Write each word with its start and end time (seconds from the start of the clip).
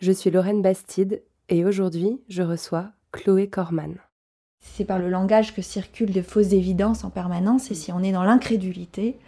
Je 0.00 0.12
suis 0.12 0.30
Lorraine 0.30 0.62
Bastide 0.62 1.22
et 1.50 1.66
aujourd'hui, 1.66 2.22
je 2.30 2.42
reçois 2.42 2.86
Chloé 3.12 3.50
Corman. 3.50 3.96
C'est 4.58 4.86
par 4.86 4.98
le 4.98 5.10
langage 5.10 5.54
que 5.54 5.60
circulent 5.60 6.14
de 6.14 6.22
fausses 6.22 6.54
évidences 6.54 7.04
en 7.04 7.10
permanence 7.10 7.70
et 7.70 7.74
si 7.74 7.92
on 7.92 8.02
est 8.02 8.12
dans 8.12 8.22
l'incrédulité, 8.22 9.18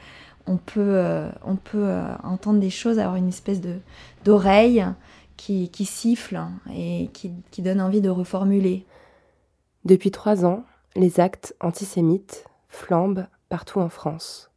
on 0.46 0.56
peut, 0.56 0.80
euh, 0.80 1.28
on 1.44 1.56
peut 1.56 1.84
euh, 1.84 2.16
entendre 2.22 2.58
des 2.58 2.70
choses, 2.70 2.98
avoir 2.98 3.16
une 3.16 3.28
espèce 3.28 3.60
de 3.60 3.80
d'oreille 4.24 4.86
qui, 5.36 5.68
qui 5.68 5.84
siffle 5.84 6.40
et 6.74 7.10
qui, 7.12 7.32
qui 7.50 7.60
donne 7.60 7.82
envie 7.82 8.00
de 8.00 8.08
reformuler. 8.08 8.86
Depuis 9.84 10.10
trois 10.10 10.46
ans, 10.46 10.64
les 10.96 11.20
actes 11.20 11.54
antisémites 11.60 12.46
flambent 12.70 13.26
partout 13.50 13.80
en 13.80 13.90
France. 13.90 14.50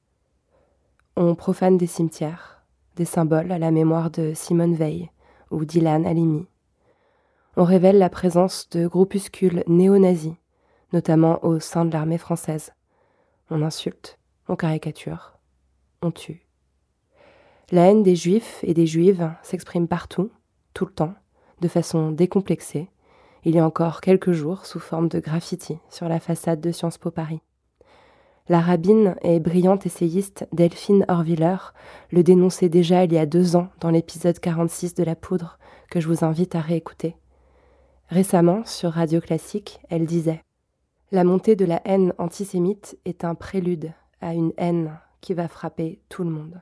On 1.17 1.35
profane 1.35 1.77
des 1.77 1.87
cimetières, 1.87 2.63
des 2.95 3.03
symboles 3.03 3.51
à 3.51 3.59
la 3.59 3.71
mémoire 3.71 4.11
de 4.11 4.31
Simone 4.33 4.75
Veil 4.75 5.09
ou 5.51 5.65
d'Ilan 5.65 6.03
Halimi. 6.03 6.47
On 7.57 7.63
révèle 7.63 7.97
la 7.97 8.09
présence 8.09 8.69
de 8.69 8.87
groupuscules 8.87 9.63
néo-nazis, 9.67 10.35
notamment 10.93 11.43
au 11.43 11.59
sein 11.59 11.85
de 11.85 11.93
l'armée 11.93 12.17
française. 12.17 12.73
On 13.49 13.61
insulte, 13.61 14.19
on 14.47 14.55
caricature, 14.55 15.33
on 16.01 16.11
tue. 16.11 16.45
La 17.71 17.89
haine 17.89 18.03
des 18.03 18.15
juifs 18.15 18.59
et 18.63 18.73
des 18.73 18.85
juives 18.85 19.31
s'exprime 19.41 19.87
partout, 19.87 20.31
tout 20.73 20.85
le 20.85 20.91
temps, 20.91 21.13
de 21.61 21.67
façon 21.67 22.11
décomplexée, 22.11 22.89
il 23.45 23.53
y 23.53 23.59
a 23.59 23.65
encore 23.65 24.01
quelques 24.01 24.31
jours 24.31 24.65
sous 24.65 24.79
forme 24.79 25.07
de 25.07 25.19
graffiti 25.19 25.77
sur 25.91 26.09
la 26.09 26.19
façade 26.19 26.59
de 26.61 26.71
Sciences 26.71 26.97
Po 26.97 27.11
Paris. 27.11 27.41
La 28.47 28.61
rabbine 28.61 29.15
et 29.23 29.39
brillante 29.39 29.87
essayiste 29.87 30.47
Delphine 30.53 31.03
Horviller 31.07 31.57
le 32.11 32.21
dénonçait 32.21 32.69
déjà 32.69 33.03
il 33.03 33.11
y 33.11 33.17
a 33.17 33.25
deux 33.25 33.55
ans 33.55 33.69
dans 33.79 33.89
l'épisode 33.89 34.37
46 34.37 34.93
de 34.93 35.03
La 35.03 35.15
Poudre 35.15 35.57
que 35.89 35.99
je 35.99 36.07
vous 36.07 36.23
invite 36.23 36.53
à 36.53 36.61
réécouter. 36.61 37.15
Récemment, 38.07 38.63
sur 38.63 38.91
Radio 38.91 39.19
Classique, 39.19 39.79
elle 39.89 40.05
disait 40.05 40.43
La 41.11 41.23
montée 41.23 41.55
de 41.55 41.65
la 41.65 41.81
haine 41.85 42.13
antisémite 42.19 42.99
est 43.05 43.23
un 43.23 43.33
prélude 43.33 43.93
à 44.21 44.35
une 44.35 44.53
haine 44.57 44.99
qui 45.21 45.33
va 45.33 45.47
frapper 45.47 45.99
tout 46.09 46.23
le 46.23 46.29
monde. 46.29 46.61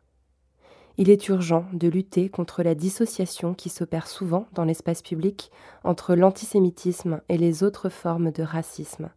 Il 0.95 1.09
est 1.09 1.27
urgent 1.27 1.65
de 1.73 1.89
lutter 1.89 2.29
contre 2.29 2.63
la 2.63 2.75
dissociation 2.75 3.53
qui 3.53 3.67
s'opère 3.67 4.07
souvent 4.07 4.47
dans 4.53 4.63
l'espace 4.63 5.01
public 5.01 5.51
entre 5.83 6.15
l'antisémitisme 6.15 7.19
et 7.27 7.37
les 7.37 7.61
autres 7.61 7.89
formes 7.89 8.31
de 8.31 8.43
racisme, 8.43 9.09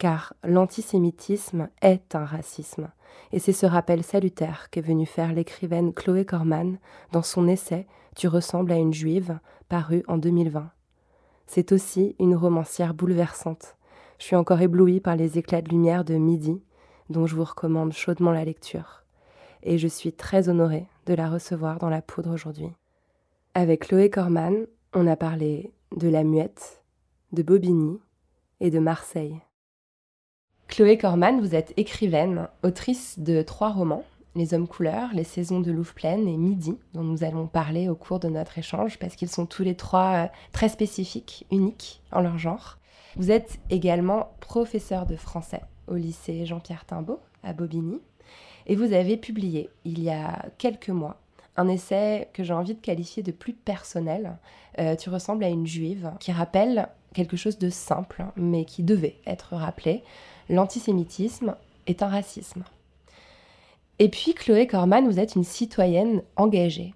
car 0.00 0.32
l'antisémitisme 0.42 1.68
est 1.82 2.14
un 2.14 2.24
racisme, 2.24 2.88
et 3.32 3.38
c'est 3.38 3.52
ce 3.52 3.66
rappel 3.66 4.02
salutaire 4.02 4.70
qu'est 4.70 4.80
venue 4.80 5.04
faire 5.04 5.34
l'écrivaine 5.34 5.92
Chloé 5.92 6.24
Corman 6.24 6.78
dans 7.12 7.22
son 7.22 7.46
essai 7.46 7.86
Tu 8.16 8.26
ressembles 8.26 8.72
à 8.72 8.76
une 8.76 8.94
juive, 8.94 9.38
paru 9.68 10.02
en 10.08 10.16
2020. 10.16 10.70
C'est 11.46 11.72
aussi 11.72 12.16
une 12.18 12.34
romancière 12.34 12.94
bouleversante. 12.94 13.76
Je 14.18 14.24
suis 14.24 14.36
encore 14.36 14.62
éblouie 14.62 15.00
par 15.00 15.16
les 15.16 15.36
éclats 15.36 15.60
de 15.60 15.68
lumière 15.68 16.02
de 16.02 16.14
Midi, 16.14 16.62
dont 17.10 17.26
je 17.26 17.36
vous 17.36 17.44
recommande 17.44 17.92
chaudement 17.92 18.32
la 18.32 18.46
lecture. 18.46 19.04
Et 19.62 19.76
je 19.76 19.86
suis 19.86 20.14
très 20.14 20.48
honorée 20.48 20.86
de 21.04 21.12
la 21.12 21.28
recevoir 21.28 21.78
dans 21.78 21.90
la 21.90 22.00
poudre 22.00 22.32
aujourd'hui. 22.32 22.72
Avec 23.52 23.86
Chloé 23.86 24.08
Corman, 24.08 24.64
on 24.94 25.06
a 25.06 25.16
parlé 25.16 25.74
de 25.94 26.08
La 26.08 26.24
Muette, 26.24 26.82
de 27.32 27.42
Bobigny 27.42 28.00
et 28.60 28.70
de 28.70 28.78
Marseille. 28.78 29.42
Chloé 30.70 30.96
Corman, 30.96 31.40
vous 31.40 31.56
êtes 31.56 31.74
écrivaine, 31.76 32.46
autrice 32.62 33.18
de 33.18 33.42
trois 33.42 33.70
romans, 33.70 34.04
Les 34.36 34.54
Hommes 34.54 34.68
Couleurs, 34.68 35.10
Les 35.12 35.24
Saisons 35.24 35.58
de 35.58 35.72
Louvre-Pleine 35.72 36.28
et 36.28 36.36
Midi, 36.36 36.78
dont 36.94 37.02
nous 37.02 37.24
allons 37.24 37.48
parler 37.48 37.88
au 37.88 37.96
cours 37.96 38.20
de 38.20 38.28
notre 38.28 38.56
échange, 38.56 38.96
parce 39.00 39.16
qu'ils 39.16 39.28
sont 39.28 39.46
tous 39.46 39.64
les 39.64 39.74
trois 39.74 40.14
euh, 40.14 40.26
très 40.52 40.68
spécifiques, 40.68 41.44
uniques 41.50 42.00
en 42.12 42.20
leur 42.20 42.38
genre. 42.38 42.78
Vous 43.16 43.32
êtes 43.32 43.58
également 43.68 44.30
professeur 44.38 45.06
de 45.06 45.16
français 45.16 45.62
au 45.88 45.96
lycée 45.96 46.46
Jean-Pierre 46.46 46.84
Timbaud 46.84 47.18
à 47.42 47.52
Bobigny, 47.52 47.98
et 48.68 48.76
vous 48.76 48.92
avez 48.92 49.16
publié 49.16 49.70
il 49.84 50.00
y 50.00 50.08
a 50.08 50.46
quelques 50.56 50.90
mois 50.90 51.16
un 51.56 51.66
essai 51.66 52.28
que 52.32 52.44
j'ai 52.44 52.54
envie 52.54 52.74
de 52.74 52.80
qualifier 52.80 53.24
de 53.24 53.32
plus 53.32 53.54
personnel. 53.54 54.38
Euh, 54.78 54.94
tu 54.94 55.10
ressembles 55.10 55.42
à 55.42 55.48
une 55.48 55.66
juive 55.66 56.12
qui 56.20 56.30
rappelle 56.30 56.88
quelque 57.12 57.36
chose 57.36 57.58
de 57.58 57.70
simple, 57.70 58.24
mais 58.36 58.64
qui 58.64 58.84
devait 58.84 59.16
être 59.26 59.56
rappelé. 59.56 60.04
L'antisémitisme 60.50 61.54
est 61.86 62.02
un 62.02 62.08
racisme. 62.08 62.64
Et 64.00 64.08
puis, 64.08 64.34
Chloé 64.34 64.66
Corman, 64.66 65.06
vous 65.06 65.20
êtes 65.20 65.36
une 65.36 65.44
citoyenne 65.44 66.22
engagée. 66.34 66.92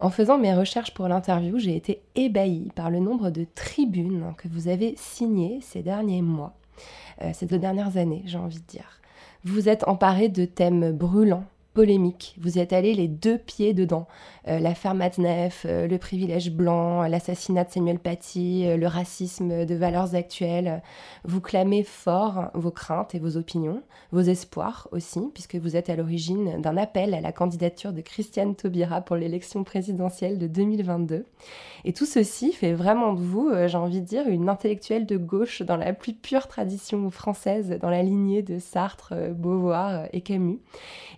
En 0.00 0.08
faisant 0.08 0.38
mes 0.38 0.54
recherches 0.54 0.94
pour 0.94 1.06
l'interview, 1.06 1.58
j'ai 1.58 1.76
été 1.76 2.00
ébahie 2.14 2.70
par 2.74 2.90
le 2.90 2.98
nombre 2.98 3.28
de 3.28 3.46
tribunes 3.54 4.32
que 4.38 4.48
vous 4.48 4.68
avez 4.68 4.94
signées 4.96 5.60
ces 5.60 5.82
derniers 5.82 6.22
mois, 6.22 6.54
euh, 7.20 7.32
ces 7.34 7.44
deux 7.44 7.58
dernières 7.58 7.98
années, 7.98 8.22
j'ai 8.24 8.38
envie 8.38 8.60
de 8.60 8.66
dire. 8.66 9.00
Vous 9.44 9.68
êtes 9.68 9.86
emparé 9.86 10.30
de 10.30 10.46
thèmes 10.46 10.92
brûlants, 10.92 11.44
polémiques. 11.76 12.34
Vous 12.40 12.58
êtes 12.58 12.72
allé 12.72 12.94
les 12.94 13.06
deux 13.06 13.36
pieds 13.36 13.74
dedans. 13.74 14.08
Euh, 14.48 14.58
L'affaire 14.58 14.94
Matzneff, 14.94 15.66
euh, 15.68 15.86
le 15.86 15.98
privilège 15.98 16.50
blanc, 16.50 17.02
l'assassinat 17.02 17.64
de 17.64 17.70
Samuel 17.70 17.98
Paty, 17.98 18.64
euh, 18.64 18.78
le 18.78 18.86
racisme 18.86 19.66
de 19.66 19.74
valeurs 19.74 20.14
actuelles. 20.14 20.82
Vous 21.24 21.42
clamez 21.42 21.82
fort 21.82 22.48
vos 22.54 22.70
craintes 22.70 23.14
et 23.14 23.18
vos 23.18 23.36
opinions, 23.36 23.82
vos 24.10 24.22
espoirs 24.22 24.88
aussi, 24.90 25.20
puisque 25.34 25.56
vous 25.56 25.76
êtes 25.76 25.90
à 25.90 25.96
l'origine 25.96 26.62
d'un 26.62 26.78
appel 26.78 27.12
à 27.12 27.20
la 27.20 27.30
candidature 27.30 27.92
de 27.92 28.00
Christiane 28.00 28.54
Taubira 28.54 29.02
pour 29.02 29.16
l'élection 29.16 29.62
présidentielle 29.62 30.38
de 30.38 30.46
2022. 30.46 31.26
Et 31.86 31.92
tout 31.92 32.04
ceci 32.04 32.52
fait 32.52 32.72
vraiment 32.72 33.12
de 33.12 33.20
vous, 33.20 33.48
euh, 33.48 33.68
j'ai 33.68 33.78
envie 33.78 34.00
de 34.00 34.06
dire, 34.06 34.26
une 34.26 34.48
intellectuelle 34.48 35.06
de 35.06 35.16
gauche 35.16 35.62
dans 35.62 35.76
la 35.76 35.92
plus 35.92 36.14
pure 36.14 36.48
tradition 36.48 37.08
française, 37.12 37.78
dans 37.80 37.90
la 37.90 38.02
lignée 38.02 38.42
de 38.42 38.58
Sartre, 38.58 39.10
euh, 39.12 39.32
Beauvoir 39.32 39.90
euh, 39.90 40.06
et 40.12 40.20
Camus. 40.20 40.58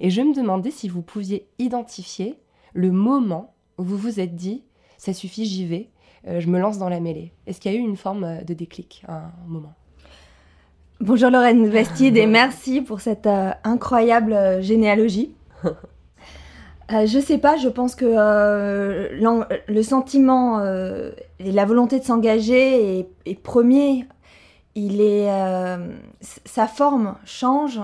Et 0.00 0.10
je 0.10 0.20
me 0.20 0.34
si 0.70 0.88
vous 0.88 1.02
pouviez 1.02 1.48
identifier 1.58 2.38
le 2.74 2.90
moment 2.90 3.54
où 3.78 3.84
vous 3.84 3.96
vous 3.96 4.20
êtes 4.20 4.34
dit 4.34 4.62
ça 4.98 5.12
suffit, 5.12 5.44
j'y 5.44 5.64
vais, 5.64 5.88
euh, 6.26 6.40
je 6.40 6.48
me 6.48 6.58
lance 6.58 6.78
dans 6.78 6.88
la 6.88 7.00
mêlée. 7.00 7.32
Est-ce 7.46 7.60
qu'il 7.60 7.72
y 7.72 7.74
a 7.76 7.78
eu 7.78 7.80
une 7.80 7.96
forme 7.96 8.24
euh, 8.24 8.42
de 8.42 8.52
déclic 8.52 9.04
à 9.06 9.18
un 9.18 9.32
moment? 9.46 9.74
Bonjour 11.00 11.30
Lorraine 11.30 11.70
Bastide 11.70 12.16
et 12.16 12.26
merci 12.26 12.80
pour 12.80 13.00
cette 13.00 13.28
euh, 13.28 13.52
incroyable 13.64 14.32
euh, 14.32 14.60
généalogie. 14.60 15.34
Euh, 16.90 17.04
je 17.04 17.18
sais 17.18 17.36
pas, 17.36 17.58
je 17.58 17.68
pense 17.68 17.94
que 17.94 18.06
euh, 18.08 19.10
le 19.68 19.82
sentiment 19.82 20.60
euh, 20.60 21.10
et 21.38 21.52
la 21.52 21.66
volonté 21.66 21.98
de 21.98 22.04
s'engager 22.04 23.00
est, 23.00 23.08
est 23.26 23.34
premier. 23.34 24.06
Il 24.74 25.02
est, 25.02 25.30
euh, 25.30 25.76
sa 26.46 26.66
forme 26.66 27.16
change, 27.26 27.78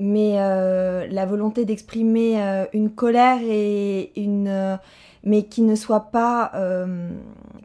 mais 0.00 0.40
euh, 0.40 1.06
la 1.08 1.26
volonté 1.26 1.64
d'exprimer 1.66 2.42
euh, 2.42 2.64
une 2.72 2.90
colère 2.90 3.40
et 3.42 4.18
une, 4.18 4.48
euh, 4.48 4.76
mais 5.24 5.44
qui 5.44 5.60
ne 5.60 5.74
soit 5.74 6.10
pas, 6.10 6.52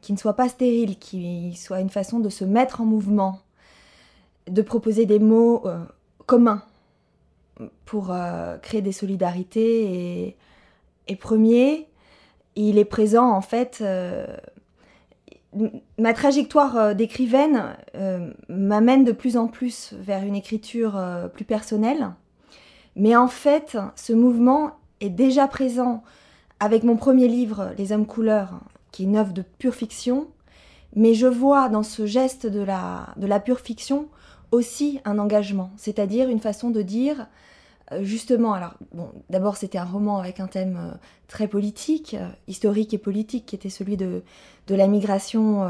qui 0.02 0.12
ne 0.12 0.18
soit 0.18 0.36
pas 0.36 0.50
stérile, 0.50 1.00
qui 1.00 1.56
soit 1.56 1.80
une 1.80 1.90
façon 1.90 2.20
de 2.20 2.30
se 2.30 2.44
mettre 2.44 2.82
en 2.82 2.86
mouvement, 2.86 3.40
de 4.48 4.62
proposer 4.62 5.06
des 5.06 5.20
mots 5.20 5.64
communs 6.26 6.62
pour 7.86 8.14
créer 8.62 8.82
des 8.82 8.92
solidarités 8.92 10.36
est, 11.08 11.16
premier. 11.16 11.88
Il 12.58 12.78
est 12.78 12.86
présent 12.86 13.32
en 13.32 13.42
fait. 13.42 13.82
Ma 15.98 16.14
trajectoire 16.14 16.94
d'écrivaine 16.94 17.78
m'amène 18.50 19.06
de 19.06 19.14
plus 19.14 19.38
en 19.38 19.48
plus 19.48 19.94
vers 19.98 20.24
une 20.24 20.36
écriture 20.36 21.02
plus 21.34 21.46
personnelle. 21.46 22.12
Mais 22.96 23.16
en 23.16 23.28
fait, 23.28 23.78
ce 23.96 24.14
mouvement 24.14 24.72
est 25.02 25.10
déjà 25.10 25.48
présent 25.48 26.04
avec 26.60 26.84
mon 26.84 26.96
premier 26.96 27.28
livre, 27.28 27.74
Les 27.78 27.92
Hommes 27.92 28.06
couleurs, 28.06 28.60
qui 28.92 29.04
est 29.04 29.06
une 29.06 29.18
œuvre 29.18 29.34
de 29.34 29.44
pure 29.60 29.76
fiction. 29.76 30.28
Mais 30.96 31.14
je 31.14 31.28
vois 31.28 31.68
dans 31.68 31.84
ce 31.84 32.06
geste 32.06 32.48
de 32.48 32.62
la, 32.62 33.40
pure 33.40 33.60
fiction 33.60 34.08
aussi 34.52 35.02
un 35.04 35.20
engagement, 35.20 35.72
c'est-à-dire 35.76 36.30
une 36.30 36.40
façon 36.40 36.70
de 36.70 36.82
dire 36.82 37.28
euh, 37.92 38.04
justement, 38.04 38.54
alors 38.54 38.76
bon, 38.94 39.10
d'abord 39.30 39.58
c'était 39.58 39.78
un 39.78 39.84
roman 39.84 40.18
avec 40.18 40.40
un 40.40 40.48
thème 40.48 40.78
euh, 40.80 40.96
très 41.28 41.48
politique, 41.48 42.16
euh, 42.18 42.30
historique 42.48 42.94
et 42.94 42.98
politique, 42.98 43.46
qui 43.46 43.56
était 43.56 43.70
celui 43.70 43.98
de, 43.98 44.24
de 44.68 44.76
la 44.76 44.88
migration 44.88 45.68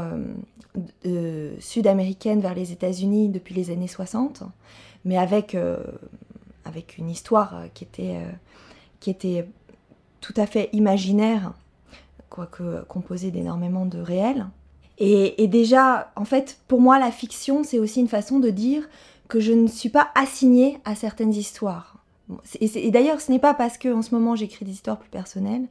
sud-américaine 1.58 2.40
vers 2.40 2.54
les 2.54 2.70
États-Unis 2.70 3.28
depuis 3.30 3.54
les 3.54 3.70
années 3.70 3.88
60, 3.88 4.44
mais 5.04 5.16
avec, 5.16 5.56
avec 6.66 6.98
une 6.98 7.08
histoire 7.08 7.64
qui 7.74 7.84
était, 7.84 8.18
qui 9.00 9.10
était 9.10 9.46
tout 10.20 10.34
à 10.36 10.46
fait 10.46 10.68
imaginaire, 10.72 11.52
quoique 12.30 12.82
composée 12.88 13.30
d'énormément 13.30 13.86
de 13.86 13.98
réel. 13.98 14.46
Et, 14.98 15.46
déjà, 15.46 16.10
en 16.16 16.24
fait, 16.24 16.58
pour 16.68 16.80
moi, 16.80 16.98
la 16.98 17.10
fiction, 17.10 17.62
c'est 17.64 17.78
aussi 17.78 18.00
une 18.00 18.08
façon 18.08 18.38
de 18.38 18.48
dire 18.48 18.88
que 19.28 19.40
je 19.40 19.52
ne 19.52 19.66
suis 19.66 19.90
pas 19.90 20.08
assignée 20.14 20.78
à 20.84 20.94
certaines 20.94 21.34
histoires. 21.34 21.98
et, 22.60 22.90
d'ailleurs, 22.90 23.20
ce 23.20 23.30
n'est 23.30 23.38
pas 23.38 23.54
parce 23.54 23.76
que 23.78 23.92
en 23.92 24.02
ce 24.02 24.14
moment 24.14 24.34
j'écris 24.34 24.64
des 24.64 24.72
histoires 24.72 24.98
plus 24.98 25.10
personnelles 25.10 25.66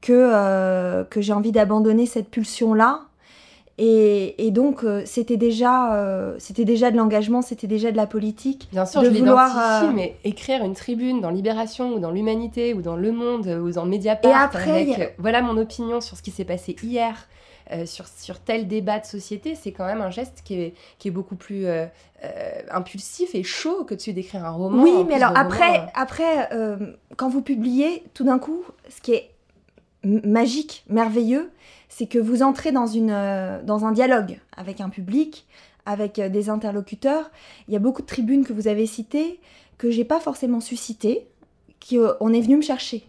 que, 0.00 0.12
euh, 0.12 1.04
que 1.04 1.20
j'ai 1.20 1.32
envie 1.32 1.52
d'abandonner 1.52 2.06
cette 2.06 2.30
pulsion-là. 2.30 3.02
Et, 3.76 4.50
donc, 4.52 4.84
euh, 4.84 5.02
c'était 5.04 5.36
déjà, 5.36 5.94
euh, 5.94 6.36
c'était 6.38 6.64
déjà 6.64 6.90
de 6.90 6.96
l'engagement, 6.96 7.42
c'était 7.42 7.66
déjà 7.66 7.90
de 7.90 7.96
la 7.96 8.06
politique. 8.06 8.68
Bien 8.70 8.86
sûr, 8.86 9.02
de 9.02 9.10
je 9.10 9.18
vouloir, 9.18 9.92
mais 9.92 10.16
écrire 10.24 10.64
une 10.64 10.74
tribune 10.74 11.20
dans 11.20 11.30
Libération 11.30 11.94
ou 11.94 11.98
dans 11.98 12.10
l'Humanité 12.10 12.72
ou 12.74 12.82
dans 12.82 12.96
Le 12.96 13.10
Monde 13.10 13.48
ou 13.48 13.70
dans 13.72 13.84
Mediapart 13.84 14.30
et 14.30 14.34
après, 14.34 14.92
avec, 14.92 15.14
voilà 15.18 15.42
mon 15.42 15.56
opinion 15.56 16.00
sur 16.00 16.16
ce 16.16 16.22
qui 16.22 16.30
s'est 16.30 16.44
passé 16.44 16.76
hier 16.82 17.26
euh, 17.72 17.86
sur, 17.86 18.06
sur 18.06 18.40
tel 18.40 18.68
débat 18.68 18.98
de 18.98 19.06
société, 19.06 19.54
c'est 19.54 19.72
quand 19.72 19.86
même 19.86 20.02
un 20.02 20.10
geste 20.10 20.42
qui 20.44 20.60
est, 20.60 20.74
qui 20.98 21.08
est 21.08 21.10
beaucoup 21.10 21.34
plus 21.34 21.64
euh, 21.64 21.86
euh, 22.22 22.28
impulsif 22.70 23.34
et 23.34 23.42
chaud 23.42 23.84
que 23.84 23.94
de 23.94 24.12
d'écrire 24.12 24.44
un 24.44 24.50
roman. 24.50 24.82
Oui, 24.82 25.02
mais 25.08 25.14
alors 25.14 25.32
après, 25.34 25.86
après 25.94 26.50
quand 27.16 27.30
vous 27.30 27.40
publiez, 27.40 28.04
tout 28.12 28.24
d'un 28.24 28.38
coup, 28.38 28.64
ce 28.90 29.00
qui 29.00 29.14
est 29.14 29.30
magique, 30.04 30.84
merveilleux, 30.88 31.50
c'est 31.88 32.06
que 32.06 32.18
vous 32.18 32.42
entrez 32.42 32.72
dans, 32.72 32.86
une, 32.86 33.16
dans 33.64 33.84
un 33.84 33.92
dialogue 33.92 34.38
avec 34.56 34.80
un 34.80 34.88
public, 34.88 35.46
avec 35.86 36.20
des 36.20 36.50
interlocuteurs. 36.50 37.30
Il 37.68 37.74
y 37.74 37.76
a 37.76 37.80
beaucoup 37.80 38.02
de 38.02 38.06
tribunes 38.06 38.44
que 38.44 38.52
vous 38.52 38.68
avez 38.68 38.86
citées 38.86 39.40
que 39.78 39.90
j'ai 39.90 40.04
pas 40.04 40.20
forcément 40.20 40.60
suscitées 40.60 41.26
on 42.20 42.32
est 42.32 42.40
venu 42.40 42.56
me 42.56 42.62
chercher. 42.62 43.04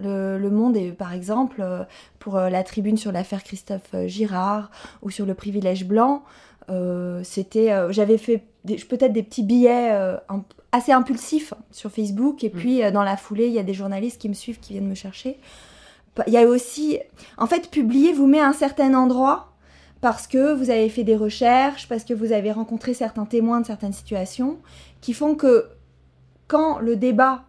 Le, 0.00 0.38
le, 0.38 0.50
Monde 0.50 0.76
est 0.76 0.92
par 0.92 1.12
exemple 1.12 1.60
euh, 1.60 1.84
pour 2.18 2.36
euh, 2.36 2.50
la 2.50 2.62
tribune 2.62 2.96
sur 2.96 3.12
l'affaire 3.12 3.42
Christophe 3.42 3.94
euh, 3.94 4.06
Girard 4.06 4.70
ou 5.02 5.10
sur 5.10 5.26
le 5.26 5.34
privilège 5.34 5.86
blanc. 5.86 6.22
c'était, 7.22 7.70
j'avais 7.90 8.18
fait 8.18 8.44
peut-être 8.88 9.12
des 9.12 9.22
petits 9.22 9.42
billets 9.42 9.90
assez 10.72 10.92
impulsifs 10.92 11.54
sur 11.70 11.90
Facebook 11.90 12.44
et 12.44 12.48
mm. 12.48 12.52
puis 12.52 12.92
dans 12.92 13.02
la 13.02 13.16
foulée 13.16 13.46
il 13.46 13.54
y 13.54 13.58
a 13.58 13.62
des 13.62 13.74
journalistes 13.74 14.20
qui 14.20 14.28
me 14.28 14.34
suivent 14.34 14.60
qui 14.60 14.74
viennent 14.74 14.88
me 14.88 14.94
chercher. 14.94 15.38
Il 16.26 16.32
y 16.32 16.38
a 16.38 16.46
aussi, 16.46 16.98
en 17.36 17.46
fait, 17.46 17.70
publier 17.70 18.12
vous 18.12 18.26
met 18.26 18.40
à 18.40 18.48
un 18.48 18.52
certain 18.52 18.94
endroit 18.94 19.52
parce 20.00 20.26
que 20.26 20.54
vous 20.54 20.70
avez 20.70 20.88
fait 20.88 21.04
des 21.04 21.16
recherches, 21.16 21.88
parce 21.88 22.04
que 22.04 22.14
vous 22.14 22.32
avez 22.32 22.52
rencontré 22.52 22.94
certains 22.94 23.24
témoins 23.24 23.60
de 23.60 23.66
certaines 23.66 23.92
situations 23.92 24.58
qui 25.00 25.12
font 25.12 25.34
que 25.34 25.66
quand 26.46 26.78
le 26.78 26.96
débat 26.96 27.44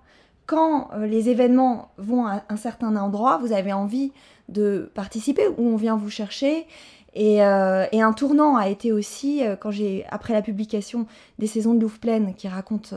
quand 0.50 0.90
euh, 0.96 1.06
les 1.06 1.30
événements 1.30 1.92
vont 2.00 2.26
à 2.26 2.44
un 2.50 2.58
certain 2.58 2.96
endroit, 2.96 3.38
vous 3.38 3.54
avez 3.54 3.72
envie 3.72 4.12
de 4.48 4.90
participer, 4.96 5.48
ou 5.48 5.68
on 5.68 5.76
vient 5.76 5.96
vous 5.96 6.10
chercher. 6.10 6.66
Et, 7.14 7.44
euh, 7.44 7.86
un 7.94 8.14
tournant 8.14 8.56
a 8.56 8.68
été 8.68 8.92
aussi, 8.92 9.46
euh, 9.46 9.56
quand 9.56 9.70
j'ai, 9.70 10.08
après 10.10 10.34
la 10.34 10.42
publication 10.42 11.06
des 11.38 11.46
saisons 11.46 11.76
de 11.76 11.82
Louvre-Pleine, 11.82 12.34
qui 12.34 12.48
racontent 12.48 12.96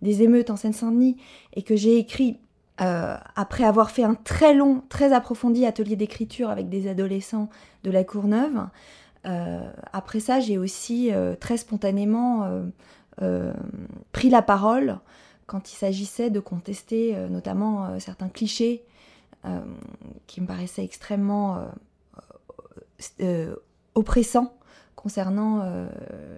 des 0.00 0.22
émeutes 0.22 0.48
en 0.48 0.56
Seine-Saint-Denis, 0.56 1.18
et 1.52 1.62
que 1.62 1.76
j'ai 1.76 1.98
écrit 1.98 2.38
après 2.78 3.64
avoir 3.64 3.90
fait 3.90 4.02
un 4.02 4.14
très 4.14 4.52
long, 4.52 4.82
très 4.88 5.12
approfondi 5.12 5.64
atelier 5.64 5.96
d'écriture 5.96 6.50
avec 6.50 6.68
des 6.68 6.88
adolescents 6.88 7.48
de 7.84 7.90
la 7.90 8.02
Courneuve. 8.02 8.66
après 9.92 10.20
ça, 10.20 10.40
j'ai 10.40 10.58
aussi 10.58 11.10
très 11.40 11.56
spontanément 11.56 12.62
pris 14.12 14.28
la 14.28 14.42
parole 14.42 14.98
quand 15.46 15.72
il 15.72 15.76
s'agissait 15.76 16.30
de 16.30 16.40
contester 16.40 17.14
euh, 17.14 17.28
notamment 17.28 17.86
euh, 17.86 17.98
certains 17.98 18.28
clichés 18.28 18.82
euh, 19.44 19.60
qui 20.26 20.40
me 20.40 20.46
paraissaient 20.46 20.84
extrêmement 20.84 21.66
oppressants 23.94 24.56
concernant 24.96 25.86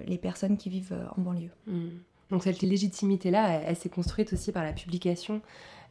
les 0.07 0.19
personnes 0.19 0.57
qui 0.57 0.71
vivent 0.71 0.97
en 1.17 1.21
banlieue. 1.21 1.53
Hmm. 1.69 1.91
Donc 2.31 2.43
cette 2.43 2.63
légitimité-là, 2.63 3.61
elle, 3.61 3.77
s'est 3.77 3.89
construite 3.89 4.33
aussi 4.33 4.51
par 4.51 4.65
la 4.65 4.73
publication 4.73 5.41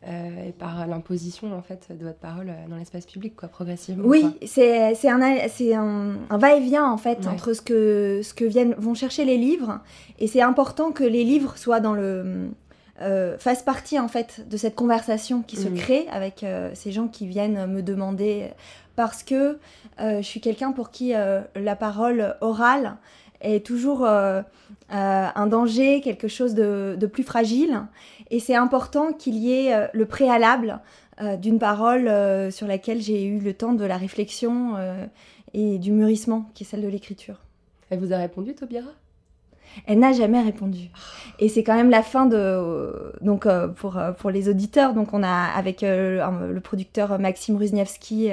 et 0.03 0.51
par 0.51 0.85
l'imposition 0.85 1.51
en 1.57 1.63
fait 1.63 1.87
de 1.89 2.05
votre 2.05 2.19
parole 2.19 2.51
dans 2.69 2.75
l'espace 2.75 3.07
public, 3.07 3.35
quoi, 3.35 3.49
progressivement. 3.49 4.03
Oui, 4.05 4.37
c'est 4.45 4.91
un, 5.09 5.21
un, 5.21 6.15
un 6.29 6.37
va-et-vient 6.37 6.85
en 6.85 6.97
fait 6.97 7.25
entre 7.25 7.53
ce 7.53 7.61
que, 7.61 8.21
ce 8.23 8.33
que 8.33 8.45
viennent, 8.45 8.75
vont 8.77 8.93
chercher 8.93 9.25
les 9.25 9.37
livres 9.37 9.79
et 10.19 10.27
c'est 10.27 10.41
important 10.41 10.91
que 10.91 11.03
les 11.03 11.23
livres 11.23 11.57
soient 11.57 11.79
dans 11.79 11.93
le 11.93 12.51
euh, 13.01 13.37
fasse 13.37 13.61
partie 13.61 13.99
en 13.99 14.07
fait 14.07 14.47
de 14.49 14.55
cette 14.55 14.75
conversation 14.75 15.41
qui 15.41 15.57
se 15.57 15.67
mm. 15.67 15.75
crée 15.75 16.07
avec 16.09 16.43
euh, 16.43 16.71
ces 16.75 16.93
gens 16.93 17.09
qui 17.09 17.27
viennent 17.27 17.65
me 17.65 17.81
demander 17.81 18.51
parce 18.95 19.21
que 19.21 19.59
euh, 19.99 20.17
je 20.19 20.21
suis 20.21 20.39
quelqu'un 20.39 20.71
pour 20.71 20.91
qui 20.91 21.11
la 21.11 21.75
parole 21.75 22.37
orale 22.39 22.95
est 23.41 23.65
toujours 23.65 24.07
un 24.07 25.47
danger, 25.47 25.99
quelque 25.99 26.29
chose 26.29 26.53
de, 26.53 26.95
de 26.97 27.05
plus 27.05 27.23
fragile. 27.23 27.81
Et 28.31 28.39
c'est 28.39 28.55
important 28.55 29.13
qu'il 29.13 29.35
y 29.35 29.51
ait 29.51 29.87
le 29.93 30.05
préalable 30.05 30.79
d'une 31.41 31.59
parole 31.59 32.11
sur 32.51 32.67
laquelle 32.67 33.01
j'ai 33.01 33.25
eu 33.25 33.39
le 33.39 33.53
temps 33.53 33.73
de 33.73 33.85
la 33.85 33.97
réflexion 33.97 34.73
et 35.53 35.77
du 35.77 35.91
mûrissement, 35.91 36.49
qui 36.53 36.63
est 36.63 36.67
celle 36.67 36.81
de 36.81 36.87
l'écriture. 36.87 37.37
Elle 37.89 37.99
vous 37.99 38.13
a 38.13 38.17
répondu, 38.17 38.55
Tobira 38.55 38.91
elle 39.87 39.99
n'a 39.99 40.13
jamais 40.13 40.41
répondu. 40.41 40.89
Et 41.39 41.49
c'est 41.49 41.63
quand 41.63 41.75
même 41.75 41.89
la 41.89 42.03
fin 42.03 42.25
de. 42.25 43.13
Donc, 43.21 43.45
euh, 43.45 43.67
pour, 43.67 43.97
euh, 43.97 44.11
pour 44.11 44.29
les 44.29 44.49
auditeurs, 44.49 44.93
donc 44.93 45.13
on 45.13 45.23
a 45.23 45.51
avec 45.55 45.83
euh, 45.83 46.51
le 46.51 46.61
producteur 46.61 47.19
Maxime 47.19 47.57
Ruzniewski, 47.57 48.29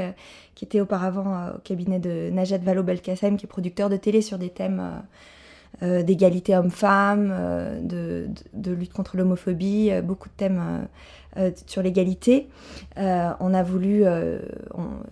qui 0.55 0.65
était 0.65 0.81
auparavant 0.81 1.49
au 1.55 1.59
cabinet 1.65 1.99
de 1.99 2.31
Najat 2.31 2.59
Vallaud-Belkacem, 2.59 3.37
qui 3.37 3.47
est 3.47 3.49
producteur 3.49 3.89
de 3.89 3.97
télé 3.97 4.23
sur 4.23 4.39
des 4.39 4.51
thèmes 4.51 4.83
d'égalité 5.81 6.57
homme-femme, 6.57 7.35
de, 7.83 8.29
de, 8.53 8.73
lutte 8.73 8.93
contre 8.93 9.17
l'homophobie, 9.17 9.91
beaucoup 10.05 10.29
de 10.29 10.35
thèmes. 10.35 10.87
sur 11.67 11.83
l'égalité. 11.83 12.49
on 12.97 13.55
a 13.55 13.63
voulu 13.63 14.05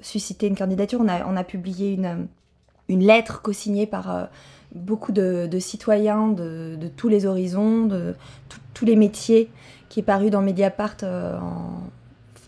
susciter 0.00 0.46
une 0.46 0.56
candidature, 0.56 1.00
on 1.00 1.08
a, 1.08 1.26
on 1.26 1.36
a 1.36 1.42
publié 1.44 1.92
une, 1.92 2.28
une 2.88 3.02
lettre 3.02 3.42
co-signée 3.42 3.86
par 3.86 4.28
beaucoup 4.74 5.12
de, 5.12 5.48
citoyens 5.58 6.28
de, 6.28 6.76
tous 6.96 7.08
les 7.08 7.26
horizons, 7.26 7.86
de 7.86 8.14
tous 8.74 8.84
les 8.84 8.96
métiers, 8.96 9.50
qui 9.88 10.00
est 10.00 10.04
paru 10.04 10.30
dans 10.30 10.42
Mediapart 10.42 10.96
euh, 11.02 11.38
en 11.38 11.82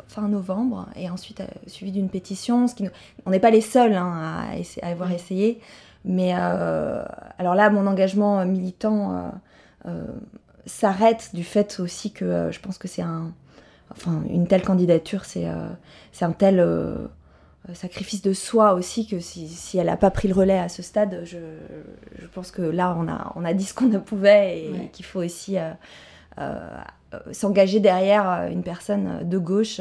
fin 0.08 0.28
novembre, 0.28 0.88
et 0.96 1.10
ensuite 1.10 1.40
euh, 1.40 1.46
suivi 1.66 1.92
d'une 1.92 2.08
pétition. 2.08 2.68
Ce 2.68 2.74
qui 2.74 2.86
On 3.26 3.30
n'est 3.30 3.40
pas 3.40 3.50
les 3.50 3.60
seuls 3.60 3.94
hein, 3.94 4.44
à, 4.82 4.86
avoir 4.86 5.10
essayé, 5.10 5.60
mais 6.04 6.32
euh, 6.34 7.04
alors 7.38 7.54
là, 7.54 7.70
mon 7.70 7.86
engagement 7.86 8.44
militant 8.44 9.32
s'arrête 10.66 11.30
du 11.34 11.44
fait 11.44 11.80
aussi 11.80 12.12
que 12.12 12.50
je 12.50 12.60
pense 12.60 12.78
que 12.78 12.88
c'est 12.88 13.02
un... 13.02 13.32
Enfin, 13.90 14.22
une 14.30 14.46
telle 14.46 14.62
candidature, 14.62 15.26
c'est 15.26 15.44
un 15.46 16.32
tel 16.32 16.60
euh, 17.68 17.74
sacrifice 17.74 18.22
de 18.22 18.32
soi 18.32 18.74
aussi 18.74 19.06
que 19.06 19.20
si, 19.20 19.78
elle 19.78 19.86
n'a 19.86 19.96
pas 19.96 20.10
pris 20.10 20.26
le 20.26 20.34
relais 20.34 20.58
à 20.58 20.68
ce 20.68 20.82
stade, 20.82 21.22
je, 21.24 21.38
pense 22.34 22.50
que 22.50 22.62
là 22.62 22.96
on 22.98 23.06
a, 23.06 23.32
on 23.36 23.44
a 23.44 23.54
dit 23.54 23.62
ce 23.62 23.72
qu'on 23.72 23.88
pouvait 24.00 24.64
et 24.64 24.88
qu'il 24.92 25.04
faut 25.04 25.22
aussi 25.22 25.58
euh, 25.58 25.70
euh, 26.38 26.58
s'engager 27.30 27.78
derrière 27.78 28.48
une 28.50 28.64
personne 28.64 29.28
de 29.28 29.38
gauche 29.38 29.80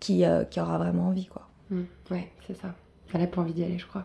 qui, 0.00 0.24
qui 0.50 0.60
aura 0.60 0.76
vraiment 0.76 1.08
envie. 1.08 1.24
Quoi. 1.24 1.48
Mmh. 1.70 1.82
ouais, 2.10 2.30
c'est 2.46 2.60
ça. 2.60 2.74
Elle 3.14 3.22
n'a 3.22 3.26
pas 3.26 3.40
envie 3.40 3.54
d'y 3.54 3.64
aller, 3.64 3.78
je 3.78 3.86
crois. 3.86 4.04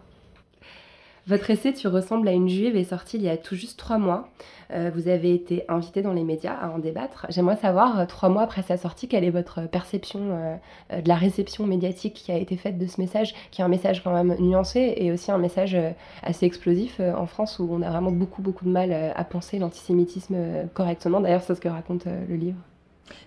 Votre 1.29 1.51
essai 1.51 1.73
Tu 1.73 1.87
ressembles 1.87 2.27
à 2.27 2.31
une 2.31 2.49
juive 2.49 2.75
est 2.75 2.85
sorti 2.85 3.17
il 3.17 3.21
y 3.21 3.29
a 3.29 3.37
tout 3.37 3.53
juste 3.53 3.77
trois 3.77 3.99
mois. 3.99 4.29
Euh, 4.73 4.89
vous 4.95 5.07
avez 5.07 5.31
été 5.35 5.63
invité 5.69 6.01
dans 6.01 6.11
les 6.11 6.23
médias 6.23 6.55
à 6.55 6.71
en 6.71 6.79
débattre. 6.79 7.27
J'aimerais 7.29 7.57
savoir, 7.57 7.99
euh, 7.99 8.05
trois 8.07 8.29
mois 8.29 8.41
après 8.41 8.63
sa 8.63 8.77
sortie, 8.77 9.07
quelle 9.07 9.23
est 9.23 9.29
votre 9.29 9.67
perception 9.67 10.21
euh, 10.31 11.01
de 11.01 11.07
la 11.07 11.13
réception 11.13 11.67
médiatique 11.67 12.15
qui 12.15 12.31
a 12.31 12.37
été 12.37 12.57
faite 12.57 12.79
de 12.79 12.87
ce 12.87 12.99
message, 12.99 13.35
qui 13.51 13.61
est 13.61 13.63
un 13.63 13.67
message 13.67 14.03
quand 14.03 14.11
même 14.11 14.37
nuancé 14.39 14.95
et 14.97 15.11
aussi 15.11 15.31
un 15.31 15.37
message 15.37 15.77
assez 16.23 16.47
explosif 16.47 16.99
en 16.99 17.27
France 17.27 17.59
où 17.59 17.67
on 17.69 17.83
a 17.83 17.91
vraiment 17.91 18.11
beaucoup 18.11 18.41
beaucoup 18.41 18.65
de 18.65 18.71
mal 18.71 18.91
à 18.91 19.23
penser 19.23 19.59
l'antisémitisme 19.59 20.35
correctement. 20.73 21.21
D'ailleurs, 21.21 21.43
c'est 21.43 21.53
ce 21.53 21.61
que 21.61 21.69
raconte 21.69 22.05
le 22.05 22.35
livre. 22.35 22.57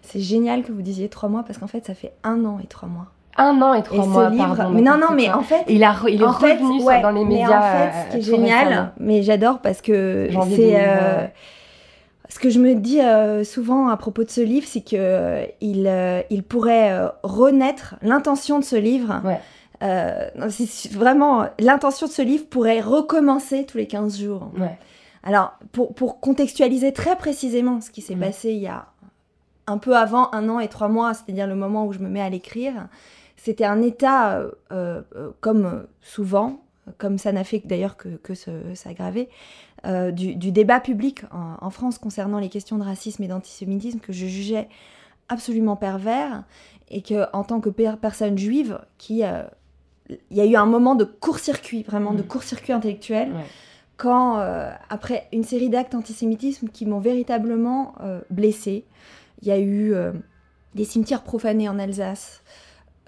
C'est 0.00 0.18
génial 0.18 0.64
que 0.64 0.72
vous 0.72 0.82
disiez 0.82 1.08
trois 1.08 1.28
mois 1.28 1.44
parce 1.44 1.58
qu'en 1.58 1.68
fait, 1.68 1.86
ça 1.86 1.94
fait 1.94 2.14
un 2.24 2.44
an 2.46 2.58
et 2.58 2.66
trois 2.66 2.88
mois 2.88 3.12
un 3.36 3.62
an 3.62 3.74
et 3.74 3.82
trois 3.82 4.06
mois, 4.06 4.30
pardon. 4.30 4.70
Mais 4.70 4.82
non, 4.82 4.98
non, 4.98 5.12
mais 5.14 5.30
en 5.30 5.42
fait, 5.42 5.64
il, 5.68 5.82
a, 5.84 5.94
il 6.08 6.20
est 6.20 6.26
revenu 6.26 7.02
dans 7.02 7.10
les 7.10 7.24
médias. 7.24 7.48
Mais 7.48 7.54
en 7.54 7.62
fait, 7.62 7.92
ce 7.92 8.10
qui 8.10 8.16
est 8.18 8.36
génial, 8.36 8.92
mais 8.98 9.22
j'adore 9.22 9.60
parce 9.60 9.80
que 9.80 10.28
c'est 10.54 10.74
euh, 10.76 11.26
ce 12.28 12.38
que 12.38 12.50
je 12.50 12.58
me 12.58 12.74
dis 12.74 13.00
euh, 13.00 13.44
souvent 13.44 13.88
à 13.88 13.96
propos 13.96 14.24
de 14.24 14.30
ce 14.30 14.40
livre, 14.40 14.66
c'est 14.68 14.82
que 14.82 14.96
euh, 14.96 15.44
il, 15.60 15.90
il 16.30 16.42
pourrait 16.42 16.92
renaître. 17.22 17.96
L'intention 18.02 18.58
de 18.58 18.64
ce 18.64 18.76
livre, 18.76 19.22
c'est 19.80 20.92
vraiment 20.92 21.46
l'intention 21.58 22.06
de 22.06 22.12
ce 22.12 22.22
livre 22.22 22.44
pourrait 22.48 22.80
recommencer 22.80 23.64
tous 23.64 23.78
les 23.78 23.86
15 23.86 24.20
jours. 24.20 24.50
Alors, 25.24 25.52
pour, 25.70 25.94
pour, 25.94 26.18
contextualiser 26.18 26.92
très 26.92 27.14
précisément 27.14 27.80
ce 27.80 27.90
qui 27.90 28.02
s'est 28.02 28.16
passé 28.16 28.50
il 28.50 28.58
y 28.58 28.66
a 28.66 28.86
un 29.66 29.78
peu 29.78 29.96
avant 29.96 30.32
un 30.32 30.48
an 30.48 30.60
et 30.60 30.68
trois 30.68 30.88
mois, 30.88 31.14
c'est-à-dire 31.14 31.46
le 31.46 31.54
moment 31.54 31.86
où 31.86 31.92
je 31.92 31.98
me 31.98 32.08
mets 32.08 32.20
à 32.20 32.30
l'écrire, 32.30 32.88
c'était 33.42 33.64
un 33.64 33.82
état, 33.82 34.38
euh, 34.38 34.50
euh, 35.16 35.30
comme 35.40 35.86
souvent, 36.00 36.62
comme 36.98 37.18
ça 37.18 37.32
n'a 37.32 37.42
fait 37.42 37.60
d'ailleurs 37.64 37.96
que, 37.96 38.10
que 38.10 38.34
s'aggraver, 38.74 39.28
euh, 39.84 40.12
du, 40.12 40.52
débat 40.52 40.78
public 40.78 41.22
en, 41.32 41.70
France 41.70 41.98
concernant 41.98 42.38
les 42.38 42.48
questions 42.48 42.78
de 42.78 42.84
racisme 42.84 43.20
et 43.24 43.26
d'antisémitisme 43.26 43.98
que 43.98 44.12
je 44.12 44.26
jugeais 44.26 44.68
absolument 45.28 45.74
pervers 45.74 46.44
et 46.88 47.02
que 47.02 47.26
en 47.32 47.42
tant 47.42 47.60
que 47.60 47.70
personne 47.70 48.38
juive, 48.38 48.78
qui 48.98 49.22
il 49.22 50.36
y 50.36 50.40
a 50.40 50.46
eu 50.46 50.54
un 50.54 50.66
moment 50.66 50.94
de 50.94 51.04
court-circuit, 51.04 51.82
vraiment 51.82 52.12
de 52.12 52.22
mmh. 52.22 52.26
court-circuit 52.26 52.72
intellectuel, 52.72 53.32
quand 53.96 54.36
après 54.88 55.26
une 55.32 55.44
série 55.44 55.68
d'actes 55.68 55.96
antisémitisme 55.96 56.68
qui 56.68 56.86
m'ont 56.86 57.00
véritablement 57.00 57.94
blessée, 58.30 58.84
il 59.42 59.48
y 59.48 59.50
a 59.50 59.60
eu 59.60 59.94
des 60.74 60.84
cimetières 60.84 61.22
profanés 61.22 61.68
en 61.68 61.78
Alsace. 61.78 62.42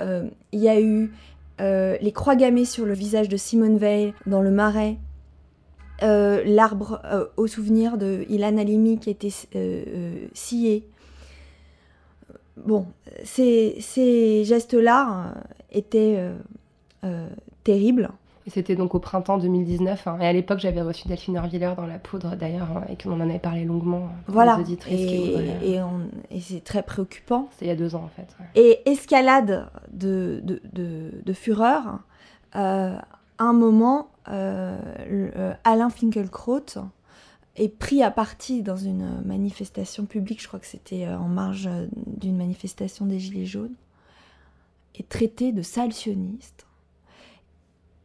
Euh, 0.00 0.28
il 0.52 0.60
y 0.60 0.68
a 0.68 0.80
eu 0.80 1.12
euh, 1.60 1.96
les 2.00 2.12
croix 2.12 2.36
gammées 2.36 2.64
sur 2.64 2.84
le 2.84 2.94
visage 2.94 3.28
de 3.28 3.36
Simone 3.36 3.78
Veil 3.78 4.14
dans 4.26 4.42
le 4.42 4.50
Marais. 4.50 4.96
Euh, 6.02 6.42
l'arbre 6.44 7.00
au 7.36 7.46
souvenir 7.46 7.96
de 7.96 8.24
Ilan 8.28 8.56
Halimi 8.56 8.98
qui 8.98 9.10
était 9.10 9.32
scié. 10.34 10.88
Bon, 12.56 12.86
ces 13.22 14.44
gestes-là 14.44 15.34
étaient 15.70 16.30
terribles. 17.62 18.10
Et 18.46 18.50
c'était 18.50 18.76
donc 18.76 18.94
au 18.94 18.98
printemps 18.98 19.38
2019. 19.38 20.06
Hein. 20.06 20.18
Et 20.20 20.26
à 20.26 20.32
l'époque, 20.32 20.58
j'avais 20.58 20.82
reçu 20.82 21.08
Delphine 21.08 21.38
Orviller 21.38 21.72
dans 21.76 21.86
La 21.86 21.98
Poudre, 21.98 22.36
d'ailleurs, 22.36 22.68
hein, 22.76 22.84
et 22.90 22.96
qu'on 22.96 23.12
en 23.12 23.20
avait 23.20 23.38
parlé 23.38 23.64
longuement. 23.64 24.08
Voilà. 24.26 24.58
et, 24.90 25.36
et, 25.62 25.80
et 26.30 26.40
c'est 26.40 26.62
très 26.62 26.82
préoccupant. 26.82 27.48
C'est 27.56 27.64
il 27.64 27.68
y 27.68 27.70
a 27.70 27.76
deux 27.76 27.94
ans, 27.94 28.04
en 28.04 28.08
fait. 28.08 28.36
Et 28.54 28.82
escalade 28.84 29.70
de, 29.90 30.42
de, 30.42 30.60
de, 31.24 31.32
fureur. 31.32 32.00
Euh, 32.56 32.96
un 33.38 33.52
moment, 33.52 34.10
euh, 34.28 34.78
euh, 35.10 35.54
Alain 35.64 35.88
Finkielkraut 35.88 36.66
est 37.56 37.68
pris 37.68 38.02
à 38.02 38.10
partie 38.10 38.62
dans 38.62 38.76
une 38.76 39.22
manifestation 39.24 40.04
publique, 40.04 40.42
je 40.42 40.48
crois 40.48 40.60
que 40.60 40.66
c'était 40.66 41.08
en 41.08 41.28
marge 41.28 41.68
d'une 42.06 42.36
manifestation 42.36 43.06
des 43.06 43.18
Gilets 43.18 43.46
jaunes, 43.46 43.74
est 44.96 45.08
traité 45.08 45.52
de 45.52 45.62
sale 45.62 45.92
sioniste 45.92 46.66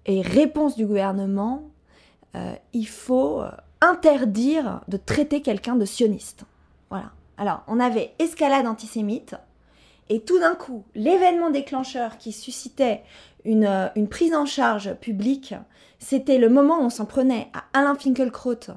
et 0.05 0.21
réponse 0.21 0.75
du 0.75 0.85
gouvernement, 0.85 1.69
euh, 2.35 2.53
il 2.73 2.87
faut 2.87 3.41
euh, 3.41 3.49
interdire 3.81 4.81
de 4.87 4.97
traiter 4.97 5.41
quelqu'un 5.41 5.75
de 5.75 5.85
sioniste. 5.85 6.43
Voilà. 6.89 7.11
Alors, 7.37 7.63
on 7.67 7.79
avait 7.79 8.13
escalade 8.19 8.67
antisémite, 8.67 9.35
et 10.09 10.21
tout 10.21 10.39
d'un 10.39 10.55
coup, 10.55 10.83
l'événement 10.95 11.49
déclencheur 11.49 12.17
qui 12.17 12.31
suscitait 12.31 13.03
une, 13.45 13.65
euh, 13.65 13.87
prise 14.09 14.33
en 14.33 14.45
charge 14.45 14.93
publique, 14.95 15.55
c'était 15.99 16.37
le 16.37 16.49
moment 16.49 16.79
où 16.79 16.83
on 16.83 16.89
s'en 16.89 17.05
prenait 17.05 17.49
à 17.53 17.79
Alain 17.79 17.95
Finkielkraut, 17.95 18.73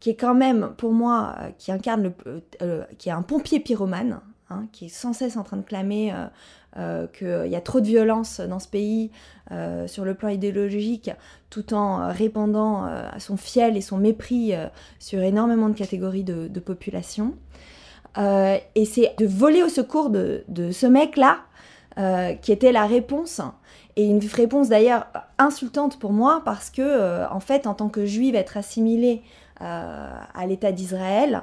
qui 0.00 0.10
est 0.10 0.16
quand 0.16 0.34
même, 0.34 0.74
pour 0.76 0.92
moi, 0.92 1.36
qui 1.58 1.72
incarne 1.72 2.12
le, 2.60 2.84
qui 2.98 3.08
est 3.08 3.12
un 3.12 3.22
pompier 3.22 3.60
pyromane, 3.60 4.20
hein, 4.50 4.66
qui 4.72 4.86
est 4.86 4.90
sans 4.90 5.12
cesse 5.12 5.36
en 5.36 5.42
train 5.42 5.56
de 5.56 5.62
clamer 5.62 6.12
euh, 6.78 7.06
qu'il 7.06 7.50
y 7.50 7.56
a 7.56 7.60
trop 7.62 7.80
de 7.80 7.86
violence 7.86 8.40
dans 8.40 8.58
ce 8.58 8.68
pays 8.68 9.10
euh, 9.50 9.86
sur 9.86 10.04
le 10.04 10.12
plan 10.12 10.28
idéologique, 10.28 11.10
tout 11.48 11.72
en 11.72 12.12
répandant 12.12 12.84
euh, 12.84 13.08
son 13.18 13.38
fiel 13.38 13.78
et 13.78 13.80
son 13.80 13.96
mépris 13.96 14.52
sur 14.98 15.22
énormément 15.22 15.70
de 15.70 15.74
catégories 15.74 16.24
de, 16.24 16.60
population. 16.60 17.34
et 18.18 18.84
c'est 18.84 19.14
de 19.18 19.26
voler 19.26 19.62
au 19.62 19.70
secours 19.70 20.10
de, 20.10 20.44
ce 20.70 20.86
mec-là 20.86 21.38
qui 22.42 22.52
était 22.52 22.72
la 22.72 22.86
réponse 22.86 23.40
et 23.96 24.04
une 24.04 24.20
réponse 24.34 24.68
d'ailleurs 24.68 25.06
insultante 25.38 25.98
pour 25.98 26.12
moi 26.12 26.42
parce 26.44 26.68
que 26.68 27.26
en 27.32 27.40
fait 27.40 27.66
en 27.66 27.72
tant 27.72 27.88
que 27.88 28.04
juive 28.04 28.34
être 28.34 28.58
assimilée 28.58 29.22
à 29.60 30.46
l'État 30.46 30.72
d'Israël 30.72 31.42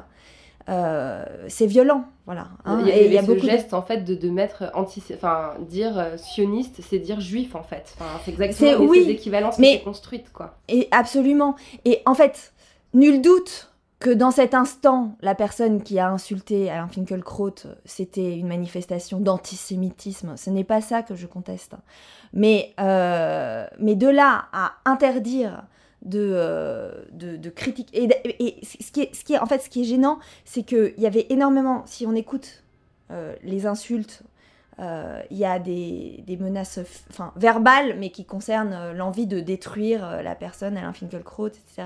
euh, 0.70 1.25
c'est 1.48 1.65
violent, 1.65 2.05
voilà. 2.25 2.48
Hein. 2.65 2.79
il 2.82 2.88
y 2.88 2.91
a, 2.91 2.98
et 2.98 3.05
il 3.05 3.13
y 3.13 3.17
a 3.17 3.22
ce 3.22 3.27
beaucoup 3.27 3.46
geste 3.46 3.74
en 3.74 3.82
fait 3.82 4.05
de, 4.05 4.15
de 4.15 4.29
mettre 4.29 4.72
anti, 4.74 5.03
enfin 5.13 5.55
dire 5.67 5.98
euh, 5.98 6.17
sioniste, 6.17 6.79
c'est 6.82 7.00
dire 7.00 7.20
juif 7.20 7.55
en 7.55 7.63
fait. 7.63 7.96
Enfin, 8.00 8.20
c'est 8.24 8.32
exactement 8.32 8.86
oui, 8.86 9.05
équivalences 9.10 9.60
mais, 9.60 9.79
qui 9.79 9.84
construite 9.84 10.32
quoi. 10.32 10.58
Et 10.70 10.88
absolument. 10.91 11.55
Et 11.84 12.01
en 12.05 12.13
fait, 12.13 12.53
nul 12.93 13.22
doute 13.22 13.74
que 14.00 14.10
dans 14.10 14.32
cet 14.32 14.53
instant, 14.53 15.15
la 15.22 15.34
personne 15.34 15.82
qui 15.82 15.98
a 15.98 16.10
insulté 16.10 16.70
Alain 16.70 16.89
Finkielkraut, 16.89 17.55
c'était 17.86 18.38
une 18.38 18.48
manifestation 18.48 19.20
d'antisémitisme. 19.20 20.36
Ce 20.36 20.50
n'est 20.50 20.65
pas 20.65 20.82
ça 20.82 21.03
que 21.03 21.15
je 21.15 21.25
conteste. 21.25 21.74
Mais, 22.34 22.74
euh, 22.82 23.65
mais 23.79 23.96
de 23.96 24.08
là 24.08 24.46
à 24.51 24.74
interdire 24.86 25.63
de, 26.06 26.32
euh, 26.34 26.92
de, 27.12 27.38
de 27.38 27.50
critiques. 27.50 27.90
Et, 27.94 28.10
et, 28.40 28.66
ce, 28.66 28.92
qui 28.92 29.02
est, 29.02 29.16
ce 29.16 29.24
qui 29.24 29.34
est, 29.34 29.40
en 29.40 29.46
fait, 29.46 29.60
ce 29.60 29.70
qui 29.70 29.82
est 29.82 29.86
gênant, 29.86 30.20
c'est 30.46 30.64
qu'il 30.64 30.94
y 30.98 31.08
avait 31.08 31.28
énormément, 31.30 31.84
si 31.86 32.06
on 32.06 32.16
écoute 32.16 32.64
euh, 33.12 33.36
les 33.44 33.66
insultes, 33.66 34.24
euh, 34.80 35.22
il 35.30 35.38
y 35.38 35.46
a 35.46 35.60
des, 35.60 36.24
des 36.26 36.38
menaces 36.38 36.80
enfin, 37.10 37.32
verbales, 37.36 37.96
mais 38.00 38.10
qui 38.10 38.26
concernent 38.26 38.92
l'envie 38.94 39.28
de 39.28 39.40
détruire 39.40 40.22
la 40.24 40.36
personne, 40.36 40.78
Alain 40.78 40.94
Finkielkraut, 40.94 41.48
etc. 41.48 41.84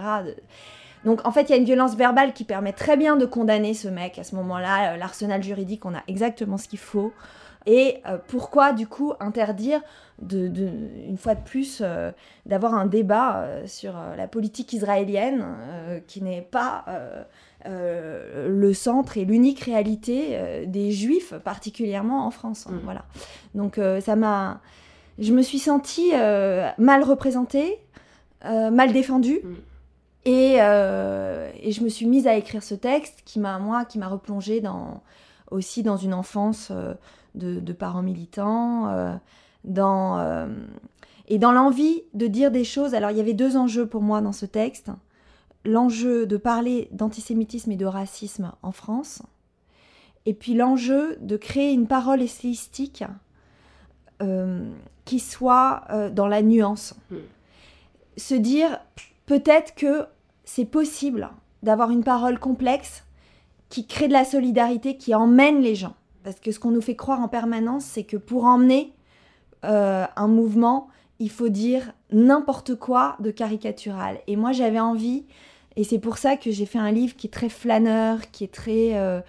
Donc 1.03 1.25
en 1.25 1.31
fait, 1.31 1.43
il 1.43 1.49
y 1.49 1.53
a 1.53 1.57
une 1.57 1.65
violence 1.65 1.95
verbale 1.95 2.33
qui 2.33 2.43
permet 2.43 2.73
très 2.73 2.97
bien 2.97 3.17
de 3.17 3.25
condamner 3.25 3.73
ce 3.73 3.87
mec 3.87 4.17
à 4.17 4.23
ce 4.23 4.35
moment-là. 4.35 4.97
L'arsenal 4.97 5.43
juridique, 5.43 5.85
on 5.85 5.93
a 5.93 6.01
exactement 6.07 6.57
ce 6.57 6.67
qu'il 6.67 6.79
faut. 6.79 7.13
Et 7.67 7.97
euh, 8.07 8.17
pourquoi 8.27 8.71
du 8.71 8.87
coup 8.87 9.13
interdire, 9.19 9.81
de, 10.21 10.49
une 11.05 11.17
fois 11.17 11.35
de 11.35 11.41
plus, 11.41 11.81
euh, 11.81 12.11
d'avoir 12.45 12.73
un 12.73 12.85
débat 12.85 13.41
euh, 13.41 13.67
sur 13.67 13.93
la 14.15 14.27
politique 14.27 14.71
israélienne 14.73 15.45
qui 16.07 16.23
n'est 16.23 16.41
pas 16.41 16.85
le 17.65 18.73
centre 18.73 19.17
et 19.17 19.25
l'unique 19.25 19.59
réalité 19.59 20.65
des 20.65 20.91
juifs, 20.91 21.33
particulièrement 21.43 22.25
en 22.25 22.31
France. 22.31 22.65
Hein, 22.67 22.75
mm. 22.75 22.81
Voilà. 22.85 23.05
Donc 23.53 23.79
ça 24.01 24.15
m'a... 24.15 24.61
Je 25.19 25.33
me 25.33 25.41
suis 25.41 25.59
sentie 25.59 26.11
mal 26.77 27.03
représentée, 27.03 27.79
mal 28.43 28.93
défendue. 28.93 29.41
Mm. 29.43 29.55
Et, 30.25 30.53
et, 30.55 31.71
je 31.71 31.83
me 31.83 31.89
suis 31.89 32.05
mise 32.05 32.27
à 32.27 32.35
écrire 32.35 32.63
ce 32.63 32.75
texte 32.75 33.21
qui 33.25 33.39
m'a, 33.39 33.59
moi, 33.59 33.83
qui 33.83 33.99
m'a 33.99 34.07
replongée 34.07 34.61
dans, 34.61 35.01
aussi 35.51 35.83
dans 35.83 35.97
une 35.97 36.13
enfance 36.13 36.71
de, 37.37 37.73
parents 37.73 38.01
militants, 38.01 38.89
euh, 38.89 39.15
dans, 39.63 40.19
euh, 40.19 40.47
et 41.27 41.37
dans 41.37 41.51
l'envie 41.51 42.03
de 42.13 42.27
dire 42.27 42.51
des 42.51 42.63
choses. 42.63 42.93
Alors 42.93 43.11
il 43.11 43.17
y 43.17 43.21
avait 43.21 43.33
deux 43.33 43.57
enjeux 43.57 43.87
pour 43.87 44.01
moi 44.01 44.21
dans 44.21 44.31
ce 44.31 44.45
texte. 44.45 44.91
L'enjeu 45.65 46.25
de 46.25 46.37
parler 46.37 46.87
d'antisémitisme 46.91 47.71
et 47.71 47.75
de 47.75 47.85
racisme 47.85 48.51
en 48.63 48.71
France, 48.71 49.21
et 50.25 50.33
puis 50.33 50.53
l'enjeu 50.53 51.17
de 51.21 51.37
créer 51.37 51.73
une 51.73 51.87
parole 51.87 52.21
essayistique 52.21 53.03
euh, 54.21 54.69
qui 55.05 55.19
soit 55.19 55.83
dans 56.13 56.27
la 56.27 56.41
nuance. 56.41 56.95
Hmm. 57.11 57.17
Se 58.17 58.35
dire 58.35 58.79
peut-être 59.25 59.75
que 59.75 60.05
c'est 60.43 60.65
possible 60.65 61.29
d'avoir 61.63 61.91
une 61.91 62.03
parole 62.03 62.39
complexe 62.39 63.03
qui 63.69 63.85
crée 63.85 64.07
de 64.07 64.13
la 64.13 64.25
solidarité, 64.25 64.97
qui 64.97 65.13
emmène 65.13 65.61
les 65.61 65.75
gens. 65.75 65.95
Parce 66.27 66.41
que 66.41 66.51
ce 66.51 66.59
qu'on 66.59 66.71
nous 66.71 66.81
fait 66.81 66.97
croire 66.97 67.21
en 67.21 67.29
permanence, 67.29 67.85
c'est 67.85 68.03
que 68.03 68.17
pour 68.17 68.43
emmener 68.43 68.91
euh, 69.63 70.05
un 70.13 70.27
mouvement, 70.27 70.89
il 71.19 71.31
faut 71.31 71.47
dire 71.47 71.93
n'importe 72.11 72.75
quoi 72.75 73.15
de 73.21 73.31
caricatural. 73.31 74.19
Et 74.27 74.35
moi, 74.35 74.51
j'avais 74.51 74.81
envie, 74.81 75.23
et 75.77 75.85
c'est 75.85 75.99
pour 75.99 76.17
ça 76.17 76.35
que 76.35 76.51
j'ai 76.51 76.65
fait 76.65 76.79
un 76.79 76.91
livre 76.91 77.15
qui 77.15 77.27
est 77.27 77.29
très 77.29 77.47
flâneur, 77.47 78.29
qui 78.31 78.43
est 78.43 78.53
très... 78.53 78.97
Euh, 78.97 79.21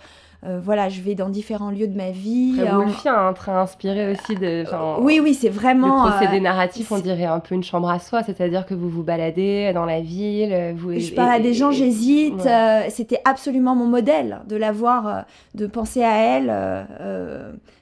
euh, 0.46 0.60
voilà, 0.62 0.88
je 0.88 1.00
vais 1.00 1.16
dans 1.16 1.28
différents 1.28 1.70
lieux 1.70 1.88
de 1.88 1.96
ma 1.96 2.10
vie. 2.10 2.54
Très 2.56 2.70
wolfien, 2.70 3.14
hein, 3.14 3.32
très 3.32 3.52
inspiré 3.52 4.12
aussi 4.12 4.36
de. 4.36 4.64
oui, 5.00 5.20
oui, 5.22 5.34
c'est 5.34 5.48
vraiment. 5.48 6.04
Le 6.04 6.12
procédé 6.12 6.40
narratif, 6.40 6.92
on 6.92 6.98
dirait 6.98 7.24
un 7.24 7.40
peu 7.40 7.54
une 7.54 7.64
chambre 7.64 7.90
à 7.90 7.98
soi, 7.98 8.22
c'est-à-dire 8.22 8.64
que 8.64 8.74
vous 8.74 8.88
vous 8.88 9.02
baladez 9.02 9.72
dans 9.74 9.84
la 9.84 10.00
ville. 10.00 10.74
Vous, 10.76 10.98
je 10.98 11.12
parle 11.12 11.32
à 11.32 11.40
des 11.40 11.54
gens, 11.54 11.72
j'hésite. 11.72 12.48
C'était 12.88 13.20
absolument 13.24 13.74
mon 13.74 13.86
modèle 13.86 14.40
de 14.48 14.56
la 14.56 14.72
voir, 14.72 15.24
de 15.54 15.66
penser 15.66 16.04
à 16.04 16.16
elle 16.16 16.52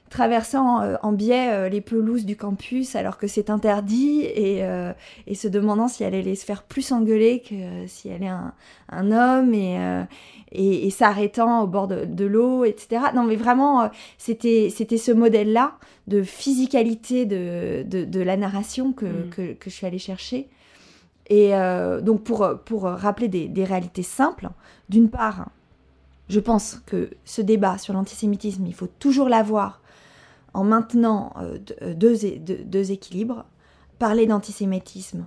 traversant 0.09 0.81
euh, 0.81 0.95
en 1.03 1.11
biais 1.11 1.51
euh, 1.51 1.69
les 1.69 1.81
pelouses 1.81 2.25
du 2.25 2.35
campus 2.35 2.95
alors 2.95 3.17
que 3.17 3.27
c'est 3.27 3.49
interdit 3.49 4.21
et, 4.21 4.63
euh, 4.63 4.93
et, 5.25 5.35
se 5.35 5.47
demandant 5.47 5.87
si 5.87 6.03
elle 6.03 6.15
allait 6.15 6.35
se 6.35 6.45
faire 6.45 6.63
plus 6.63 6.91
engueuler 6.91 7.41
que 7.41 7.87
si 7.87 8.09
elle 8.09 8.23
est 8.23 8.27
un, 8.27 8.53
un 8.89 9.11
homme 9.11 9.53
et, 9.53 9.77
et, 10.51 10.89
s'arrêtant 10.89 11.61
au 11.61 11.67
bord 11.67 11.87
de, 11.87 12.25
l'eau, 12.25 12.63
etc. 12.65 13.01
Non 13.13 13.23
mais 13.23 13.35
vraiment, 13.35 13.89
c'était 14.17 14.69
c'était 14.73 14.97
ce 14.97 15.11
modèle-là 15.11 15.73
de 16.07 16.23
physicalité 16.23 17.25
de, 17.25 17.83
de, 17.83 18.05
de 18.05 18.21
la 18.21 18.37
narration 18.37 18.93
que, 18.93 19.05
mm. 19.05 19.29
que, 19.29 19.53
que, 19.53 19.69
je 19.69 19.75
suis 19.75 19.85
allée 19.85 19.99
chercher. 19.99 20.47
Et 21.29 21.51
donc 22.01 22.23
pour, 22.23 22.47
pour 22.65 22.83
rappeler 22.83 23.27
des, 23.27 23.49
des 23.49 23.65
réalités 23.65 24.03
simples, 24.03 24.49
d'une 24.87 25.09
part, 25.09 25.49
je 26.29 26.39
pense 26.39 26.81
que 26.85 27.09
ce 27.25 27.41
débat 27.41 27.77
sur 27.77 27.93
l'antisémitisme, 27.93 28.65
il 28.65 28.73
faut 28.73 28.87
toujours 28.99 29.27
l'avoir 29.29 29.81
en 30.53 30.63
maintenant 30.63 31.33
euh, 31.37 31.57
euh, 31.81 31.93
deux, 31.93 32.91
équilibres, 32.91 33.45
parler 33.99 34.25
d'antisémitisme 34.25 35.25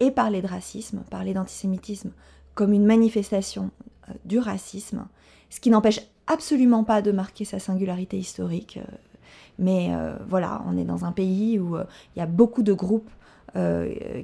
et 0.00 0.10
parler 0.10 0.42
de 0.42 0.46
racisme, 0.46 1.02
parler 1.10 1.34
d'antisémitisme 1.34 2.10
comme 2.54 2.72
une 2.72 2.84
manifestation 2.84 3.70
euh, 4.08 4.12
du 4.24 4.38
racisme, 4.38 5.06
ce 5.50 5.60
qui 5.60 5.70
n'empêche 5.70 6.00
absolument 6.26 6.84
pas 6.84 7.02
de 7.02 7.12
marquer 7.12 7.44
sa 7.44 7.58
singularité 7.58 8.16
historique. 8.18 8.78
mais 9.58 9.90
voilà, 10.28 10.62
on 10.66 10.78
est 10.78 10.84
dans 10.84 11.04
un 11.04 11.10
pays 11.10 11.58
où 11.58 11.76
il 11.76 12.18
y 12.18 12.22
a 12.22 12.26
beaucoup 12.26 12.62
de 12.62 12.72
groupes 12.72 13.10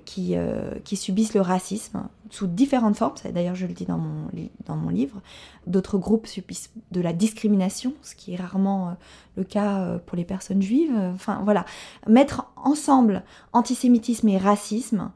qui, 0.04 0.36
euh, 0.36 0.70
qui, 0.84 0.96
subissent 0.96 1.34
le 1.34 1.40
racisme 1.40 2.06
sous 2.30 2.46
différentes 2.46 2.96
formes, 2.96 3.14
d'ailleurs 3.32 3.56
je 3.56 3.66
le 3.66 3.72
dis 3.72 3.84
dans 3.84 3.98
mon, 3.98 4.28
dans 4.66 4.76
mon 4.76 4.88
livre. 4.88 5.20
D'autres 5.66 5.98
groupes 5.98 6.28
subissent 6.28 6.70
de 6.92 7.00
la 7.00 7.12
discrimination, 7.12 7.92
ce 8.02 8.14
qui 8.14 8.34
est 8.34 8.36
rarement 8.36 8.90
euh, 8.90 8.92
le 9.36 9.42
cas 9.42 9.98
pour 10.06 10.16
les 10.16 10.24
personnes 10.24 10.62
juives. 10.62 10.96
Enfin 11.14 11.40
voilà, 11.42 11.64
mettre 12.06 12.52
ensemble 12.54 13.24
antisémitisme 13.52 14.28
et 14.28 14.38
racisme 14.38 15.10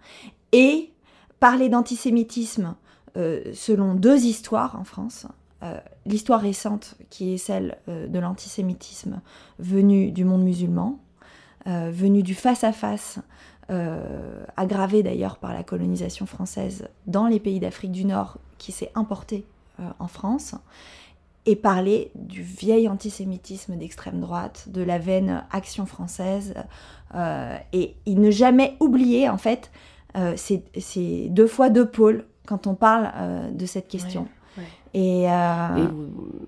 et 0.50 0.90
parler 1.38 1.68
d'antisémitisme 1.68 2.74
selon 3.14 3.94
deux 3.94 4.24
histoires 4.24 4.76
en 4.78 4.84
France. 4.84 5.26
L'histoire 6.04 6.40
récente 6.40 6.96
qui 7.10 7.34
est 7.34 7.38
celle 7.38 7.78
de 7.86 8.18
l'antisémitisme 8.18 9.20
venu 9.58 10.12
du 10.12 10.24
monde 10.24 10.42
musulman, 10.42 10.98
venu 11.66 12.22
du 12.22 12.34
face-à-face 12.34 13.20
euh, 13.70 14.44
aggravé 14.56 15.02
d'ailleurs 15.02 15.36
par 15.36 15.52
la 15.52 15.62
colonisation 15.62 16.26
française 16.26 16.88
dans 17.06 17.28
les 17.28 17.38
pays 17.38 17.60
d'Afrique 17.60 17.92
du 17.92 18.04
Nord 18.04 18.38
qui 18.58 18.72
s'est 18.72 18.90
importé 18.96 19.44
euh, 19.78 19.84
en 20.00 20.08
France, 20.08 20.56
et 21.46 21.56
parler 21.56 22.10
du 22.14 22.42
vieil 22.42 22.88
antisémitisme 22.88 23.76
d'extrême 23.76 24.20
droite, 24.20 24.64
de 24.68 24.82
la 24.82 24.98
veine 24.98 25.44
action 25.52 25.86
française, 25.86 26.54
euh, 27.14 27.56
et, 27.72 27.94
ne 28.06 28.30
jamais 28.30 28.76
oublier 28.80 29.28
en 29.28 29.38
fait 29.38 29.70
ces, 30.36 31.28
deux 31.30 31.46
fois 31.46 31.70
deux 31.70 31.88
pôles 31.88 32.26
quand 32.46 32.66
on 32.66 32.74
parle 32.74 33.54
de 33.54 33.66
cette 33.66 33.86
question. 33.86 34.26
Et, 34.92 35.30
euh, 35.30 35.86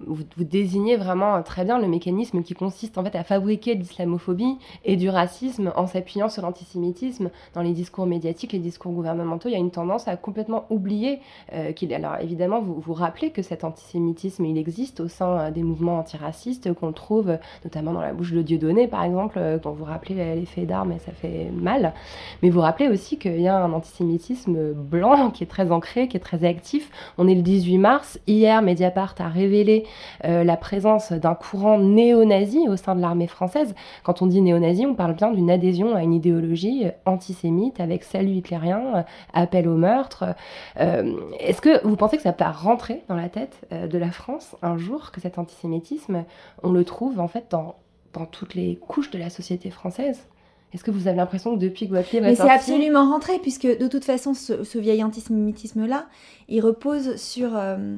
vous, 0.06 0.25
désignez 0.38 0.96
vraiment 0.96 1.42
très 1.42 1.64
bien 1.64 1.78
le 1.78 1.87
mécanisme 1.87 2.42
qui 2.42 2.54
consiste 2.54 2.99
en 2.99 3.04
fait 3.04 3.14
à 3.16 3.22
fabriquer 3.22 3.76
de 3.76 3.80
l'islamophobie 3.80 4.58
et 4.84 4.97
du 4.97 5.08
racisme 5.08 5.73
en 5.76 5.86
s'appuyant 5.86 6.28
sur 6.28 6.43
l'antisémitisme 6.43 7.30
dans 7.54 7.62
les 7.62 7.73
discours 7.73 8.06
médiatiques, 8.06 8.52
les 8.52 8.58
discours 8.58 8.93
gouvernementaux. 8.93 9.49
Il 9.49 9.52
y 9.52 9.54
a 9.54 9.58
une 9.60 9.71
tendance 9.71 10.08
à 10.08 10.17
complètement 10.17 10.64
oublier 10.71 11.21
euh, 11.52 11.73
qu'il. 11.73 11.95
Alors 11.95 12.17
évidemment, 12.21 12.60
vous 12.60 12.75
vous 12.80 12.95
rappelez 12.95 13.30
que 13.30 13.43
cet 13.43 13.62
antisémitisme 13.64 14.45
il 14.45 14.58
existe 14.58 15.00
au 15.00 15.08
sein 15.08 15.38
euh, 15.38 15.50
des 15.50 15.62
mouvements 15.62 15.99
antiracistes 15.99 16.73
qu'on 16.75 16.93
trouve 16.93 17.38
notamment 17.64 17.93
dans 17.93 18.00
la 18.00 18.12
bouche 18.12 18.32
de 18.32 18.43
Dieudonné 18.43 18.88
par 18.88 19.04
exemple, 19.04 19.38
dont 19.62 19.73
vous 19.73 19.84
rappelez 19.84 20.14
l'effet 20.34 20.62
d'armes 20.62 20.93
et 20.93 20.99
ça 20.99 21.12
fait 21.12 21.50
mal. 21.52 21.95
Mais 22.43 22.50
vous 22.50 22.60
rappelez 22.60 22.88
aussi 22.88 23.19
qu'il 23.19 23.40
y 23.40 23.49
a 23.49 23.56
un 23.56 23.73
antisémitisme 23.73 24.73
blanc 24.73 25.30
qui 25.34 25.45
est 25.45 25.47
très 25.47 25.71
ancré, 25.71 26.08
qui 26.08 26.17
est 26.17 26.21
très 26.21 26.45
actif. 26.45 26.90
On 27.19 27.28
est 27.28 27.34
le 27.34 27.43
18 27.43 27.78
mars 27.78 28.19
Hier, 28.32 28.62
Mediapart 28.62 29.14
a 29.18 29.28
révélé 29.28 29.84
euh, 30.25 30.42
la 30.42 30.56
présence 30.56 31.12
d'un 31.12 31.34
courant 31.34 31.78
néo-nazi 31.78 32.66
au 32.66 32.76
sein 32.76 32.97
de 32.97 33.00
l'armée 33.02 33.26
française. 33.26 33.75
Quand 34.04 34.23
on 34.23 34.26
dit 34.26 34.40
néo-nazi, 34.40 34.86
on 34.86 34.95
parle 34.95 35.14
bien 35.14 35.30
d'une 35.30 35.50
adhésion 35.50 35.95
à 35.95 36.02
une 36.02 36.14
idéologie 36.14 36.86
euh, 36.86 36.90
antisémite 37.04 37.78
avec 37.78 38.04
salut 38.04 38.32
hitlérien, 38.32 38.82
euh, 38.97 39.02
appel 39.34 39.68
au 39.68 39.76
meurtre. 39.76 40.34
Est-ce 40.76 41.60
que 41.60 41.86
vous 41.86 41.97
pensez 41.97 42.16
que 42.16 42.23
ça 42.23 42.32
peut 42.32 42.45
rentrer 42.45 43.02
dans 43.08 43.16
la 43.16 43.28
tête 43.28 43.66
de 43.71 43.99
la 43.99 44.10
France 44.10 44.56
un 44.62 44.78
jour 44.78 45.10
que 45.10 45.21
cet 45.21 45.38
antisémitisme, 45.38 46.25
on 46.62 46.73
le 46.73 46.84
trouve 46.84 47.21
en 47.21 47.28
fait 47.28 47.47
dans, 47.50 47.76
dans 48.12 48.25
toutes 48.25 48.54
les 48.54 48.76
couches 48.76 49.10
de 49.10 49.18
la 49.18 49.30
société 49.30 49.71
française? 49.71 50.26
Est-ce 50.73 50.84
que 50.84 50.90
vous 50.90 51.06
avez 51.06 51.18
l'impression 51.18 51.54
que 51.54 51.60
depuis 51.60 51.86
que 51.88 51.92
Mais 51.92 52.34
c'est 52.34 52.49
absolument 52.49 53.10
rentré, 53.10 53.38
puisque 53.38 53.66
de 53.66 53.88
toute 53.88 54.04
façon, 54.04 54.32
ce, 54.32 54.78
vieil 54.78 55.04
antisémitisme-là, 55.04 56.06
il 56.49 56.60
repose 56.62 57.16
sur 57.16 57.56
euh, 57.56 57.97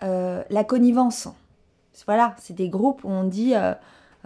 la 0.00 0.64
connivence. 0.64 1.28
Voilà, 2.06 2.34
c'est 2.38 2.54
des 2.54 2.68
groupes 2.68 3.04
où 3.04 3.08
on 3.08 3.24
dit, 3.24 3.54
euh, 3.54 3.72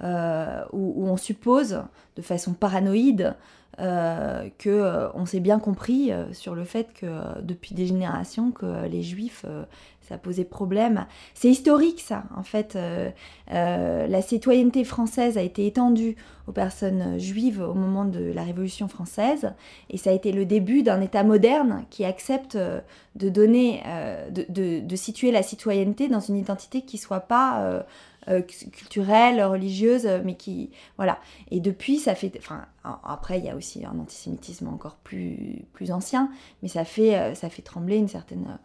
euh, 0.02 0.64
où, 0.72 1.07
on 1.07 1.16
suppose 1.16 1.83
de 2.16 2.22
façon 2.22 2.52
paranoïde 2.52 3.37
euh, 3.80 4.48
que 4.58 5.08
on 5.14 5.26
s'est 5.26 5.40
bien 5.40 5.58
compris 5.58 6.10
sur 6.32 6.54
le 6.54 6.64
fait 6.64 6.92
que 6.94 7.40
depuis 7.42 7.74
des 7.74 7.86
générations 7.86 8.50
que 8.50 8.86
les 8.86 9.02
juifs 9.02 9.44
ça 10.08 10.16
posait 10.16 10.44
problème. 10.44 11.06
C'est 11.34 11.50
historique 11.50 12.00
ça, 12.00 12.24
en 12.36 12.42
fait. 12.42 12.76
Euh, 12.76 13.10
euh, 13.52 14.06
la 14.06 14.22
citoyenneté 14.22 14.84
française 14.84 15.36
a 15.36 15.42
été 15.42 15.66
étendue 15.66 16.16
aux 16.46 16.52
personnes 16.52 17.18
juives 17.18 17.60
au 17.60 17.74
moment 17.74 18.06
de 18.06 18.32
la 18.32 18.42
Révolution 18.42 18.88
française, 18.88 19.52
et 19.90 19.98
ça 19.98 20.10
a 20.10 20.12
été 20.14 20.32
le 20.32 20.46
début 20.46 20.82
d'un 20.82 21.00
État 21.02 21.24
moderne 21.24 21.84
qui 21.90 22.06
accepte 22.06 22.56
euh, 22.56 22.80
de 23.16 23.28
donner, 23.28 23.82
de, 24.30 24.96
situer 24.96 25.32
la 25.32 25.42
citoyenneté 25.42 26.08
dans 26.08 26.20
une 26.20 26.36
identité 26.36 26.82
qui 26.82 26.98
soit 26.98 27.20
pas 27.20 27.84
culturelle, 28.72 29.42
religieuse, 29.42 30.06
mais 30.24 30.34
qui 30.34 30.70
voilà. 30.96 31.18
Et 31.50 31.60
depuis, 31.60 31.98
ça 31.98 32.14
fait, 32.14 32.32
enfin, 32.38 32.66
après, 32.84 33.38
il 33.38 33.44
y 33.44 33.50
a 33.50 33.56
aussi 33.56 33.84
un 33.84 33.98
antisémitisme 33.98 34.68
encore 34.68 34.96
plus 34.96 35.64
plus 35.72 35.90
ancien, 35.92 36.30
mais 36.62 36.68
ça 36.68 36.84
fait 36.84 37.34
ça 37.34 37.48
fait 37.48 37.62
trembler 37.62 37.96
une 37.96 38.08
certaine 38.08 38.58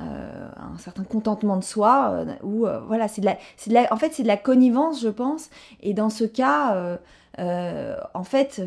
euh, 0.00 0.48
un 0.56 0.76
certain 0.78 1.04
contentement 1.04 1.56
de 1.56 1.62
soi, 1.62 2.10
euh, 2.10 2.24
ou 2.42 2.66
euh, 2.66 2.80
voilà, 2.80 3.06
c'est 3.06 3.20
de, 3.20 3.26
la, 3.26 3.34
de 3.34 3.72
la, 3.72 3.92
en 3.92 3.96
fait 3.96 4.12
c'est 4.12 4.24
de 4.24 4.28
la 4.28 4.36
connivence, 4.36 5.00
je 5.00 5.08
pense, 5.08 5.50
et 5.82 5.94
dans 5.94 6.10
ce 6.10 6.24
cas, 6.24 6.98
en 7.38 8.24
fait, 8.24 8.60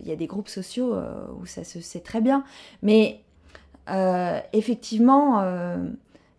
il 0.00 0.08
y 0.08 0.10
a 0.10 0.16
des 0.16 0.26
groupes 0.26 0.48
sociaux 0.48 0.96
où 1.40 1.46
ça 1.46 1.62
se 1.62 1.80
sait 1.80 2.00
très 2.00 2.20
bien, 2.20 2.42
mais 2.82 3.22
effectivement, 4.52 5.44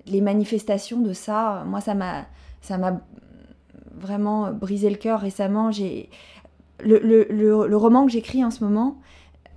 les 0.05 0.21
manifestations 0.21 0.99
de 0.99 1.13
ça, 1.13 1.63
moi 1.65 1.79
ça 1.79 1.95
m'a, 1.95 2.25
ça 2.61 2.77
m'a 2.77 3.01
vraiment 3.95 4.51
brisé 4.51 4.89
le 4.89 4.97
cœur 4.97 5.19
récemment. 5.19 5.71
Le, 6.83 7.75
roman 7.75 8.05
que 8.05 8.11
j'écris 8.11 8.43
en 8.43 8.51
ce 8.51 8.63
moment, 8.63 8.97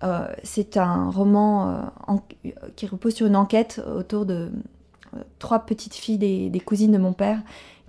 euh, 0.02 0.26
c'est 0.42 0.76
un 0.76 1.10
roman 1.10 1.90
euh, 2.08 2.16
qui 2.76 2.86
repose 2.86 3.14
sur 3.14 3.26
une 3.26 3.36
enquête 3.36 3.80
autour 3.96 4.26
de 4.26 4.50
euh, 5.14 5.18
trois 5.38 5.60
petites 5.60 5.94
filles 5.94 6.18
des, 6.18 6.60
cousines 6.60 6.92
de 6.92 6.98
mon 6.98 7.12
père 7.12 7.40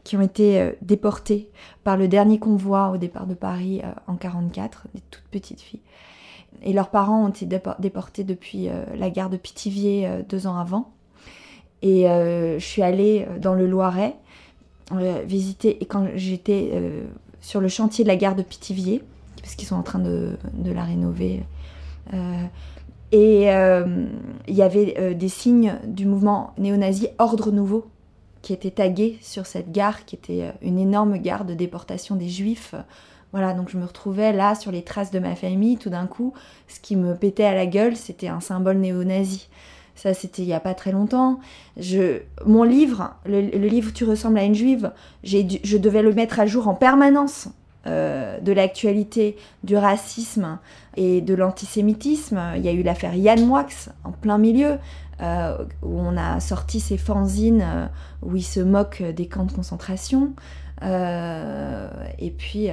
qui 0.04 0.16
ont 0.16 0.22
été 0.22 0.74
déportées 0.84 1.50
par 1.84 1.98
le 1.98 2.08
dernier 2.08 2.38
convoi 2.38 2.92
au 2.92 2.98
départ 2.98 3.26
de 3.26 3.34
Paris 3.34 3.82
en 4.06 4.16
44, 4.18 4.88
des 4.94 5.02
toutes 5.10 5.24
petites 5.32 5.62
filles. 5.62 5.82
Et 6.62 6.74
leurs 6.74 6.92
parents 6.92 7.26
ont 7.26 7.30
été 7.30 7.48
déportés 7.80 8.24
depuis 8.24 8.70
la 8.96 9.10
gare 9.10 9.32
de 9.32 9.38
Pithiviers 9.38 10.24
deux 10.30 10.46
ans 10.46 10.58
avant. 10.58 10.94
Et 11.82 12.04
je 12.04 12.64
suis 12.64 12.84
allée 12.84 13.28
dans 13.42 13.56
le 13.56 13.66
Loiret 13.66 14.16
visiter, 15.26 15.82
et 15.82 15.86
quand 15.86 16.08
j'étais 16.16 16.72
sur 17.42 17.60
le 17.60 17.68
chantier 17.68 18.04
de 18.04 18.10
la 18.10 18.16
gare 18.16 18.36
de 18.36 18.44
Pithiviers, 18.44 19.04
parce 19.42 19.56
qu'ils 19.56 19.68
sont 19.68 19.76
en 19.76 19.84
train 19.84 20.00
de 20.00 20.38
la 20.64 20.84
rénover 20.84 21.44
euh, 22.14 22.44
et 23.12 23.52
euh, 23.52 24.06
il 24.48 24.56
y 24.56 24.62
avait 24.62 24.96
euh, 24.98 25.14
des 25.14 25.30
signes 25.30 25.76
du 25.86 26.06
mouvement 26.06 26.54
néo-nazi 26.58 27.08
Ordre 27.18 27.52
Nouveau 27.52 27.88
qui 28.42 28.54
étaient 28.54 28.72
tagués 28.72 29.18
sur 29.22 29.46
cette 29.46 29.72
gare, 29.72 30.06
qui 30.06 30.16
était 30.16 30.54
une 30.62 30.78
énorme 30.78 31.18
gare 31.18 31.46
de 31.46 31.56
déportation 31.56 32.16
des 32.16 32.30
juifs 32.30 32.76
Voilà, 33.32 33.54
donc 33.54 33.70
je 33.70 33.78
me 33.78 33.86
retrouvais 33.86 34.34
là 34.34 34.54
sur 34.54 34.72
les 34.72 34.84
traces 34.84 35.10
de 35.10 35.18
ma 35.18 35.36
famille. 35.36 35.78
Tout 35.78 35.90
d'un 35.90 36.06
coup, 36.06 36.34
ce 36.68 36.80
qui 36.80 36.96
me 36.96 37.16
pétait 37.16 37.46
à 37.46 37.56
la 37.56 37.66
gueule, 37.66 37.96
c'était 37.96 38.28
un 38.28 38.42
symbole 38.42 38.78
néo-nazi. 38.78 39.50
Ça, 39.96 40.14
c'était 40.14 40.42
il 40.42 40.48
n'y 40.48 40.54
a 40.54 40.60
pas 40.60 40.74
très 40.74 40.92
longtemps. 40.92 41.40
Je, 41.78 42.22
mon 42.46 42.64
livre, 42.64 43.16
le, 43.26 43.40
livre 43.40 43.92
Tu 43.94 44.04
ressembles 44.04 44.38
à 44.38 44.44
une 44.44 44.56
juive, 44.56 44.92
je 45.24 45.78
devais 45.78 46.02
le 46.02 46.14
mettre 46.14 46.40
à 46.40 46.46
jour 46.46 46.68
en 46.68 46.76
permanence 46.76 47.50
euh, 47.88 48.40
de 48.40 48.52
l'actualité, 48.52 49.38
du 49.64 49.78
racisme 49.78 50.58
et 50.98 51.22
de 51.22 51.36
l'antisémitisme. 51.36 52.42
Il 52.56 52.66
y 52.66 52.68
a 52.68 52.72
eu 52.72 52.82
l'affaire 52.82 53.14
Yann 53.14 53.46
Moix 53.46 53.68
en 54.04 54.12
plein 54.12 54.40
milieu, 54.40 54.80
euh, 55.22 55.56
où 55.84 56.00
on 56.00 56.18
a 56.18 56.40
sorti 56.40 56.80
ces 56.80 56.98
fanzines 56.98 57.62
euh, 57.64 57.86
où 58.24 58.36
il 58.36 58.44
se 58.44 58.60
moque 58.60 59.04
des 59.04 59.28
camps 59.28 59.46
de 59.46 59.52
concentration. 59.52 60.34
et 60.82 62.32
puis 62.36 62.70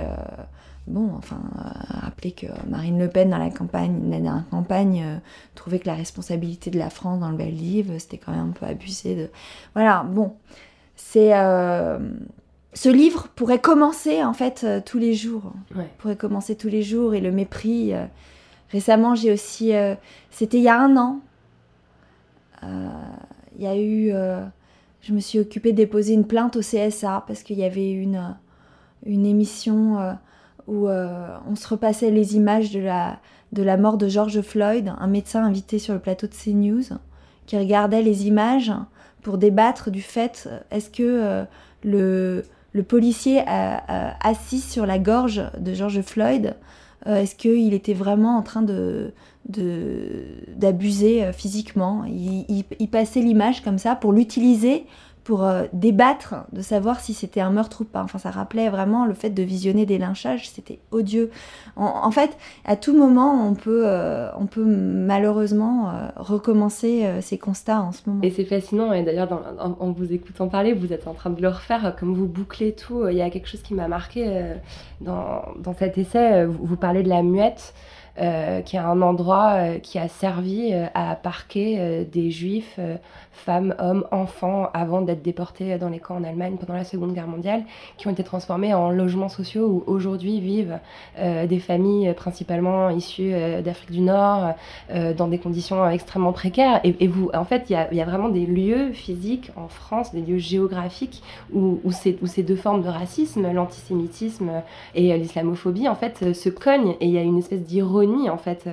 bon, 0.87 1.11
enfin, 1.17 1.41
rappeler 1.89 2.33
que 2.33 2.47
Marine 2.69 2.99
Le 2.99 3.09
Pen, 3.09 3.31
dans 3.31 3.39
la 3.39 3.51
campagne, 3.51 4.23
la 4.23 4.45
campagne, 4.51 5.03
euh, 5.05 5.17
trouvait 5.55 5.79
que 5.79 5.87
la 5.87 5.95
responsabilité 5.95 6.71
de 6.71 6.79
la 6.79 6.91
France 6.91 7.21
dans 7.21 7.31
le 7.31 7.37
bel 7.37 7.55
livre, 7.55 7.95
c'était 7.99 8.19
quand 8.19 8.33
même 8.33 8.51
un 8.51 8.53
peu 8.53 8.67
abusé 8.67 9.15
de. 9.15 9.31
Voilà, 9.75 10.03
bon. 10.03 10.35
C'est. 10.97 11.37
Euh, 11.37 11.99
ce 12.75 12.89
livre 12.89 13.29
pourrait 13.37 13.61
commencer, 13.61 14.25
en 14.25 14.33
fait, 14.33 14.63
euh, 14.65 14.81
tous 14.85 14.99
les 14.99 15.13
jours. 15.15 15.53
Pourrait 15.99 16.17
commencer 16.17 16.57
tous 16.57 16.69
les 16.69 16.83
jours 16.83 17.15
et 17.15 17.21
le 17.21 17.31
mépris. 17.31 17.93
récemment, 18.71 19.15
j'ai 19.15 19.33
aussi. 19.33 19.73
c'était 20.31 20.59
il 20.59 20.65
y 20.65 20.69
a 20.69 20.81
un 20.81 20.97
an. 20.97 21.21
Il 22.63 23.63
y 23.63 23.67
a 23.67 23.77
eu. 23.77 24.13
je 25.03 25.13
me 25.13 25.21
suis 25.21 25.39
occupée 25.39 25.73
de 25.73 25.77
déposer 25.77 26.15
une 26.15 26.27
plainte 26.27 26.57
au 26.57 26.61
CSA 26.61 27.25
parce 27.27 27.43
qu'il 27.43 27.59
y 27.59 27.65
avait 27.65 27.93
une, 27.93 28.37
une 29.05 29.27
émission 29.27 30.17
où 30.67 30.89
euh, 30.89 31.37
on 31.51 31.57
se 31.57 31.69
repassait 31.69 32.11
les 32.11 32.37
images 32.37 32.71
de 32.73 32.81
la, 32.81 33.19
de 33.53 33.63
la 33.63 33.77
mort 33.77 33.99
de 33.99 34.09
George 34.09 34.41
Floyd, 34.41 34.93
un 34.99 35.07
médecin 35.07 35.45
invité 35.45 35.79
sur 35.79 35.95
le 35.95 36.01
plateau 36.01 36.27
de 36.27 36.35
CNews, 36.35 36.97
qui 37.47 37.59
regardait 37.59 38.03
les 38.03 38.27
images 38.27 38.73
pour 39.23 39.39
débattre 39.39 39.91
du 39.91 40.03
fait 40.03 40.45
euh, 40.47 40.59
est-ce 40.71 40.91
que 40.91 41.03
euh, 41.03 41.45
le, 41.85 42.45
le, 42.73 42.83
policier 42.83 43.43
assis 43.47 44.61
sur 44.61 44.87
la 44.87 44.99
gorge 44.99 45.43
de 45.59 45.75
George 45.75 46.01
Floyd, 46.03 46.55
est-ce 47.05 47.35
qu'il 47.35 47.75
était 47.75 47.95
vraiment 47.95 48.37
en 48.37 48.43
train 48.43 48.63
de 48.63 49.13
d'abuser 49.49 51.33
physiquement? 51.33 52.05
Il, 52.05 52.65
il, 52.79 52.89
passait 52.89 53.19
l'image 53.19 53.61
comme 53.65 53.79
ça 53.79 53.97
pour 53.97 54.13
l'utiliser 54.13 54.87
pour 55.25 55.45
euh, 55.45 55.65
débattre 55.73 56.35
de 56.53 56.63
savoir 56.63 57.01
si 57.01 57.15
c'était 57.15 57.41
un 57.41 57.51
meurtre 57.51 57.83
ou 57.83 57.85
pas. 57.85 58.03
Enfin, 58.03 58.19
ça 58.19 58.31
rappelait 58.31 58.69
vraiment 58.69 59.07
le 59.07 59.15
fait 59.15 59.31
de 59.31 59.43
visionner 59.43 59.87
des 59.87 59.99
lynchages, 59.99 60.49
c'était 60.51 60.81
odieux. 60.91 61.31
En, 61.77 62.11
fait, 62.11 62.37
à 62.65 62.77
tout 62.77 62.97
moment, 62.97 63.47
on 63.47 63.55
peut, 63.55 63.85
euh, 63.87 64.29
on 64.39 64.47
peut 64.47 64.65
malheureusement 64.65 65.91
euh, 65.91 66.09
recommencer 66.17 67.09
ces 67.21 67.39
constats 67.39 67.81
en 67.81 67.93
ce 67.93 68.03
moment. 68.07 68.23
Et 68.23 68.31
c'est 68.31 68.45
fascinant, 68.45 68.93
et 68.93 69.03
d'ailleurs, 69.03 69.29
en, 69.59 69.93
vous 69.93 70.13
écoutant 70.13 70.49
parler, 70.49 70.73
vous 70.73 70.93
êtes 70.93 71.07
en 71.07 71.15
train 71.15 71.31
de 71.31 71.41
le 71.41 71.49
refaire, 71.49 71.95
comme 71.99 72.15
vous 72.15 72.27
bouclez 72.27 72.73
tout. 72.73 73.09
Il 73.09 73.17
y 73.17 73.23
a 73.23 73.31
quelque 73.31 73.49
chose 73.49 73.63
qui 73.63 73.75
m'a 73.75 73.89
marqué 73.89 74.55
dans, 75.01 75.43
dans, 75.59 75.75
cet 75.75 75.99
essai, 75.99 76.47
vous, 76.47 76.59
vous 76.67 76.77
parlez 76.77 77.03
de 77.03 77.09
la 77.09 77.23
muette. 77.23 77.75
Euh, 78.19 78.61
qui 78.61 78.77
est 78.77 78.79
un 78.79 79.01
endroit 79.01 79.53
euh, 79.53 79.79
qui 79.79 79.99
a 79.99 80.07
servi 80.07 80.69
euh, 80.75 80.85
à 80.93 81.15
parquer 81.15 82.07
des 82.13 82.31
juifs, 82.31 82.79
femmes, 83.33 83.75
hommes, 83.79 84.05
enfants, 84.11 84.69
avant 84.75 85.01
d'être 85.01 85.23
déportés 85.23 85.79
dans 85.79 85.89
les 85.89 85.99
camps 85.99 86.17
en 86.17 86.25
Allemagne 86.25 86.57
pendant 86.61 86.75
la 86.75 86.85
Seconde 86.85 87.15
Guerre 87.15 87.27
mondiale, 87.27 87.63
qui 87.97 88.09
ont 88.09 88.11
été 88.11 88.23
transformés 88.23 88.75
en 88.75 88.91
logements 88.91 89.31
sociaux 89.31 89.67
où 89.67 89.91
aujourd'hui 89.91 90.41
vivent 90.41 90.79
des 91.19 91.59
familles 91.59 92.13
principalement 92.15 92.91
issues 92.91 93.33
d'Afrique 93.63 93.93
du 93.93 94.01
Nord, 94.01 94.55
dans 95.17 95.29
des 95.29 95.39
conditions 95.39 95.89
extrêmement 95.89 96.33
précaires. 96.33 96.81
Et, 96.85 97.07
vous, 97.07 97.31
en 97.35 97.45
fait, 97.45 97.71
il 97.71 97.73
y, 97.73 98.01
a, 98.01 98.05
vraiment 98.05 98.29
des 98.29 98.47
lieux 98.47 98.93
physiques 98.93 99.51
en 99.57 99.69
France, 99.69 100.13
des 100.13 100.21
lieux 100.21 100.39
géographiques 100.39 101.23
où, 101.53 101.79
ces, 101.91 102.19
où 102.23 102.27
ces 102.27 102.43
deux 102.43 102.57
formes 102.57 102.83
de 102.83 102.89
racisme, 102.89 103.51
l'antisémitisme 103.53 104.63
et 104.95 105.17
l'islamophobie, 105.17 105.89
en 105.89 105.95
fait, 105.95 106.33
se 106.35 106.49
cognent. 106.49 106.95
Et 107.01 107.07
il 107.07 107.13
y 107.13 107.19
a 107.19 107.23
une 107.23 107.39
espèce 107.39 107.63
d'ironie 107.63 108.02
en 108.31 108.39
fait 108.39 108.69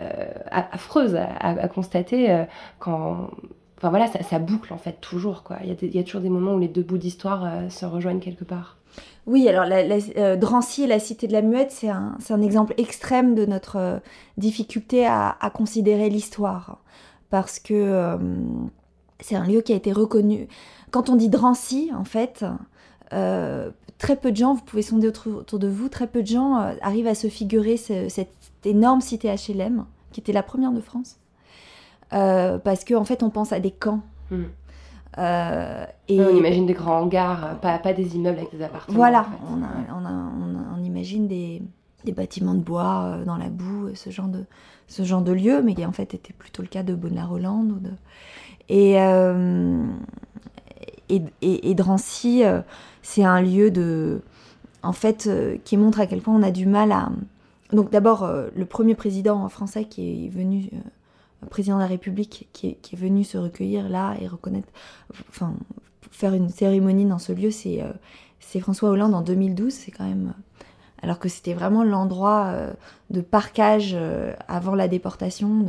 euh, 0.00 0.26
affreuse 0.50 1.16
à, 1.16 1.68
constater 1.68 2.30
euh, 2.30 2.44
quand 2.78 3.30
enfin 3.76 3.90
voilà 3.90 4.06
ça, 4.06 4.38
boucle 4.38 4.72
en 4.72 4.78
fait 4.78 5.00
toujours 5.00 5.42
quoi 5.42 5.58
il 5.64 5.94
y, 5.94 5.98
a 5.98 6.02
toujours 6.02 6.20
des 6.20 6.28
moments 6.28 6.54
où 6.54 6.58
les 6.58 6.68
deux 6.68 6.82
bouts 6.82 6.98
d'histoire 6.98 7.44
euh, 7.44 7.68
se 7.68 7.84
rejoignent 7.84 8.20
quelque 8.20 8.44
part 8.44 8.76
oui, 9.26 9.48
alors 9.48 9.66
la, 9.66 10.36
Drancy 10.36 10.82
et 10.82 10.86
la 10.88 10.98
Cité 10.98 11.28
de 11.28 11.32
la 11.32 11.42
Muette, 11.42 11.70
c'est 11.70 11.88
un, 11.88 12.42
exemple 12.42 12.74
extrême 12.78 13.36
de 13.36 13.46
notre 13.46 14.00
difficulté 14.38 15.06
à, 15.06 15.36
considérer 15.54 16.08
l'histoire. 16.08 16.78
Parce 17.28 17.60
que 17.60 18.18
c'est 19.20 19.36
un 19.36 19.46
lieu 19.46 19.60
qui 19.60 19.72
a 19.72 19.76
été 19.76 19.92
reconnu. 19.92 20.48
Quand 20.90 21.10
on 21.10 21.16
dit 21.16 21.28
Drancy, 21.28 21.92
en 21.96 22.04
fait, 22.04 22.44
très 23.10 24.16
peu 24.16 24.32
de 24.32 24.36
gens, 24.36 24.54
vous 24.54 24.64
pouvez 24.64 24.82
sonder 24.82 25.06
autour, 25.06 25.58
de 25.58 25.68
vous, 25.68 25.88
très 25.88 26.08
peu 26.08 26.22
de 26.22 26.26
gens 26.26 26.56
arrivent 26.80 27.06
à 27.06 27.14
se 27.14 27.28
figurer 27.28 27.76
cette 27.76 28.39
énorme 28.64 29.00
cité 29.00 29.28
HLM, 29.34 29.84
qui 30.12 30.20
était 30.20 30.32
la 30.32 30.42
première 30.42 30.72
de 30.72 30.80
France. 30.80 31.18
Euh, 32.12 32.58
parce 32.58 32.84
qu'en 32.84 33.00
en 33.00 33.04
fait, 33.04 33.22
on 33.22 33.30
pense 33.30 33.52
à 33.52 33.60
des 33.60 33.70
camps. 33.70 34.00
Hmm. 34.30 34.44
Euh, 35.18 35.84
et 36.08 36.20
on 36.20 36.36
imagine 36.36 36.66
des 36.66 36.72
grands 36.72 37.00
hangars, 37.00 37.58
pas, 37.60 37.78
pas 37.78 37.92
des 37.92 38.16
immeubles 38.16 38.38
avec 38.38 38.52
des 38.52 38.62
appartements. 38.62 38.96
Voilà, 38.96 39.26
on, 39.50 39.60
on, 40.78 40.84
imagine 40.84 41.26
des, 41.26 41.62
des, 42.04 42.12
bâtiments 42.12 42.54
de 42.54 42.60
bois 42.60 43.02
euh, 43.04 43.24
dans 43.24 43.36
la 43.36 43.48
boue, 43.48 43.90
ce 43.94 44.10
genre 44.10 44.28
de, 44.28 44.44
ce 44.86 45.02
genre 45.02 45.22
de 45.22 45.32
lieu, 45.32 45.62
mais 45.62 45.74
qui 45.74 45.84
en 45.84 45.92
fait 45.92 46.14
était 46.14 46.32
plutôt 46.32 46.62
le 46.62 46.68
cas 46.68 46.84
de 46.84 46.94
Bonne-la-Rolande. 46.94 47.72
Ou 47.72 47.80
de... 47.80 47.90
et, 48.68 48.94
et, 51.08 51.70
et, 51.70 51.74
Drancy, 51.74 52.42
c'est 53.02 53.24
un 53.24 53.40
lieu 53.40 53.72
de, 53.72 54.22
en 54.84 54.92
fait, 54.92 55.28
qui 55.64 55.76
montre 55.76 55.98
à 56.00 56.06
quel 56.06 56.20
point 56.20 56.34
on 56.34 56.42
a 56.42 56.52
du 56.52 56.66
mal 56.66 56.92
à, 56.92 57.10
donc 57.72 57.90
d'abord, 57.90 58.24
euh, 58.24 58.48
le 58.54 58.64
premier 58.64 58.94
président 58.94 59.48
français 59.48 59.84
qui 59.84 60.26
est 60.26 60.28
venu, 60.28 60.70
euh, 60.72 61.46
président 61.48 61.76
de 61.76 61.82
la 61.82 61.86
République, 61.86 62.48
qui 62.52 62.68
est, 62.68 62.96
venu 62.96 63.24
se 63.24 63.38
recueillir 63.38 63.88
là 63.88 64.16
et 64.20 64.26
reconnaître, 64.26 64.68
enfin, 65.28 65.54
faire 66.10 66.34
une 66.34 66.48
cérémonie 66.48 67.06
dans 67.06 67.18
ce 67.18 67.32
lieu, 67.32 67.50
c'est 67.50 67.82
c'est 68.40 68.60
François 68.60 68.90
Hollande 68.90 69.14
en 69.14 69.20
2012. 69.22 69.72
C'est 69.72 69.90
quand 69.90 70.04
même, 70.04 70.34
alors 71.02 71.18
que 71.18 71.28
c'était 71.28 71.54
vraiment 71.54 71.84
l'endroit 71.84 72.46
euh, 72.48 72.72
de 73.10 73.20
parquage 73.20 73.96
avant 74.48 74.74
la 74.74 74.88
déportation 74.88 75.60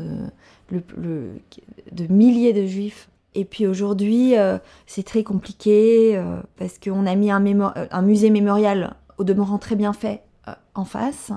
de, 0.71 1.31
de 1.91 2.07
milliers 2.07 2.53
de 2.53 2.65
juifs. 2.65 3.09
Et 3.33 3.45
puis 3.45 3.65
aujourd'hui, 3.65 4.33
c'est 4.87 5.03
très 5.03 5.23
compliqué 5.23 6.21
parce 6.57 6.79
qu'on 6.79 7.05
a 7.05 7.15
mis 7.15 7.31
un, 7.31 7.41
un 7.91 8.01
musée 8.01 8.29
mémorial 8.29 8.95
au 9.17 9.23
demeurant 9.23 9.57
très 9.57 9.77
bien 9.77 9.93
fait 9.93 10.21
en 10.75 10.83
face. 10.83 11.31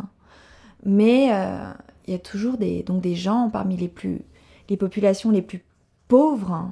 Mais 0.84 1.32
euh, 1.32 1.72
il 2.06 2.12
y 2.12 2.16
a 2.16 2.18
toujours 2.18 2.58
des, 2.58 2.82
donc 2.82 3.00
des 3.00 3.14
gens 3.14 3.48
parmi 3.50 3.76
les, 3.76 3.88
plus, 3.88 4.20
les 4.68 4.76
populations 4.76 5.30
les 5.30 5.42
plus 5.42 5.64
pauvres. 6.08 6.70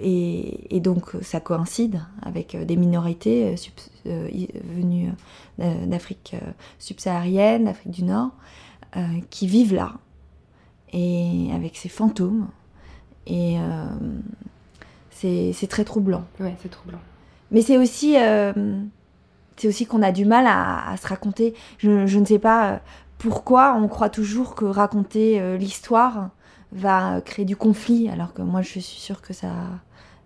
Et, 0.00 0.80
donc 0.80 1.12
ça 1.22 1.38
coïncide 1.38 2.00
avec 2.22 2.54
euh, 2.54 2.64
des 2.64 2.76
minorités 2.76 3.54
euh, 4.06 4.28
venues 4.76 5.12
d'Afrique 5.58 6.34
subsaharienne, 6.80 7.66
d'Afrique 7.66 7.92
du 7.92 8.02
Nord, 8.02 8.30
qui 9.30 9.46
vivent 9.46 9.74
là. 9.74 9.94
Et 10.92 11.48
avec 11.52 11.76
ces 11.76 11.88
fantômes. 11.88 12.48
Et 13.26 13.56
c'est 15.10 15.68
très 15.68 15.84
troublant. 15.84 16.24
Ouais, 16.40 16.56
c'est 16.60 16.70
troublant. 16.70 16.98
Mais 17.52 17.62
c'est 17.62 17.78
aussi 17.78 18.16
c'est 19.56 19.68
aussi 19.68 19.86
qu'on 19.86 20.02
a 20.02 20.10
du 20.10 20.24
mal 20.24 20.46
à, 20.48 20.96
se 21.00 21.06
raconter. 21.06 21.54
Je, 21.78 22.06
je, 22.06 22.18
ne 22.18 22.24
sais 22.24 22.40
pas, 22.40 22.80
pourquoi 23.18 23.74
on 23.74 23.88
croit 23.88 24.10
toujours 24.10 24.54
que 24.54 24.64
raconter 24.64 25.40
euh, 25.40 25.56
l'histoire 25.56 26.30
va 26.72 27.20
créer 27.20 27.44
du 27.44 27.56
conflit, 27.56 28.08
alors 28.08 28.32
que 28.32 28.42
moi 28.42 28.62
je 28.62 28.68
suis 28.68 28.82
sûre 28.82 29.22
que 29.22 29.32
ça, 29.32 29.52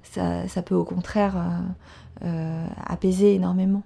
ça, 0.02 0.62
peut 0.62 0.74
au 0.74 0.84
contraire 0.84 1.36
euh, 1.36 2.24
euh, 2.24 2.66
apaiser 2.86 3.34
énormément. 3.34 3.82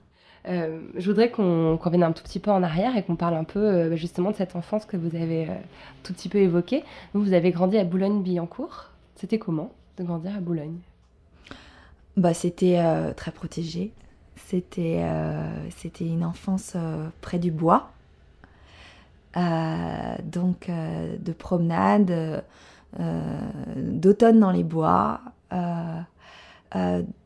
je 0.46 1.04
voudrais 1.04 1.30
qu'on 1.30 1.76
revienne 1.76 2.04
un 2.04 2.12
tout 2.12 2.22
petit 2.22 2.38
peu 2.38 2.50
en 2.50 2.62
arrière 2.62 2.96
et 2.96 3.02
qu'on 3.02 3.16
parle 3.16 3.34
un 3.34 3.44
peu 3.44 3.94
justement 3.96 4.30
de 4.30 4.36
cette 4.36 4.54
enfance 4.54 4.86
que 4.86 4.96
vous 4.96 5.16
avez 5.16 5.48
tout 6.04 6.12
petit 6.12 6.28
peu 6.28 6.38
évoquée. 6.38 6.84
Vous, 7.14 7.22
vous 7.22 7.32
avez 7.32 7.50
grandi 7.50 7.78
à 7.78 7.84
Boulogne-Billancourt. 7.84 8.90
C'était 9.16 9.38
comment 9.38 9.72
de 9.98 10.04
grandir 10.04 10.36
à 10.36 10.40
Boulogne? 10.40 10.78
Bah, 12.16 12.34
C'était 12.34 12.80
très 13.16 13.32
protégé. 13.32 13.92
C'était 14.36 15.04
c'était 15.76 16.06
une 16.06 16.24
enfance 16.24 16.76
près 17.20 17.38
du 17.38 17.50
bois. 17.50 17.90
Euh, 19.36 20.16
donc 20.24 20.68
euh, 20.68 21.16
de 21.18 21.32
promenades, 21.32 22.44
euh, 23.00 23.40
d'automne 23.76 24.40
dans 24.40 24.50
les 24.50 24.64
bois, 24.64 25.20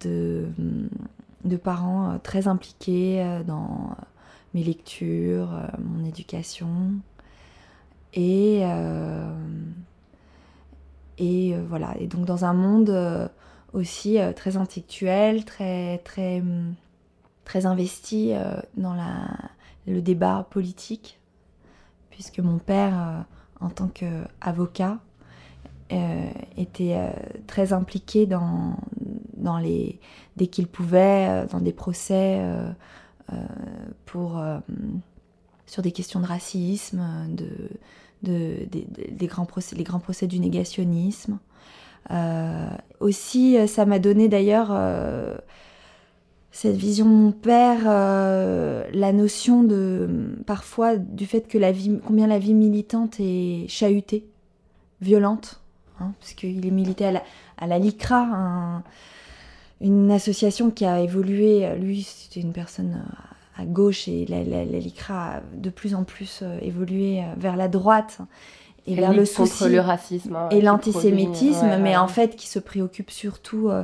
de, 0.00 0.46
de, 1.44 1.56
parents 1.56 2.18
très 2.22 2.48
impliqués 2.48 3.24
dans 3.46 3.96
mes 4.54 4.62
lectures, 4.64 5.50
mon 5.78 6.04
éducation. 6.04 6.68
Et, 8.14 8.62
et 11.18 11.54
voilà. 11.68 11.94
Et 11.98 12.06
donc 12.08 12.24
dans 12.24 12.44
un 12.44 12.52
monde 12.52 13.30
aussi 13.72 14.18
très 14.34 14.56
intellectuel, 14.56 15.44
très, 15.44 15.98
très, 15.98 16.42
très 17.44 17.66
investi 17.66 18.32
dans 18.76 18.94
la, 18.94 19.28
le 19.86 20.02
débat 20.02 20.48
politique, 20.50 21.20
puisque 22.16 22.38
mon 22.38 22.56
père, 22.56 23.26
en 23.60 23.68
tant 23.68 23.88
qu'avocat, 23.88 24.98
euh, 25.92 26.30
était 26.56 26.96
euh, 26.96 27.10
très 27.46 27.72
impliqué 27.72 28.26
dans, 28.26 28.76
dans 29.36 29.58
les, 29.58 30.00
dès 30.36 30.48
qu'il 30.48 30.66
pouvait, 30.66 31.28
euh, 31.28 31.46
dans 31.46 31.60
des 31.60 31.72
procès 31.72 32.42
pour, 34.04 34.42
sur 35.66 35.82
des 35.82 35.92
questions 35.92 36.18
de 36.18 36.26
racisme, 36.26 37.04
de, 37.28 38.66
des 38.72 39.26
grands 39.26 39.46
procès, 39.46 39.76
les 39.76 39.84
grands 39.84 40.00
procès 40.00 40.26
du 40.26 40.40
négationnisme. 40.40 41.38
aussi, 42.98 43.68
ça 43.68 43.86
m'a 43.86 44.00
donné 44.00 44.28
d'ailleurs 44.28 44.70
cette 46.56 46.76
vision 46.76 47.04
de 47.04 47.10
mon 47.10 47.32
père, 47.32 47.84
la 47.84 49.12
notion 49.12 49.62
de 49.62 50.38
parfois 50.46 50.96
du 50.96 51.26
fait 51.26 51.42
que 51.42 51.58
la 51.58 51.70
vie, 51.70 52.00
combien 52.02 52.26
la 52.26 52.38
vie 52.38 52.54
militante 52.54 53.16
est 53.20 53.66
chahutée, 53.68 54.26
violente, 55.02 55.60
hein, 56.00 56.12
puisqu'il 56.18 56.66
est 56.66 56.70
milité 56.70 57.04
à 57.58 57.66
la, 57.66 57.78
LICRA, 57.78 58.82
une 59.82 60.10
association 60.10 60.70
qui 60.70 60.86
a 60.86 61.00
évolué. 61.00 61.76
Lui, 61.76 62.02
c'était 62.02 62.40
une 62.40 62.54
personne 62.54 63.02
à 63.58 63.64
gauche 63.64 64.08
et 64.08 64.26
la, 64.26 64.64
LICRA 64.64 65.36
a 65.36 65.40
de 65.54 65.70
plus 65.70 65.94
en 65.94 66.04
plus 66.04 66.40
euh, 66.42 66.58
évolué 66.60 67.20
euh, 67.20 67.26
vers 67.36 67.56
la 67.56 67.68
droite 67.68 68.18
et 68.86 68.94
vers 68.94 69.12
le 69.12 69.24
souci 69.24 69.68
le 69.68 69.80
racisme 69.80 70.36
hein, 70.36 70.48
et 70.50 70.60
l'antisémitisme, 70.60 71.78
mais 71.80 71.96
en 71.96 72.06
fait 72.06 72.36
qui 72.36 72.46
se 72.46 72.58
préoccupe 72.58 73.10
surtout 73.10 73.68
euh, 73.68 73.82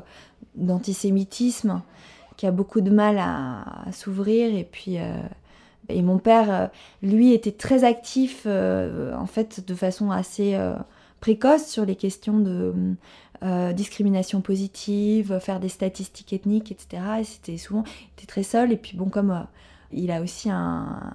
d'antisémitisme, 0.54 1.82
qui 2.46 2.50
beaucoup 2.50 2.80
de 2.80 2.90
mal 2.90 3.18
à, 3.18 3.90
s'ouvrir 3.92 4.54
et 4.54 4.64
puis 4.64 4.98
et 5.88 6.02
mon 6.02 6.18
père, 6.18 6.70
lui, 7.02 7.32
était 7.32 7.52
très 7.52 7.84
actif 7.84 8.46
en 8.46 9.26
fait 9.26 9.66
de 9.66 9.74
façon 9.74 10.10
assez 10.10 10.58
précoce 11.20 11.66
sur 11.66 11.86
les 11.86 11.96
questions 11.96 12.38
de 12.38 12.74
euh, 13.44 13.72
discrimination 13.72 14.40
positive, 14.40 15.40
faire 15.40 15.58
des 15.58 15.68
statistiques 15.68 16.32
ethniques, 16.32 16.70
etc. 16.70 17.02
Et 17.20 17.24
c'était 17.24 17.56
souvent, 17.56 17.82
il 17.86 18.12
était 18.18 18.26
très 18.26 18.44
seul. 18.44 18.70
Et 18.70 18.76
puis 18.76 18.96
bon, 18.96 19.06
comme 19.06 19.32
euh, 19.32 19.40
il 19.90 20.12
a 20.12 20.20
aussi 20.20 20.48
un, 20.48 21.14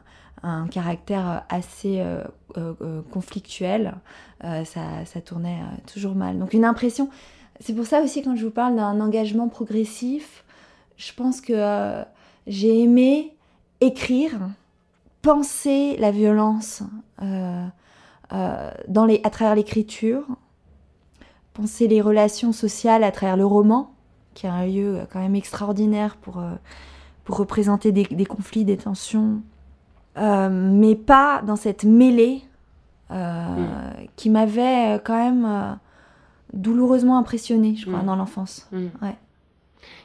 caractère 0.71 1.45
assez 1.49 1.99
euh, 1.99 3.01
conflictuel, 3.11 3.95
ça, 4.41 5.05
ça, 5.05 5.19
tournait 5.19 5.59
toujours 5.91 6.15
mal. 6.15 6.37
Donc 6.37 6.53
une 6.53 6.63
impression, 6.63 7.09
c'est 7.59 7.73
pour 7.73 7.85
ça 7.85 8.01
aussi 8.01 8.21
quand 8.21 8.35
je 8.35 8.45
vous 8.45 8.51
parle 8.51 8.75
d'un 8.75 9.01
engagement 9.01 9.49
progressif, 9.49 10.45
je 10.97 11.13
pense 11.13 11.41
que 11.41 12.03
j'ai 12.47 12.81
aimé 12.81 13.35
écrire, 13.81 14.49
penser 15.21 15.97
la 15.97 16.11
violence 16.11 16.83
euh, 18.33 18.71
dans 18.89 19.05
les, 19.05 19.21
à 19.23 19.29
travers 19.29 19.55
l'écriture, 19.55 20.25
penser 21.53 21.87
les 21.87 22.01
relations 22.01 22.51
sociales 22.51 23.03
à 23.03 23.11
travers 23.11 23.37
le 23.37 23.45
roman, 23.45 23.91
qui 24.33 24.45
est 24.45 24.49
un 24.49 24.65
lieu 24.65 24.97
euh, 24.97 25.05
quand 25.11 25.19
même 25.19 25.35
extraordinaire 25.35 26.17
pour, 26.17 26.39
euh, 26.39 26.51
pour 27.23 27.37
représenter 27.37 27.91
des, 27.91 28.03
des, 28.03 28.25
conflits, 28.25 28.65
des 28.65 28.77
tensions, 28.77 29.41
mais 30.17 30.95
pas 30.95 31.43
dans 31.43 31.55
cette 31.55 31.83
mêlée 31.83 32.43
mm. 33.11 33.67
qui 34.15 34.31
m'avait 34.31 34.99
quand 35.05 35.15
même 35.15 35.77
douloureusement 36.53 37.19
impressionnée, 37.19 37.75
je 37.75 37.85
crois, 37.85 38.01
mm. 38.01 38.05
dans 38.05 38.15
l'enfance. 38.15 38.67
Mm. 38.71 38.87
Ouais. 39.03 39.15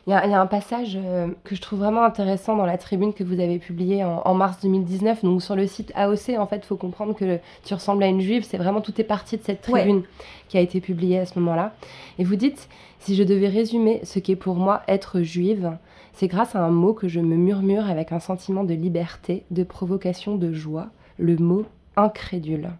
Il 0.09 0.11
y, 0.11 0.15
a 0.15 0.41
un 0.41 0.47
passage 0.47 0.99
euh, 1.01 1.29
que 1.45 1.55
je 1.55 1.61
trouve 1.61 1.79
vraiment 1.79 2.03
intéressant 2.03 2.57
dans 2.57 2.67
la 2.67 2.77
tribune 2.77 3.15
que 3.15 3.23
vous 3.23 3.39
avez 3.39 3.61
publiée 3.61 4.03
en, 4.03 4.35
mars 4.35 4.59
2019. 4.61 5.23
Donc 5.23 5.41
sur 5.41 5.55
le 5.55 5.69
site 5.69 5.93
AOC, 5.95 6.31
en 6.39 6.47
fait, 6.49 6.57
il 6.57 6.65
faut 6.65 6.77
comprendre 6.77 7.15
que 7.15 7.39
tu 7.65 7.73
ressembles 7.73 8.03
à 8.03 8.09
une 8.09 8.21
juive. 8.21 8.43
C'est 8.43 8.57
vraiment 8.57 8.81
tout 8.81 9.01
est 9.01 9.05
parti 9.05 9.37
de 9.37 9.45
cette 9.45 9.61
tribune 9.61 10.03
qui 10.49 10.59
a 10.59 10.61
été 10.61 10.81
publiée 10.81 11.21
à 11.21 11.27
ce 11.27 11.39
moment-là. 11.39 11.73
Et 12.19 12.25
vous 12.25 12.35
dites, 12.35 12.69
si 12.99 13.15
je 13.15 13.23
devais 13.23 13.47
résumer 13.47 14.01
ce 14.03 14.19
qu'est 14.19 14.35
pour 14.35 14.57
moi 14.57 14.83
être 14.89 15.23
juive, 15.23 15.77
c'est 16.15 16.27
grâce 16.27 16.57
à 16.57 16.65
un 16.65 16.71
mot 16.71 16.95
que 16.95 17.07
je 17.07 17.21
me 17.21 17.37
murmure 17.37 17.89
avec 17.89 18.11
un 18.11 18.21
sentiment 18.21 18.65
de 18.65 18.75
liberté, 18.75 19.45
de 19.53 19.63
provocation, 19.63 20.35
de 20.35 20.53
joie, 20.53 20.89
le 21.17 21.37
mot 21.37 21.65
incrédule. 21.95 22.71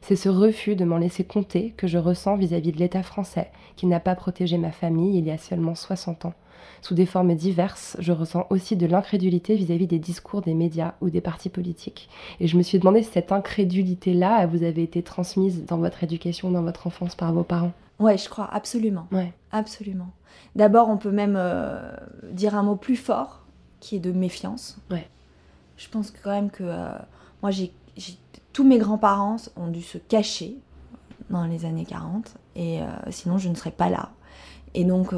C'est 0.00 0.16
ce 0.16 0.28
refus 0.28 0.74
de 0.74 0.84
m'en 0.84 0.98
laisser 0.98 1.22
compter 1.22 1.72
que 1.76 1.86
je 1.86 1.98
ressens 1.98 2.36
vis-à-vis 2.36 2.72
de 2.72 2.78
l'État 2.78 3.04
français, 3.04 3.50
qui 3.76 3.86
n'a 3.86 4.00
pas 4.00 4.16
protégé 4.16 4.58
ma 4.58 4.72
famille 4.72 5.18
il 5.18 5.26
y 5.26 5.30
a 5.30 5.38
seulement 5.38 5.76
60 5.76 6.24
ans. 6.24 6.34
Sous 6.82 6.94
des 6.94 7.06
formes 7.06 7.34
diverses, 7.34 7.96
je 8.00 8.12
ressens 8.12 8.46
aussi 8.50 8.76
de 8.76 8.86
l'incrédulité 8.86 9.56
vis-à-vis 9.56 9.86
des 9.86 9.98
discours 9.98 10.42
des 10.42 10.54
médias 10.54 10.94
ou 11.00 11.10
des 11.10 11.20
partis 11.20 11.48
politiques. 11.48 12.08
Et 12.40 12.46
je 12.46 12.56
me 12.56 12.62
suis 12.62 12.78
demandé 12.78 13.02
si 13.02 13.10
cette 13.12 13.32
incrédulité-là 13.32 14.46
vous 14.46 14.62
avait 14.62 14.82
été 14.82 15.02
transmise 15.02 15.64
dans 15.64 15.78
votre 15.78 16.04
éducation, 16.04 16.50
dans 16.50 16.62
votre 16.62 16.86
enfance 16.86 17.14
par 17.14 17.32
vos 17.32 17.42
parents. 17.44 17.72
Ouais, 17.98 18.16
je 18.16 18.28
crois, 18.28 18.48
absolument. 18.52 19.06
Ouais. 19.10 19.32
Absolument. 19.50 20.10
D'abord, 20.54 20.88
on 20.88 20.96
peut 20.96 21.10
même 21.10 21.34
euh, 21.36 21.92
dire 22.30 22.54
un 22.54 22.62
mot 22.62 22.76
plus 22.76 22.96
fort, 22.96 23.44
qui 23.80 23.96
est 23.96 24.00
de 24.00 24.12
méfiance. 24.12 24.78
Ouais. 24.90 25.08
Je 25.76 25.88
pense 25.88 26.10
quand 26.10 26.30
même 26.30 26.50
que 26.50 26.64
euh, 26.64 26.92
moi, 27.42 27.50
j'ai, 27.50 27.72
tous 28.52 28.64
mes 28.64 28.78
grands-parents 28.78 29.36
ont 29.56 29.68
dû 29.68 29.82
se 29.82 29.98
cacher 29.98 30.56
dans 31.30 31.44
les 31.44 31.64
années 31.64 31.84
40, 31.84 32.34
et 32.56 32.80
euh, 32.80 32.86
sinon 33.10 33.38
je 33.38 33.48
ne 33.48 33.54
serais 33.54 33.70
pas 33.70 33.90
là. 33.90 34.10
Et 34.74 34.84
donc, 34.84 35.14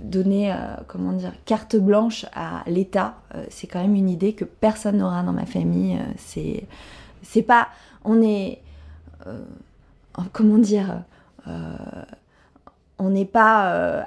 donner, 0.00 0.52
euh, 0.52 0.56
comment 0.86 1.12
dire, 1.12 1.32
carte 1.44 1.76
blanche 1.76 2.26
à 2.34 2.62
l'État, 2.66 3.16
euh, 3.34 3.44
c'est 3.50 3.66
quand 3.66 3.80
même 3.80 3.94
une 3.94 4.08
idée 4.08 4.32
que 4.32 4.44
personne 4.44 4.98
n'aura 4.98 5.22
dans 5.22 5.32
ma 5.32 5.46
famille. 5.46 5.96
Euh, 5.96 6.12
c'est, 6.16 6.64
c'est 7.22 7.42
pas, 7.42 7.68
on 8.04 8.22
est, 8.22 8.62
comment 10.32 10.56
dire, 10.56 11.02
on 12.98 13.10
n'est 13.10 13.26
pas 13.26 14.06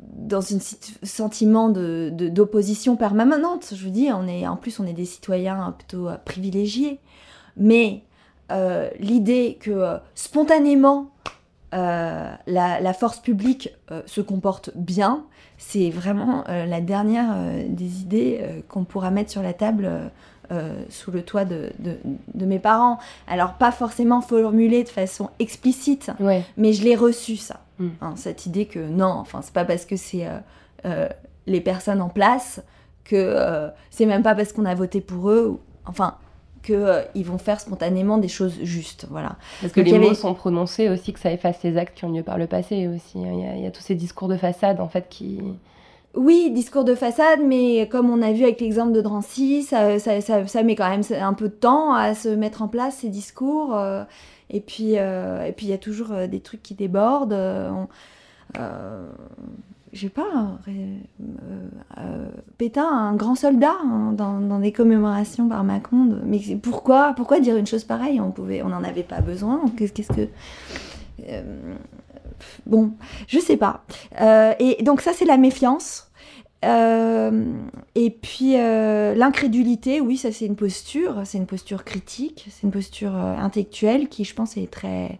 dans 0.00 0.42
un 0.54 0.58
sentiment 1.04 1.70
de, 1.70 2.10
d'opposition 2.12 2.96
permanente. 2.96 3.72
Je 3.74 3.82
vous 3.82 3.90
dis, 3.90 4.10
on 4.12 4.26
est, 4.26 4.46
en 4.46 4.56
plus, 4.56 4.78
on 4.80 4.86
est 4.86 4.92
des 4.92 5.06
citoyens 5.06 5.74
plutôt 5.78 6.08
privilégiés. 6.26 6.98
Mais 7.56 8.02
l'idée 8.98 9.56
que 9.60 9.98
spontanément 10.14 11.10
euh, 11.74 12.30
la, 12.46 12.92
force 12.94 13.18
publique 13.18 13.70
euh, 13.90 14.00
se 14.06 14.22
comporte 14.22 14.70
bien, 14.74 15.24
c'est 15.58 15.90
vraiment 15.90 16.44
euh, 16.48 16.64
la 16.64 16.80
dernière 16.80 17.34
des 17.68 18.00
idées 18.00 18.62
qu'on 18.68 18.84
pourra 18.84 19.10
mettre 19.10 19.30
sur 19.30 19.42
la 19.42 19.52
table 19.52 19.90
sous 20.88 21.10
le 21.10 21.22
toit 21.22 21.44
de, 21.44 21.70
mes 22.34 22.58
parents. 22.58 22.98
Alors 23.26 23.54
pas 23.54 23.70
forcément 23.70 24.22
formulée 24.22 24.82
de 24.82 24.88
façon 24.88 25.28
explicite, 25.38 26.10
mais 26.56 26.72
je 26.72 26.84
l'ai 26.84 26.96
reçu 26.96 27.36
ça, 27.36 27.60
mm. 27.78 27.88
hein, 28.00 28.14
cette 28.16 28.46
idée 28.46 28.64
que 28.64 28.78
non, 28.78 29.10
enfin 29.10 29.40
c'est 29.42 29.52
pas 29.52 29.66
parce 29.66 29.84
que 29.84 29.96
c'est 29.96 30.26
les 31.46 31.60
personnes 31.60 32.00
en 32.00 32.08
place 32.08 32.62
que 33.04 33.70
c'est 33.90 34.06
même 34.06 34.22
pas 34.22 34.34
parce 34.34 34.52
qu'on 34.52 34.64
a 34.64 34.74
voté 34.74 35.02
pour 35.02 35.30
eux, 35.30 35.60
enfin 35.84 36.16
qu'ils 36.68 36.76
euh, 36.76 37.24
vont 37.24 37.38
faire 37.38 37.60
spontanément 37.60 38.18
des 38.18 38.28
choses 38.28 38.58
justes. 38.62 39.06
Voilà. 39.10 39.36
Parce 39.60 39.72
que 39.72 39.80
les 39.80 39.98
mots 39.98 40.14
sont 40.14 40.34
prononcés 40.34 40.88
aussi, 40.88 41.12
que 41.12 41.20
ça 41.20 41.32
efface 41.32 41.62
les 41.62 41.76
actes 41.76 41.96
qui 41.96 42.04
ont 42.04 42.12
lieu 42.12 42.22
par 42.22 42.38
le 42.38 42.46
passé 42.46 42.88
aussi. 42.88 43.18
Hein. 43.18 43.54
Il 43.56 43.62
y, 43.62 43.66
a, 43.66 43.70
tous 43.70 43.82
ces 43.82 43.94
discours 43.94 44.28
de 44.28 44.36
façade 44.36 44.80
en 44.80 44.88
fait 44.88 45.06
qui... 45.08 45.40
Oui, 46.14 46.50
discours 46.52 46.84
de 46.84 46.94
façade, 46.94 47.40
mais 47.44 47.86
comme 47.88 48.10
on 48.10 48.22
a 48.22 48.32
vu 48.32 48.42
avec 48.42 48.60
l'exemple 48.60 48.92
de 48.92 49.00
Drancy, 49.00 49.62
ça, 49.62 49.98
ça, 49.98 50.62
met 50.62 50.74
quand 50.74 50.88
même 50.88 51.02
un 51.20 51.34
peu 51.34 51.48
de 51.48 51.54
temps 51.54 51.92
à 51.92 52.14
se 52.14 52.28
mettre 52.28 52.62
en 52.62 52.68
place, 52.68 52.96
ces 52.96 53.08
discours. 53.08 53.76
Euh, 53.76 54.04
et 54.50 54.60
puis, 54.60 54.94
euh, 54.96 55.44
et 55.44 55.52
puis 55.52 55.66
il 55.66 55.70
y 55.70 55.74
a 55.74 55.78
toujours 55.78 56.08
des 56.28 56.40
trucs 56.40 56.62
qui 56.62 56.74
débordent 56.74 57.36
je 59.92 60.08
pas, 60.08 60.58
euh, 60.68 60.98
euh, 61.98 62.28
Pétain, 62.58 62.86
un 62.86 63.14
grand 63.14 63.34
soldat 63.34 63.76
hein, 63.84 64.12
dans, 64.12 64.58
des 64.58 64.72
commémorations 64.72 65.48
par 65.48 65.64
Macron. 65.64 66.18
mais 66.24 66.40
pourquoi, 66.62 67.14
pourquoi 67.14 67.40
dire 67.40 67.56
une 67.56 67.66
chose 67.66 67.84
pareille? 67.84 68.20
On 68.20 68.30
pouvait, 68.30 68.62
on 68.62 68.68
n'en 68.68 68.84
avait 68.84 69.02
pas 69.02 69.20
besoin. 69.20 69.62
Qu'est-ce 69.76 69.92
que 69.92 70.28
euh, 71.28 71.42
bon, 72.66 72.92
je 73.26 73.38
sais 73.38 73.56
pas. 73.56 73.84
et 74.58 74.82
donc 74.82 75.00
ça, 75.00 75.12
c'est 75.12 75.24
la 75.24 75.38
méfiance. 75.38 76.10
et 76.62 78.10
puis 78.22 78.52
l'incrédulité, 78.52 80.00
oui, 80.00 80.16
ça 80.16 80.32
c'est 80.32 80.46
une 80.46 80.56
posture, 80.56 81.22
c'est 81.24 81.38
une 81.38 81.46
posture 81.46 81.84
critique, 81.84 82.46
c'est 82.50 82.66
une 82.66 82.72
posture 82.72 83.14
intellectuelle 83.14 84.08
qui, 84.08 84.24
je 84.24 84.34
pense, 84.34 84.56
est 84.56 84.70
très 84.70 85.18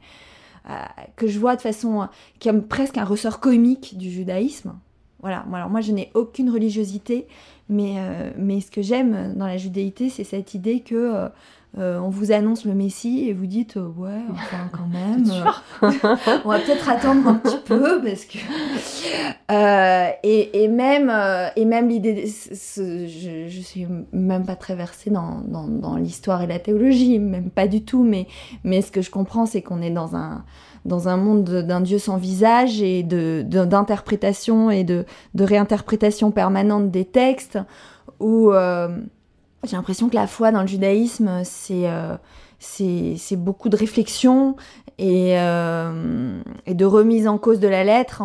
que 1.17 1.27
je 1.27 1.39
vois 1.39 1.57
de 1.57 1.61
façon 1.61 2.09
comme 2.43 2.63
presque 2.63 2.99
un 2.99 3.05
ressort 3.05 3.41
comique 3.41 3.97
du 3.97 4.11
judaïsme. 4.11 4.75
Voilà, 5.21 5.45
alors 5.53 5.69
moi 5.69 5.81
je 5.81 5.91
n'ai 5.91 6.11
aucune 6.15 6.49
religiosité, 6.49 7.27
mais, 7.69 7.95
euh, 7.99 8.31
mais 8.37 8.61
ce 8.61 8.71
que 8.71 8.83
j'aime 8.83 9.35
dans 9.35 9.47
la 9.47 9.57
judéité, 9.57 10.11
c'est 10.11 10.25
cette 10.25 10.55
idée 10.55 10.81
que 10.81 11.29
euh, 11.77 11.99
on 11.99 12.09
vous 12.09 12.33
annonce 12.33 12.65
le 12.65 12.75
Messie 12.75 13.29
et 13.29 13.35
vous 13.35 13.47
dites 13.47 13.77
ouais, 13.77 14.23
enfin 14.31 14.71
quand 14.73 14.87
même, 14.93 15.31
on 16.45 16.49
va 16.49 16.59
peut-être 16.61 16.89
attendre 16.89 17.29
un 17.29 17.35
petit 17.35 17.59
peu 17.65 18.01
parce 18.03 18.25
que 18.25 18.39
et, 20.23 20.65
et, 20.65 20.69
même 20.69 21.13
et 21.57 21.65
même 21.65 21.89
l'idée, 21.89 22.27
je, 22.27 23.47
je 23.49 23.61
suis 23.61 23.87
même 24.13 24.47
pas 24.47 24.57
très 24.57 24.75
versée 24.75 25.11
dans, 25.11 25.41
dans, 25.47 25.69
dans 25.69 25.97
l'histoire 25.97 26.43
et 26.43 26.47
la 26.47 26.59
théologie, 26.59 27.19
même 27.19 27.51
pas 27.51 27.69
du 27.69 27.85
tout, 27.85 28.03
mais 28.03 28.27
mais 28.65 28.81
ce 28.81 28.91
que 28.91 29.03
je 29.03 29.11
comprends, 29.11 29.47
c'est 29.47 29.63
qu'on 29.63 29.83
est 29.83 29.91
dans 29.91 30.17
un 30.17 30.45
dans 30.85 31.09
un 31.09 31.17
monde 31.17 31.45
d'un 31.45 31.81
Dieu 31.81 31.99
sans 31.99 32.17
visage 32.17 32.83
et 32.83 33.03
d'interprétation 33.05 34.71
et 34.71 34.85
de, 34.85 35.05
réinterprétation 35.39 36.31
permanente 36.31 36.91
des 36.91 37.05
textes, 37.05 37.59
où 38.21 38.51
euh, 38.51 38.89
j'ai 39.65 39.77
l'impression 39.77 40.09
que 40.09 40.15
la 40.15 40.27
foi 40.27 40.53
dans 40.53 40.63
le 40.63 40.67
judaïsme, 40.67 41.43
c'est 41.45 41.89
euh, 41.89 42.17
c'est 42.59 43.37
beaucoup 43.37 43.69
de 43.69 43.77
réflexion 43.77 44.57
et, 44.99 45.39
euh, 45.39 46.41
et, 46.67 46.75
de 46.75 46.85
remise 46.85 47.29
en 47.29 47.39
cause 47.39 47.61
de 47.61 47.69
la 47.69 47.85
lettre. 47.85 48.23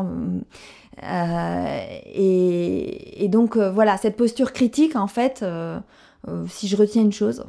et, 2.15 3.23
et, 3.23 3.27
donc 3.27 3.57
voilà, 3.57 3.97
cette 3.97 4.17
posture 4.17 4.53
critique, 4.53 4.95
en 4.95 5.05
fait, 5.07 5.45
si 6.47 6.67
je 6.67 6.75
retiens 6.75 7.03
une 7.03 7.11
chose, 7.11 7.45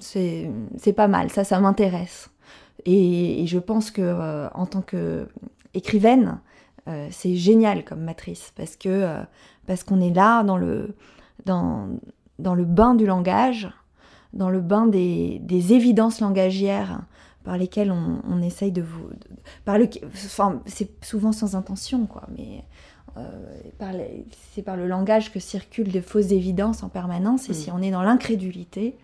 c'est 0.00 0.92
pas 0.96 1.06
mal, 1.06 1.30
ça, 1.30 1.44
ça 1.44 1.60
m'intéresse. 1.60 2.30
Et, 2.84 3.46
je 3.46 3.58
pense 3.58 3.90
que 3.90 4.02
euh, 4.02 4.48
en 4.54 4.66
tant 4.66 4.82
qu'écrivaine, 4.82 6.40
euh, 6.88 7.08
c'est 7.10 7.34
génial 7.34 7.84
comme 7.84 8.00
matrice 8.00 8.52
parce 8.56 8.76
que 8.76 8.88
euh, 8.88 9.22
parce 9.66 9.84
qu'on 9.84 10.00
est 10.00 10.14
là 10.14 10.42
dans 10.42 10.56
le 10.56 10.94
dans, 11.44 11.88
dans 12.38 12.54
le 12.54 12.64
bain 12.64 12.94
du 12.94 13.06
langage, 13.06 13.68
dans 14.32 14.50
le 14.50 14.60
bain 14.60 14.86
des, 14.86 15.38
des 15.40 15.72
évidences 15.72 16.20
langagières 16.20 17.00
par 17.44 17.56
lesquelles 17.56 17.90
on, 17.90 18.20
on 18.28 18.42
essaye 18.42 18.72
de 18.72 18.82
vous 18.82 19.08
par 19.64 19.78
le 19.78 19.88
enfin 20.12 20.60
c'est 20.66 21.02
souvent 21.02 21.32
sans 21.32 21.56
intention 21.56 22.04
quoi 22.06 22.24
mais 22.36 22.64
c'est 24.52 24.62
par 24.62 24.76
le 24.76 24.86
langage 24.86 25.32
que 25.32 25.40
circulent 25.40 25.90
de 25.90 26.00
fausses 26.00 26.30
évidences 26.30 26.82
en 26.82 26.88
permanence 26.88 27.48
et 27.48 27.54
si 27.54 27.70
on 27.70 27.80
est 27.80 27.90
dans 27.90 28.02
l'incrédulité 28.02 28.96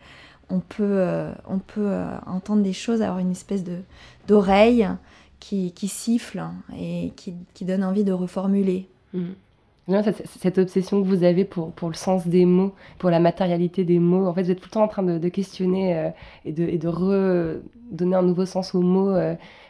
on 0.50 0.60
peut, 0.60 0.82
euh, 0.82 1.32
on 1.46 1.58
peut 1.58 1.88
euh, 1.88 2.16
entendre 2.26 2.62
des 2.62 2.72
choses, 2.72 3.02
avoir 3.02 3.18
une 3.18 3.30
espèce 3.30 3.64
de 3.64 3.78
d'oreille 4.26 4.88
qui, 5.40 5.72
qui, 5.72 5.88
siffle 5.88 6.42
et 6.78 7.12
qui, 7.16 7.34
qui, 7.52 7.64
donne 7.64 7.84
envie 7.84 8.04
de 8.04 8.12
reformuler. 8.12 8.88
Mmh. 9.12 9.24
Cette, 9.88 10.58
obsession 10.58 11.02
que 11.02 11.06
vous 11.06 11.24
avez 11.24 11.44
pour, 11.44 11.72
pour 11.72 11.88
le 11.88 11.94
sens 11.94 12.26
des 12.26 12.44
mots, 12.44 12.72
pour 12.98 13.10
la 13.10 13.20
matérialité 13.20 13.84
des 13.84 13.98
mots, 13.98 14.26
en 14.26 14.34
fait, 14.34 14.42
vous 14.42 14.50
êtes 14.50 14.60
tout 14.60 14.68
le 14.68 14.74
temps 14.74 14.84
en 14.84 14.88
train 14.88 15.02
de, 15.02 15.28
questionner 15.28 15.96
euh, 15.96 16.10
et 16.44 16.52
de, 16.52 16.64
et 16.64 16.80
redonner 16.82 18.16
un 18.16 18.22
nouveau 18.22 18.46
sens 18.46 18.74
aux 18.74 18.80
mots. 18.80 19.14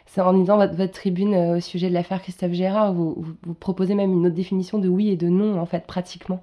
c'est 0.05 0.21
en 0.21 0.31
lisant 0.31 0.57
votre, 0.57 0.91
tribune 0.91 1.35
au 1.35 1.59
sujet 1.59 1.89
de 1.89 1.93
l'affaire 1.93 2.21
Christophe 2.21 2.53
Gérard, 2.53 2.93
vous, 2.93 3.15
vous, 3.17 3.33
vous, 3.43 3.53
proposez 3.53 3.95
même 3.95 4.13
une 4.13 4.25
autre 4.25 4.35
définition 4.35 4.79
de 4.79 4.87
oui 4.87 5.09
et 5.09 5.17
de 5.17 5.27
non, 5.27 5.59
en 5.59 5.65
fait, 5.65 5.85
pratiquement. 5.85 6.41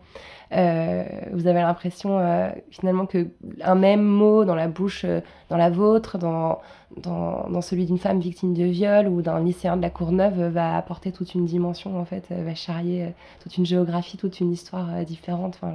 Euh, 0.54 1.04
vous 1.32 1.46
avez 1.46 1.60
l'impression 1.60 2.18
euh, 2.18 2.50
finalement 2.70 3.06
que 3.06 3.28
un 3.62 3.74
même 3.74 4.02
mot 4.02 4.44
dans 4.44 4.54
la 4.54 4.68
bouche, 4.68 5.04
euh, 5.04 5.20
dans 5.48 5.56
la 5.56 5.70
vôtre, 5.70 6.18
dans, 6.18 6.60
dans, 6.98 7.48
dans 7.48 7.60
celui 7.62 7.86
d'une 7.86 7.98
femme 7.98 8.20
victime 8.20 8.52
de 8.52 8.64
viol 8.64 9.08
ou 9.08 9.22
d'un 9.22 9.40
lycéen 9.40 9.78
de 9.78 9.82
la 9.82 9.88
Courneuve 9.88 10.42
va 10.48 10.76
apporter 10.76 11.10
toute 11.10 11.34
une 11.34 11.46
dimension 11.46 11.98
en 11.98 12.04
fait, 12.04 12.26
va 12.30 12.54
charrier 12.54 13.14
toute 13.42 13.56
une 13.56 13.64
géographie, 13.64 14.18
toute 14.18 14.40
une 14.40 14.52
histoire 14.52 15.04
différente. 15.06 15.58
Enfin, 15.60 15.72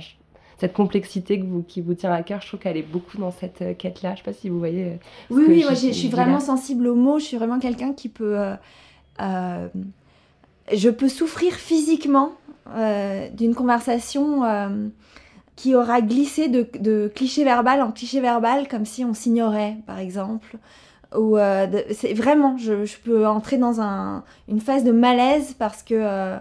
cette 0.59 0.73
complexité 0.73 1.39
que 1.39 1.45
vous, 1.45 1.63
qui 1.63 1.81
vous 1.81 1.95
tient 1.95 2.11
à 2.11 2.21
cœur, 2.21 2.41
je 2.41 2.47
trouve 2.47 2.59
qu'elle 2.59 2.77
est 2.77 2.83
beaucoup 2.83 3.17
dans 3.17 3.31
cette 3.31 3.77
quête-là. 3.77 4.13
Je 4.13 4.17
sais 4.17 4.23
pas 4.23 4.33
si 4.33 4.49
vous 4.49 4.59
voyez. 4.59 4.99
oui, 5.31 5.45
oui, 5.47 5.63
moi 5.63 5.73
je, 5.73 5.91
suis 5.91 6.09
vraiment 6.09 6.39
sensible 6.39 6.87
aux 6.87 6.95
mots. 6.95 7.17
Je 7.17 7.25
suis 7.25 7.37
vraiment 7.37 7.59
quelqu'un 7.59 7.93
qui 7.93 8.09
peut. 8.09 8.37
je 9.19 10.89
peux 10.89 11.09
souffrir 11.09 11.53
physiquement 11.53 12.33
euh, 12.75 13.29
d'une 13.29 13.55
conversation 13.55 14.43
euh, 14.43 14.89
qui 15.55 15.75
aura 15.75 16.01
glissé 16.01 16.47
de, 16.49 17.07
cliché 17.13 17.43
verbal 17.43 17.81
en 17.81 17.91
cliché 17.91 18.19
verbal, 18.19 18.67
comme 18.67 18.85
si 18.85 19.05
on 19.05 19.13
s'ignorait, 19.13 19.77
par 19.85 19.99
exemple. 19.99 20.57
Ou 21.15 21.37
euh, 21.37 21.67
c'est 21.91 22.13
vraiment, 22.13 22.57
je, 22.57 22.97
peux 23.03 23.25
entrer 23.27 23.57
dans 23.57 23.79
un, 23.79 24.23
une 24.49 24.59
phase 24.59 24.83
de 24.83 24.91
malaise 24.91 25.55
parce 25.57 25.83
que 25.83 26.35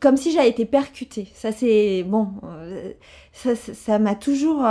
comme 0.00 0.16
si 0.16 0.32
j'avais 0.32 0.48
été 0.48 0.64
percutée. 0.64 1.28
Ça 1.34 1.52
c'est 1.52 2.04
bon, 2.06 2.28
ça 3.32 3.98
m'a 3.98 4.14
toujours 4.14 4.66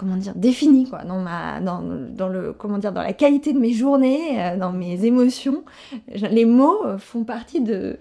comment 0.00 0.16
dire 0.16 0.32
défini 0.34 0.88
quoi 0.88 1.04
dans 1.04 1.20
ma 1.20 1.60
dans, 1.60 1.82
dans, 1.82 2.28
le 2.28 2.52
comment 2.52 2.78
dire 2.78 2.92
dans 2.92 3.02
la 3.02 3.12
qualité 3.12 3.52
de 3.52 3.58
mes 3.58 3.72
journées 3.72 4.56
dans 4.58 4.72
mes 4.72 5.04
émotions 5.04 5.62
les 6.08 6.46
mots 6.46 6.80
font 6.98 7.24
partie 7.24 7.60
de 7.60 7.98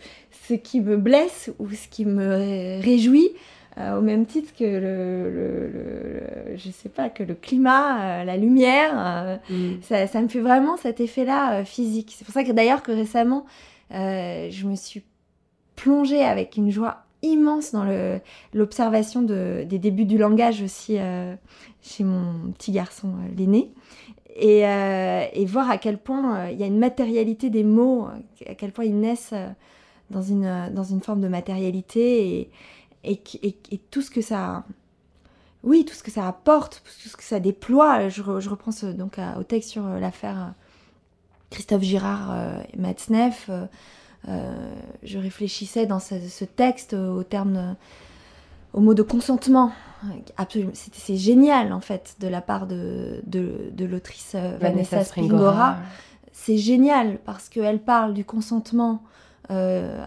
ce 0.49 0.55
qui 0.55 0.81
me 0.81 0.97
blesse 0.97 1.51
ou 1.59 1.69
ce 1.69 1.87
qui 1.87 2.05
me 2.05 2.81
réjouit, 2.81 3.29
euh, 3.77 3.99
au 3.99 4.01
même 4.01 4.25
titre 4.25 4.51
que 4.57 4.63
le, 4.63 5.29
le, 5.29 6.57
je 6.57 6.71
sais 6.71 6.89
pas, 6.89 7.09
que 7.09 7.21
le 7.21 7.35
climat, 7.35 8.21
euh, 8.21 8.23
la 8.23 8.35
lumière, 8.35 8.91
euh, 8.95 9.37
mm. 9.49 9.81
ça, 9.83 10.07
ça, 10.07 10.21
me 10.21 10.27
fait 10.27 10.39
vraiment 10.39 10.75
cet 10.77 11.01
effet-là 11.01 11.63
physique. 11.65 12.15
C'est 12.17 12.25
pour 12.25 12.33
ça 12.33 12.43
que 12.43 12.51
d'ailleurs 12.51 12.81
que 12.81 12.91
récemment, 12.91 13.45
je 13.91 14.65
me 14.65 14.75
suis 14.75 15.03
plongée 15.75 16.23
avec 16.23 16.57
une 16.57 16.71
joie 16.71 17.03
immense 17.21 17.71
dans 17.71 17.85
l'observation 18.53 19.21
de, 19.21 19.65
des 19.67 19.79
débuts 19.79 20.05
du 20.05 20.17
langage 20.17 20.61
aussi 20.61 20.97
chez 21.81 22.03
mon 22.03 22.51
petit 22.51 22.71
garçon, 22.71 23.13
l'aîné. 23.37 23.71
Et, 24.35 24.59
et, 24.61 25.45
voir 25.45 25.69
à 25.69 25.77
quel 25.77 25.97
point 25.97 26.49
il 26.49 26.57
y 26.57 26.63
a 26.63 26.67
une 26.67 26.79
matérialité 26.79 27.49
des 27.49 27.63
mots, 27.63 28.07
à 28.47 28.55
quel 28.55 28.71
point 28.71 28.85
ils 28.85 28.97
naissent 28.97 29.33
dans 30.09 30.21
une, 30.21 31.01
forme 31.01 31.21
de 31.21 31.27
matérialité 31.27 32.49
et, 33.03 33.21
tout 33.91 34.01
ce 34.01 34.11
que 34.11 34.21
ça 34.21 34.63
oui 35.63 35.85
tout 35.85 35.93
ce 35.93 36.03
que 36.03 36.11
ça 36.11 36.27
apporte 36.27 36.81
tout 36.83 37.09
ce 37.09 37.17
que 37.17 37.23
ça 37.23 37.39
déploie 37.39 38.09
je, 38.09 38.21
je 38.39 38.49
reprends 38.49 38.71
ce, 38.71 38.87
donc 38.87 39.17
au 39.37 39.43
texte 39.43 39.69
sur 39.71 39.85
euh, 39.85 39.99
l'affaire 39.99 40.37
euh, 40.37 40.49
Christophe 41.49 41.81
Girard 41.81 42.31
euh, 42.31 42.61
et 42.73 42.77
Matzneff 42.77 43.49
je 44.25 45.17
réfléchissais 45.17 45.85
dans 45.85 45.99
ce, 45.99 46.45
texte 46.45 46.93
au 46.93 47.23
terme 47.23 47.75
au 48.73 48.81
mot 48.81 48.93
de 48.93 49.01
consentement 49.01 49.71
absolument 50.37 50.71
c'est 50.73 51.15
génial 51.15 51.73
en 51.73 51.79
fait 51.79 52.15
de 52.19 52.27
la 52.27 52.41
part 52.41 52.67
de, 52.67 53.21
de, 53.25 53.71
de 53.71 53.85
l'autrice 53.85 54.35
Vanessa, 54.59 55.03
Springora 55.03 55.77
c'est 56.31 56.57
génial 56.57 57.19
parce 57.25 57.49
qu'elle 57.49 57.79
parle 57.79 58.13
du 58.13 58.23
consentement 58.23 59.03
euh, 59.51 60.05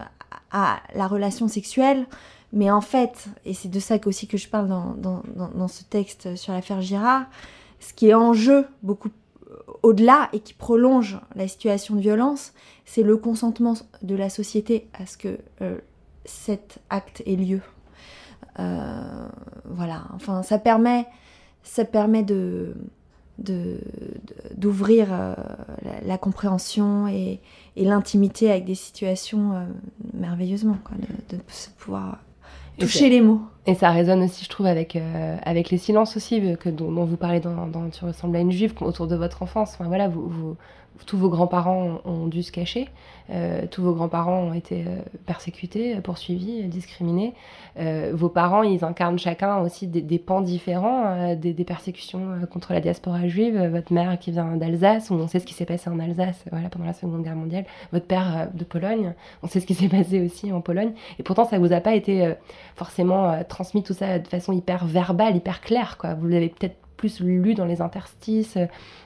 à 0.51 0.77
la 0.95 1.07
relation 1.07 1.47
sexuelle. 1.47 2.05
Mais 2.53 2.71
en 2.71 2.81
fait, 2.81 3.27
et 3.45 3.53
c'est 3.53 3.69
de 3.69 3.79
ça 3.79 3.95
aussi 4.05 4.27
que 4.27 4.37
je 4.37 4.47
parle 4.47 4.67
dans, 4.67 4.93
dans, 4.95 5.21
dans 5.35 5.67
ce 5.67 5.83
texte 5.83 6.35
sur 6.35 6.53
l'affaire 6.53 6.81
Girard, 6.81 7.25
ce 7.79 7.93
qui 7.93 8.09
est 8.09 8.13
en 8.13 8.33
jeu 8.33 8.67
beaucoup 8.83 9.09
au-delà 9.83 10.29
et 10.31 10.39
qui 10.39 10.53
prolonge 10.53 11.19
la 11.35 11.47
situation 11.47 11.95
de 11.95 11.99
violence, 11.99 12.53
c'est 12.85 13.03
le 13.03 13.17
consentement 13.17 13.75
de 14.01 14.15
la 14.15 14.29
société 14.29 14.87
à 14.93 15.05
ce 15.05 15.17
que 15.17 15.37
euh, 15.61 15.77
cet 16.25 16.79
acte 16.89 17.21
ait 17.25 17.35
lieu. 17.35 17.61
Euh, 18.59 19.27
voilà, 19.65 20.05
enfin, 20.15 20.41
ça 20.41 20.57
permet, 20.57 21.05
ça 21.63 21.83
permet 21.83 22.23
de, 22.23 22.75
d'ouvrir 24.55 25.09
euh, 25.11 25.35
la, 26.05 26.17
compréhension 26.17 27.07
et, 27.07 27.41
l'intimité 27.75 28.49
avec 28.49 28.63
des 28.65 28.75
situations 28.75 29.67
merveilleusement, 30.13 30.77
de, 31.29 31.37
pouvoir 31.77 32.19
toucher 32.79 33.09
les 33.09 33.21
mots. 33.21 33.41
Et 33.65 33.75
ça 33.75 33.91
résonne 33.91 34.23
aussi, 34.23 34.43
je 34.43 34.49
trouve, 34.49 34.65
avec, 34.65 34.95
euh, 34.95 35.37
les 35.45 35.77
silences 35.77 36.17
aussi 36.17 36.41
que, 36.59 36.69
dont, 36.69 37.05
vous 37.05 37.17
parlez 37.17 37.39
dans, 37.39 37.89
Tu 37.91 38.03
ressembles 38.03 38.35
à 38.35 38.39
une 38.39 38.51
juive 38.51 38.73
autour 38.81 39.07
de 39.07 39.15
votre 39.15 39.41
enfance. 39.41 39.73
Enfin, 39.73 39.87
voilà, 39.87 40.07
vous 40.09 40.57
tous 41.05 41.17
vos 41.17 41.29
grands-parents 41.29 42.01
ont 42.05 42.27
dû 42.27 42.43
se 42.43 42.51
cacher, 42.51 42.89
euh, 43.29 43.65
tous 43.69 43.81
vos 43.81 43.93
grands-parents 43.93 44.39
ont 44.39 44.53
été 44.53 44.83
euh, 44.87 45.01
persécutés, 45.25 45.95
poursuivis, 46.01 46.63
discriminés. 46.65 47.33
Euh, 47.79 48.11
vos 48.13 48.29
parents, 48.29 48.63
ils 48.63 48.83
incarnent 48.83 49.17
chacun 49.17 49.59
aussi 49.59 49.87
des, 49.87 50.19
pans 50.19 50.41
différents 50.41 51.35
des, 51.35 51.53
persécutions 51.63 52.39
contre 52.51 52.73
la 52.73 52.81
diaspora 52.81 53.27
juive. 53.27 53.61
Votre 53.71 53.93
mère 53.93 54.19
qui 54.19 54.31
vient 54.31 54.55
d'Alsace, 54.57 55.09
on 55.11 55.27
sait 55.27 55.39
ce 55.39 55.45
qui 55.45 55.53
s'est 55.53 55.65
passé 55.65 55.89
en 55.89 55.99
Alsace 55.99 56.43
voilà, 56.51 56.69
pendant 56.69 56.85
la 56.85 56.93
Seconde 56.93 57.23
Guerre 57.23 57.35
mondiale. 57.35 57.65
Votre 57.91 58.05
père 58.05 58.49
de 58.53 58.63
Pologne, 58.63 59.13
on 59.41 59.47
sait 59.47 59.59
ce 59.59 59.65
qui 59.65 59.73
s'est 59.73 59.89
passé 59.89 60.21
aussi 60.21 60.51
en 60.51 60.61
Pologne. 60.61 60.91
Et 61.19 61.23
pourtant, 61.23 61.45
ça 61.45 61.59
vous 61.59 61.73
a 61.73 61.79
pas 61.79 61.95
été 61.95 62.33
forcément 62.75 63.43
transmis 63.47 63.83
tout 63.83 63.93
ça 63.93 64.19
de 64.19 64.27
façon 64.27 64.53
hyper 64.53 64.85
verbale, 64.85 65.35
hyper 65.35 65.61
claire. 65.61 65.97
Quoi. 65.97 66.13
Vous 66.13 66.27
l'avez 66.27 66.49
peut-être 66.49 66.82
plus 67.03 67.19
lu 67.19 67.53
dans 67.53 67.65
les 67.65 67.81
interstices, 67.81 68.57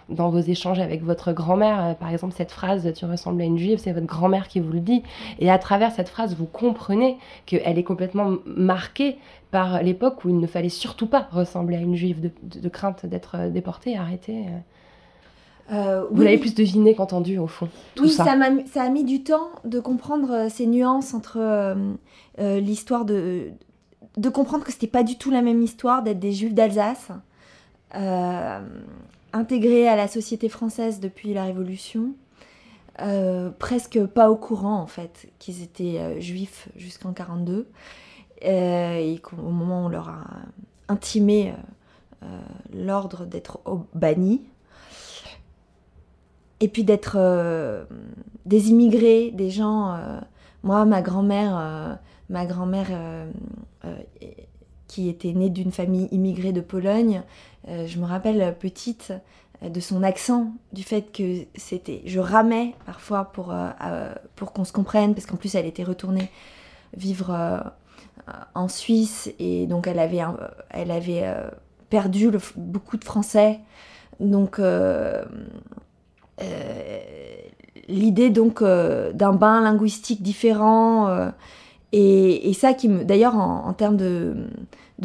dans 0.10 0.30
vos 0.30 0.40
échanges 0.40 0.80
avec 0.80 1.04
votre 1.04 1.32
grand-mère. 1.32 1.96
Par 1.98 2.12
exemple, 2.12 2.36
cette 2.38 2.52
phrase 2.52 2.94
Tu 2.94 3.06
ressembles 3.06 3.42
à 3.42 3.46
une 3.46 3.58
juive, 3.58 3.80
c'est 3.80 3.92
votre 3.92 4.06
grand-mère 4.06 4.48
qui 4.48 4.60
vous 4.60 4.72
le 4.72 4.82
dit. 4.82 5.02
Et 5.40 5.50
à 5.50 5.58
travers 5.58 5.92
cette 5.92 6.10
phrase, 6.10 6.36
vous 6.36 6.46
comprenez 6.46 7.18
qu'elle 7.48 7.80
est 7.80 7.84
complètement 7.84 8.36
marquée 8.46 9.18
par 9.50 9.82
l'époque 9.82 10.24
où 10.26 10.30
il 10.30 10.40
ne 10.40 10.46
fallait 10.46 10.70
surtout 10.70 11.08
pas 11.08 11.28
ressembler 11.32 11.78
à 11.78 11.80
une 11.80 11.96
juive, 11.96 12.30
de, 12.44 12.70
crainte 12.70 13.08
d'être 13.08 13.50
déportée, 13.50 13.98
arrêtée. 13.98 14.46
Euh, 15.72 16.06
Vous 16.12 16.22
l'avez 16.22 16.38
plus 16.38 16.54
deviné 16.54 16.94
qu'entendu, 16.94 17.40
au 17.40 17.48
fond. 17.48 17.68
Tout 17.96 18.04
oui, 18.04 18.10
ça. 18.12 18.26
Ça, 18.26 18.32
a, 18.34 18.66
ça, 18.72 18.84
a, 18.84 18.90
mis 18.90 19.04
du 19.06 19.24
temps 19.24 19.50
de 19.66 19.80
comprendre 19.80 20.32
euh, 20.32 20.50
ces 20.50 20.68
nuances 20.68 21.16
entre 21.16 21.40
euh, 21.40 22.60
l'histoire 22.60 23.06
de. 23.06 23.50
de 24.18 24.30
comprendre 24.30 24.64
que 24.64 24.72
c'était 24.72 24.86
pas 24.86 25.04
du 25.04 25.18
tout 25.18 25.32
la 25.32 25.42
même 25.42 25.64
histoire 25.64 26.04
d'être 26.04 26.20
des 26.20 26.32
juifs 26.32 26.54
d'Alsace, 26.54 27.10
intégrés 27.94 29.88
à 29.88 29.96
la 29.96 30.08
société 30.08 30.50
française 30.50 31.00
depuis 31.00 31.34
la 31.34 31.46
Révolution, 31.46 32.14
presque 33.60 34.06
pas 34.06 34.30
au 34.30 34.36
courant 34.36 34.80
en 34.80 34.88
fait 34.88 35.30
qu'ils 35.40 35.64
étaient 35.64 36.20
juifs 36.22 36.70
jusqu'en 36.76 37.14
42, 37.14 37.68
et 38.42 39.20
qu'au 39.24 39.38
moment 39.38 39.84
où 39.84 39.86
on 39.86 39.90
leur 39.90 40.10
a 40.10 40.26
intimé 40.90 41.54
l'ordre 42.74 43.26
d'être 43.26 43.60
bannis, 43.94 44.42
et 46.60 46.68
puis 46.68 46.84
d'être 46.84 47.16
euh, 47.18 47.86
des 48.46 48.70
immigrés, 48.70 49.32
des 49.32 49.50
gens. 49.50 49.94
Euh, 49.94 50.20
moi, 50.64 50.86
ma 50.86 51.02
grand-mère, 51.02 51.58
euh, 51.58 51.96
ma 52.30 52.46
grand-mère 52.46 52.88
qui 54.88 55.10
était 55.10 55.34
née 55.34 55.50
d'une 55.50 55.72
famille 55.72 56.08
immigrée 56.12 56.52
de 56.52 56.62
Pologne, 56.62 57.24
je 57.68 58.00
me 58.00 58.06
rappelle 58.06 58.56
petite 58.58 59.14
de 59.62 59.80
son 59.80 60.04
accent, 60.04 60.52
du 60.72 60.84
fait 60.84 61.12
que 61.12 61.46
c'était, 61.56 62.02
je 62.06 62.20
ramais 62.20 62.76
parfois 62.86 63.32
pour 63.34 63.54
qu'on 64.54 64.64
se 64.64 64.72
comprenne, 64.72 65.14
parce 65.14 65.26
qu'en 65.26 65.36
plus 65.36 65.56
elle 65.56 65.66
était 65.66 65.84
retournée 65.84 66.30
vivre 66.96 67.64
en 68.56 68.68
Suisse 68.68 69.30
et 69.40 69.68
donc 69.68 69.88
elle 69.88 70.00
avait 70.92 71.34
perdu 71.90 72.30
beaucoup 72.56 72.98
de 72.98 73.04
français, 73.04 73.60
donc 74.20 74.60
euh, 74.60 75.24
l'idée 77.88 78.30
donc 78.30 78.62
euh, 78.62 79.12
d'un 79.14 79.34
bain 79.34 79.62
linguistique 79.62 80.22
différent 80.22 81.32
euh, 81.96 82.38
et, 82.44 82.54
ça 82.54 82.74
qui 82.74 82.90
me 82.90 83.04
d'ailleurs 83.04 83.36
en, 83.36 83.74
termes 83.74 83.98
de, 83.98 84.50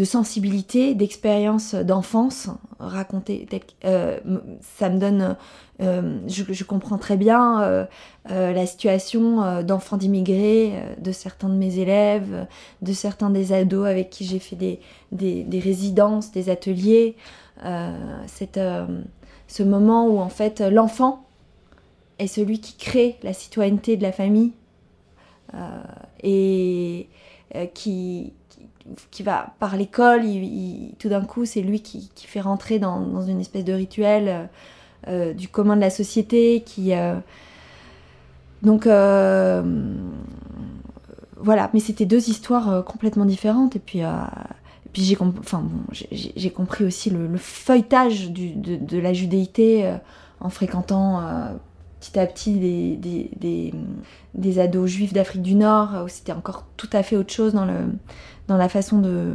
sensibilité 0.04 0.94
d'expérience 0.94 1.74
d'enfance 1.74 2.48
raconter 2.80 3.46
ça 3.82 4.88
me 4.90 4.98
donne 4.98 5.36
je, 5.78 6.64
comprends 6.64 6.98
très 6.98 7.16
bien 7.16 7.86
la 8.28 8.66
situation 8.66 9.62
d'enfants 9.62 9.96
d'immigrés 9.96 10.72
de 10.98 11.12
certains 11.12 11.48
de 11.48 11.54
mes 11.54 11.78
élèves 11.78 12.46
de 12.80 12.92
certains 12.92 13.30
des 13.30 13.52
ados 13.52 13.86
avec 13.86 14.10
qui 14.10 14.24
j'ai 14.24 14.40
fait 14.40 14.80
des, 15.12 15.60
résidences 15.60 16.32
des 16.32 16.50
ateliers. 16.50 17.16
Cette 18.26 18.58
ce 19.52 19.62
moment 19.62 20.06
où 20.08 20.18
en 20.18 20.30
fait 20.30 20.60
l'enfant 20.60 21.26
est 22.18 22.26
celui 22.26 22.60
qui 22.60 22.76
crée 22.76 23.18
la 23.22 23.34
citoyenneté 23.34 23.96
de 23.96 24.02
la 24.02 24.12
famille. 24.12 24.52
euh, 24.52 24.61
et 26.22 27.08
euh, 27.54 27.66
qui, 27.66 28.32
qui, 29.10 29.22
va 29.22 29.54
par 29.58 29.76
l'école, 29.76 30.22
tout 30.98 31.08
d'un 31.08 31.24
coup 31.24 31.44
c'est 31.44 31.62
lui 31.62 31.80
qui, 31.80 32.10
qui, 32.14 32.26
fait 32.26 32.40
rentrer 32.40 32.78
dans, 32.78 33.22
une 33.22 33.40
espèce 33.40 33.64
de 33.64 33.72
rituel 33.72 34.48
euh, 35.08 35.32
du 35.34 35.48
commun 35.48 35.76
de 35.76 35.80
la 35.80 35.90
société 35.90 36.62
qui 36.64 36.92
donc 38.62 38.86
voilà. 41.36 41.70
Mais 41.74 41.80
c'était 41.80 42.06
deux 42.06 42.28
histoires 42.28 42.84
complètement 42.84 43.24
différentes. 43.24 43.74
Et 43.76 43.80
puis 43.80 44.02
puis 44.92 45.02
j'ai 45.02 45.16
enfin, 45.20 45.64
j'ai 45.90 46.50
compris 46.50 46.84
aussi 46.84 47.10
le, 47.10 47.36
feuilletage 47.38 48.30
de, 48.30 48.76
de, 48.76 48.98
la 48.98 49.12
judéité 49.12 49.86
euh, 49.86 49.96
en 50.40 50.50
fréquentant 50.50 51.20
euh, 51.20 51.48
petit 52.02 52.18
à 52.18 52.26
petit 52.26 52.58
des, 52.58 52.96
des, 52.96 53.30
des, 53.36 53.74
des 54.34 54.58
ados 54.58 54.90
juifs 54.90 55.12
d'Afrique 55.12 55.42
du 55.42 55.54
Nord, 55.54 56.04
où 56.04 56.08
c'était 56.08 56.32
encore 56.32 56.64
tout 56.76 56.90
à 56.92 57.02
fait 57.02 57.16
autre 57.16 57.32
chose 57.32 57.54
dans, 57.54 57.64
le, 57.64 57.78
dans 58.48 58.56
la 58.56 58.68
façon 58.68 58.98
de 58.98 59.32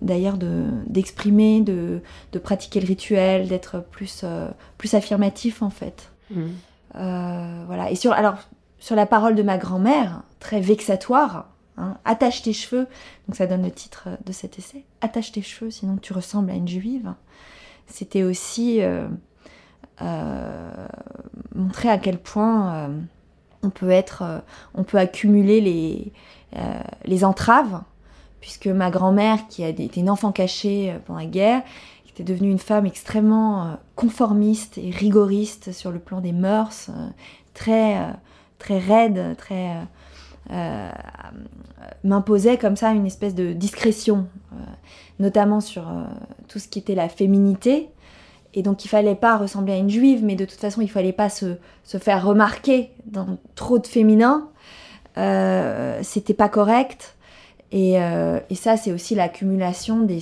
d'ailleurs 0.00 0.38
d'exprimer, 0.86 1.60
de, 1.60 2.00
de, 2.32 2.38
pratiquer 2.38 2.80
le 2.80 2.86
rituel, 2.86 3.48
d'être 3.48 3.84
plus, 3.90 4.22
euh, 4.24 4.48
plus 4.78 4.94
affirmatif 4.94 5.62
en 5.62 5.70
fait. 5.70 6.10
Mmh. 6.30 6.46
voilà. 6.94 7.90
Et 7.90 7.94
sur, 7.94 8.12
alors, 8.12 8.38
sur 8.78 8.96
la 8.96 9.06
parole 9.06 9.34
de 9.34 9.42
ma 9.42 9.58
grand-mère, 9.58 10.22
très 10.40 10.60
vexatoire, 10.60 11.46
Hein. 11.78 11.96
Attache 12.04 12.42
tes 12.42 12.52
cheveux, 12.52 12.86
donc 13.26 13.36
ça 13.36 13.46
donne 13.46 13.62
le 13.62 13.70
titre 13.70 14.08
de 14.24 14.32
cet 14.32 14.58
essai. 14.58 14.84
Attache 15.00 15.32
tes 15.32 15.42
cheveux, 15.42 15.70
sinon 15.70 15.96
tu 15.96 16.12
ressembles 16.12 16.50
à 16.50 16.54
une 16.54 16.68
juive. 16.68 17.14
C'était 17.86 18.24
aussi 18.24 18.82
euh, 18.82 19.04
euh, 19.04 19.08
montrer 21.54 21.88
à 21.88 21.98
quel 21.98 22.18
point 22.18 22.74
euh, 22.74 22.88
on 23.62 23.70
peut 23.70 23.90
être, 23.90 24.42
on 24.74 24.84
peut 24.84 24.98
accumuler 24.98 25.60
les, 25.60 26.12
les 27.04 27.24
entraves, 27.24 27.82
puisque 28.40 28.68
ma 28.68 28.90
grand-mère, 28.90 29.48
qui 29.48 29.64
a 29.64 29.68
été 29.68 30.00
une 30.00 30.10
enfant 30.10 30.30
cachée 30.30 30.94
pendant 31.06 31.18
la 31.18 31.26
guerre, 31.26 31.62
était 32.08 32.22
devenue 32.22 32.50
une 32.50 32.58
femme 32.58 32.86
extrêmement 32.86 33.76
conformiste 33.94 34.78
et 34.78 34.90
rigoriste 34.90 35.72
sur 35.72 35.90
le 35.90 35.98
plan 35.98 36.20
des 36.20 36.32
mœurs, 36.32 36.90
très 37.54 37.96
très 38.58 38.78
raide, 38.78 39.36
très 39.36 39.76
euh, 40.50 40.90
m'imposait 42.04 42.56
comme 42.56 42.76
ça 42.76 42.92
une 42.92 43.06
espèce 43.06 43.34
de 43.34 43.52
discrétion, 43.52 44.26
euh, 44.52 44.56
notamment 45.18 45.60
sur 45.60 45.88
euh, 45.88 46.04
tout 46.48 46.58
ce 46.58 46.68
qui 46.68 46.78
était 46.78 46.94
la 46.94 47.08
féminité. 47.08 47.90
Et 48.54 48.62
donc 48.62 48.84
il 48.84 48.88
fallait 48.88 49.14
pas 49.14 49.36
ressembler 49.36 49.74
à 49.74 49.76
une 49.76 49.90
juive, 49.90 50.24
mais 50.24 50.34
de 50.34 50.44
toute 50.44 50.58
façon 50.58 50.80
il 50.80 50.90
fallait 50.90 51.12
pas 51.12 51.28
se, 51.28 51.56
se 51.84 51.98
faire 51.98 52.24
remarquer 52.24 52.90
dans 53.06 53.38
trop 53.54 53.78
de 53.78 53.86
féminin. 53.86 54.48
C'était 55.16 56.34
pas 56.34 56.48
correct. 56.48 57.16
Et, 57.72 57.94
et 57.94 58.54
ça, 58.54 58.76
c'est 58.76 58.92
aussi 58.92 59.14
l'accumulation 59.16 60.00
des, 60.00 60.20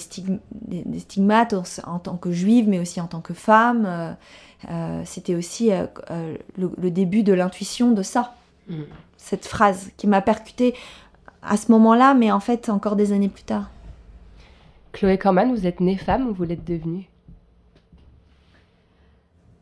des, 0.50 0.98
stigmates 0.98 1.54
en, 1.84 1.98
tant 1.98 2.16
que 2.16 2.32
juive, 2.32 2.66
mais 2.66 2.80
aussi 2.80 3.00
en 3.00 3.06
tant 3.06 3.20
que 3.20 3.34
femme. 3.34 4.16
C'était 5.04 5.34
aussi 5.34 5.70
le, 6.56 6.90
début 6.90 7.22
de 7.22 7.34
l'intuition 7.34 7.92
de 7.92 8.02
ça. 8.02 8.34
Mm 8.68 8.84
cette 9.26 9.46
phrase 9.46 9.90
qui 9.96 10.06
m'a 10.06 10.22
percutée 10.22 10.74
à 11.42 11.56
ce 11.56 11.70
moment-là, 11.72 12.14
mais 12.14 12.30
en 12.30 12.40
fait 12.40 12.68
encore 12.68 12.96
des 12.96 13.12
années 13.12 13.28
plus 13.28 13.42
tard. 13.42 13.70
Chloé 14.92 15.18
Corman, 15.18 15.52
vous 15.52 15.66
êtes 15.66 15.80
née 15.80 15.96
femme 15.96 16.28
ou 16.28 16.32
vous 16.34 16.44
l'êtes 16.44 16.64
devenue? 16.64 17.04
euh, 17.04 17.15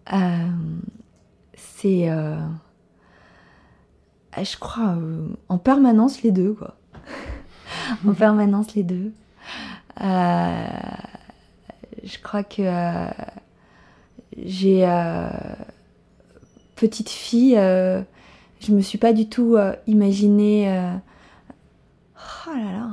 C'est, 0.07 2.11
euh, 2.11 2.37
je 4.37 4.57
crois, 4.59 4.97
euh, 4.97 5.29
en 5.49 5.59
permanence 5.59 6.23
les 6.23 6.31
deux, 6.31 6.55
quoi. 6.55 6.77
en 8.07 8.15
permanence 8.15 8.75
les 8.75 8.83
deux. 8.83 9.13
je 10.01 10.07
crois 12.23 12.43
que 12.43 12.63
j'ai 14.37 14.87
petite 16.77 17.11
fille 17.11 17.59
je 18.65 18.73
me 18.73 18.81
suis 18.81 18.99
pas 18.99 19.13
du 19.13 19.29
tout 19.29 19.57
euh, 19.57 19.75
imaginé. 19.87 20.73
Euh, 20.73 20.95
oh 22.47 22.51
là 22.51 22.73
là. 22.73 22.91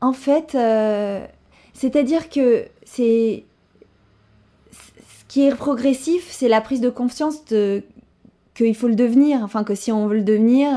En 0.00 0.12
fait, 0.12 0.54
euh, 0.54 1.24
c'est-à-dire 1.72 2.28
que 2.28 2.66
c'est 2.84 3.44
ce 4.98 5.24
qui 5.28 5.46
est 5.46 5.54
progressif, 5.54 6.28
c'est 6.30 6.48
la 6.48 6.60
prise 6.60 6.80
de 6.80 6.90
conscience 6.90 7.44
de 7.46 7.82
qu'il 8.54 8.74
faut 8.74 8.88
le 8.88 8.94
devenir. 8.94 9.40
Enfin, 9.42 9.64
que 9.64 9.74
si 9.74 9.90
on 9.92 10.06
veut 10.06 10.16
le 10.16 10.22
devenir, 10.22 10.68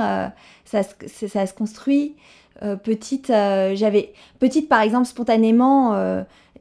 ça, 0.64 0.82
ça, 0.84 1.46
se 1.46 1.54
construit. 1.54 2.16
petite, 2.84 3.28
j'avais 3.28 4.14
petite 4.40 4.70
par 4.70 4.82
exemple 4.82 5.08
spontanément 5.08 5.94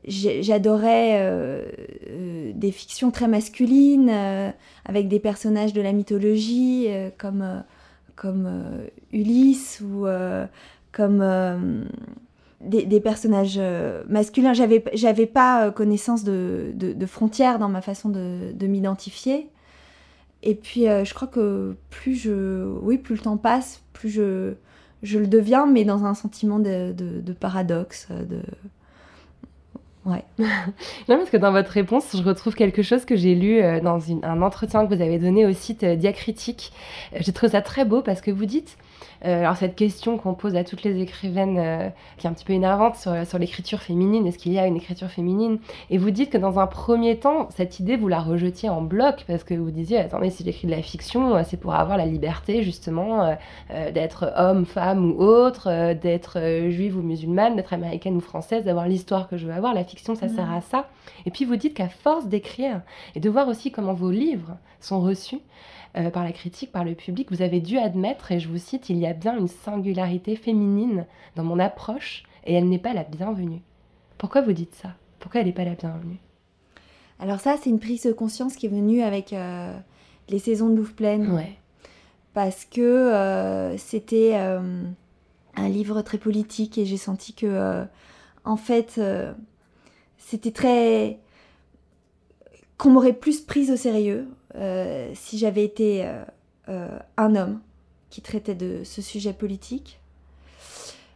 j'adorais 0.07 1.21
euh, 1.21 1.63
euh, 2.11 2.53
des 2.55 2.73
fictions 2.73 3.11
très 3.11 3.29
masculines 3.29 4.11
euh, 4.11 4.51
avec 4.85 5.09
des 5.09 5.19
personnages 5.19 5.73
de 5.73 5.81
la 5.81 5.93
mythologie 5.93 6.89
comme, 7.19 7.63
comme 8.17 8.49
Ulysse 9.13 9.81
ou 9.81 10.07
comme 10.93 11.87
des, 12.65 13.01
personnages 13.01 13.61
masculins. 14.09 14.53
J'avais, 14.53 14.85
j'avais 14.95 15.27
pas 15.27 15.71
connaissance 15.71 16.25
de, 16.25 16.73
de, 16.75 17.07
frontières 17.07 17.59
dans 17.59 17.69
ma 17.69 17.81
façon 17.81 18.09
de, 18.09 18.53
de 18.53 18.67
m'identifier. 18.67 19.49
Et 20.43 20.55
puis 20.55 20.83
je 20.83 21.15
crois 21.15 21.29
que 21.29 21.77
plus 21.91 22.15
je, 22.15 22.65
oui, 22.83 22.99
plus 22.99 23.15
le 23.15 23.21
temps 23.21 23.37
passe, 23.37 23.83
plus 23.93 24.11
je, 24.11 24.55
je 25.03 25.19
le 25.19 25.27
deviens, 25.27 25.67
mais 25.67 25.85
dans 25.85 26.05
un 26.05 26.15
sentiment 26.15 26.59
de, 26.59 27.33
paradoxe, 27.39 28.09
de 28.11 28.41
Ouais. 30.05 30.23
non, 30.39 31.17
parce 31.17 31.31
que 31.31 31.39
dans 31.39 31.53
votre 31.53 31.71
réponse, 31.71 32.15
je 32.15 32.23
retrouve 32.23 32.55
quelque 32.55 32.83
chose 32.83 33.05
que 33.05 33.17
j'ai 33.17 33.35
lu 33.35 33.63
euh, 33.63 33.81
dans 33.81 33.99
une, 33.99 34.23
un 34.25 34.43
entretien 34.43 34.87
que 34.87 34.95
vous 34.95 35.01
avez 35.01 35.19
donné 35.19 35.47
au 35.47 35.53
site 35.53 35.83
euh, 35.83 35.97
Diacritique. 35.97 36.73
Euh, 37.15 37.19
j'ai 37.21 37.33
trouvé 37.33 37.53
ça 37.53 37.63
très 37.63 37.87
beau 37.87 38.03
parce 38.03 38.21
que 38.21 38.31
vous 38.31 38.45
dites 38.45 38.77
euh, 38.77 38.84
alors 39.23 39.57
cette 39.57 39.75
question 39.77 40.19
qu'on 40.19 40.35
pose 40.35 40.57
à 40.57 40.65
toutes 40.65 40.83
les 40.83 41.01
écrivaines, 41.01 41.59
euh, 41.59 41.89
qui 42.19 42.27
est 42.27 42.31
un 42.31 42.33
petit 42.33 42.45
peu 42.45 42.53
énervante 42.53 42.97
sur, 42.97 43.27
sur 43.27 43.39
l'écriture 43.39 43.81
féminine, 43.81 44.27
est-ce 44.27 44.39
qu'il 44.39 44.53
y 44.53 44.59
a 44.59 44.67
une 44.67 44.77
écriture 44.77 45.09
féminine? 45.09 45.59
Et 45.91 45.99
vous 45.99 46.11
dites 46.11 46.31
que 46.31 46.39
dans 46.39 46.59
un 46.59 46.67
premier 46.67 47.19
temps, 47.19 47.49
cette 47.51 47.81
idée, 47.81 47.97
vous 47.97 48.09
la 48.09 48.21
rejetiez 48.21 48.69
en 48.69 48.83
bloc, 48.83 49.25
parce 49.27 49.45
que 49.45 49.55
vous 49.55 49.71
disiez, 49.71 49.99
attendez, 49.99 50.31
si 50.31 50.45
j'écris 50.45 50.67
de 50.67 50.73
la 50.73 50.83
fiction, 50.83 51.35
euh, 51.37 51.43
c'est 51.47 51.57
pour 51.57 51.75
avoir 51.75 51.97
la 51.99 52.07
liberté 52.07 52.63
justement 52.63 53.23
euh, 53.25 53.35
euh, 53.71 53.91
d'être 53.91 54.33
homme, 54.37 54.65
femme 54.67 55.13
ou 55.13 55.21
autre, 55.23 55.69
euh, 55.71 55.95
d'être 55.95 56.39
euh, 56.39 56.71
juive 56.71 56.97
ou 56.97 57.03
musulmane, 57.03 57.57
d'être 57.57 57.73
américaine 57.73 58.17
ou 58.17 58.21
française, 58.21 58.65
d'avoir 58.65 58.89
l'histoire 58.89 59.29
que 59.29 59.37
je 59.37 59.47
veux 59.47 59.53
avoir. 59.53 59.75
La 59.75 59.85
fiction, 59.85 60.15
ça 60.15 60.27
Mhm. 60.27 60.35
sert 60.37 60.53
à 60.53 60.61
ça. 60.61 60.89
Et 61.27 61.31
puis 61.31 61.45
vous 61.45 61.57
dites 61.57 61.75
qu'à 61.75 61.89
force 61.89 62.27
d'écrire 62.27 62.81
et 63.15 63.21
de 63.21 63.31
voir 63.31 63.49
aussi 63.49 63.71
comment 63.71 63.93
vos 63.95 64.11
livres 64.11 64.57
sont 64.81 65.01
reçus, 65.01 65.39
euh, 65.97 66.11
par 66.11 66.25
la 66.25 66.33
critique, 66.33 66.73
par 66.73 66.85
le 66.85 66.95
public, 66.95 67.31
vous 67.31 67.43
avez 67.43 67.61
dû 67.61 67.79
admettre, 67.79 68.33
et 68.33 68.41
je 68.41 68.49
vous 68.49 68.59
cite, 68.59 68.89
il 68.91 68.99
y 68.99 69.07
a 69.07 69.13
bien 69.13 69.37
une 69.39 69.49
singularité 69.49 70.37
féminine 70.37 71.07
dans 71.37 71.45
mon 71.45 71.59
approche, 71.59 72.25
et 72.45 72.55
elle 72.55 72.69
n'est 72.69 72.79
pas 72.79 72.93
la 72.93 73.05
bienvenue. 73.05 73.63
Pourquoi 74.19 74.43
vous 74.43 74.53
dites 74.53 74.75
ça? 74.75 74.91
Pourquoi 75.19 75.41
elle 75.41 75.47
n'est 75.47 75.53
pas 75.53 75.65
la 75.65 75.75
bienvenue? 75.75 76.19
Alors 77.21 77.41
ça, 77.41 77.57
c'est 77.61 77.71
une 77.71 77.79
prise 77.79 78.03
de 78.03 78.13
conscience 78.13 78.57
qui 78.57 78.67
est 78.67 78.69
venue 78.69 79.03
avec 79.03 79.33
euh, 79.33 79.75
les 80.29 80.39
saisons 80.39 80.69
de 80.69 80.77
Louvre 80.77 80.95
pleine. 80.95 81.33
Ouais. 81.33 81.57
Parce 82.35 82.65
que 82.65 82.81
euh, 82.81 83.77
c'était 83.79 84.33
euh, 84.35 84.83
un 85.57 85.69
livre 85.69 86.03
très 86.03 86.19
politique 86.19 86.77
et 86.77 86.85
j'ai 86.85 86.97
senti 86.97 87.33
que, 87.33 87.85
en 88.45 88.57
fait, 88.57 89.01
c'était 90.19 90.51
très... 90.51 91.21
qu'on 92.77 92.91
m'aurait 92.91 93.13
plus 93.13 93.41
prise 93.41 93.71
au 93.71 93.77
sérieux 93.77 94.29
si 95.15 95.39
j'avais 95.39 95.65
été 95.65 96.07
euh, 96.07 96.25
euh, 96.69 96.99
un 97.17 97.35
homme 97.37 97.61
qui 98.11 98.23
traitait 98.23 98.55
de 98.55 98.83
ce 98.85 99.03
sujet 99.03 99.33
politique. 99.33 100.01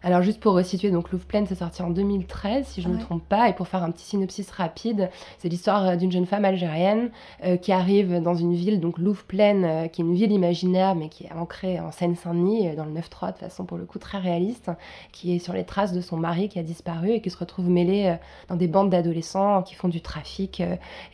Alors 0.04 0.22
juste 0.22 0.38
pour 0.38 0.54
resituer, 0.54 0.92
donc 0.92 1.10
Louvre 1.10 1.24
Pleine, 1.24 1.46
c'est 1.48 1.56
sorti 1.56 1.82
en 1.82 1.90
2013, 1.90 2.64
si 2.68 2.82
je 2.82 2.88
ne 2.88 2.94
me 2.94 3.00
trompe 3.00 3.24
pas, 3.28 3.48
et 3.48 3.52
pour 3.52 3.66
faire 3.66 3.82
un 3.82 3.90
petit 3.90 4.04
synopsis 4.04 4.48
rapide, 4.52 5.10
c'est 5.38 5.48
l'histoire 5.48 5.84
euh, 5.84 5.96
d'une 5.96 6.12
jeune 6.12 6.24
femme 6.24 6.44
algérienne 6.44 7.10
euh, 7.44 7.56
qui 7.56 7.72
arrive 7.72 8.22
dans 8.22 8.36
une 8.36 8.54
ville, 8.54 8.78
donc 8.78 8.98
Louvre 8.98 9.24
Pleine, 9.24 9.64
euh, 9.64 9.88
qui 9.88 10.00
est 10.00 10.04
une 10.04 10.14
ville 10.14 10.30
imaginaire, 10.30 10.94
mais 10.94 11.08
qui 11.08 11.24
est 11.24 11.32
ancrée 11.32 11.80
en 11.80 11.90
Seine-Saint-Denis, 11.90 12.76
dans 12.76 12.84
le 12.84 12.92
9-3, 12.92 13.32
de 13.32 13.38
façon 13.38 13.64
pour 13.64 13.76
le 13.76 13.86
coup 13.86 13.98
très 13.98 14.18
réaliste, 14.18 14.70
qui 15.10 15.34
est 15.34 15.40
sur 15.40 15.52
les 15.52 15.64
traces 15.64 15.92
de 15.92 16.00
son 16.00 16.16
mari 16.16 16.48
qui 16.48 16.60
a 16.60 16.62
disparu 16.62 17.10
et 17.10 17.20
qui 17.20 17.30
se 17.30 17.36
retrouve 17.36 17.68
mêlée 17.68 18.06
euh, 18.06 18.14
dans 18.48 18.56
des 18.56 18.68
bandes 18.68 18.90
d'adolescents 18.90 19.64
qui 19.64 19.74
font 19.74 19.88
du 19.88 20.00
trafic, 20.00 20.62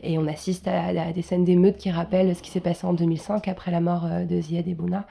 et 0.03 0.19
on 0.19 0.27
assiste 0.27 0.67
à, 0.67 0.85
à 0.85 1.11
des 1.11 1.23
scènes 1.23 1.43
d'émeutes 1.43 1.77
qui 1.77 1.89
rappellent 1.89 2.35
ce 2.35 2.43
qui 2.43 2.51
s'est 2.51 2.59
passé 2.59 2.85
en 2.85 2.93
2005 2.93 3.47
après 3.47 3.71
la 3.71 3.81
mort 3.81 4.07
de 4.29 4.41
Ziad 4.41 4.67
Ebouna. 4.67 5.05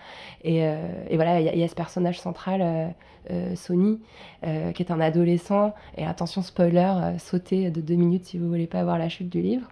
Et, 0.45 0.59
et 0.59 1.16
voilà, 1.16 1.41
il 1.41 1.55
y, 1.55 1.59
y 1.59 1.64
a 1.64 1.68
ce 1.68 1.75
personnage 1.75 2.20
central, 2.20 2.95
Sony, 3.65 4.01
euh, 4.47 4.73
qui 4.73 4.83
est 4.83 4.91
un 4.93 5.01
adolescent. 5.01 5.73
Et 5.97 6.05
attention, 6.05 6.43
spoiler, 6.43 6.93
euh, 6.97 7.19
sautez 7.19 7.71
de 7.71 7.81
deux 7.81 7.95
minutes 7.95 8.25
si 8.27 8.39
vous 8.39 8.49
voulez 8.49 8.67
pas 8.67 8.83
voir 8.85 8.99
la 8.99 9.09
chute 9.09 9.29
du 9.31 9.41
livre. 9.41 9.67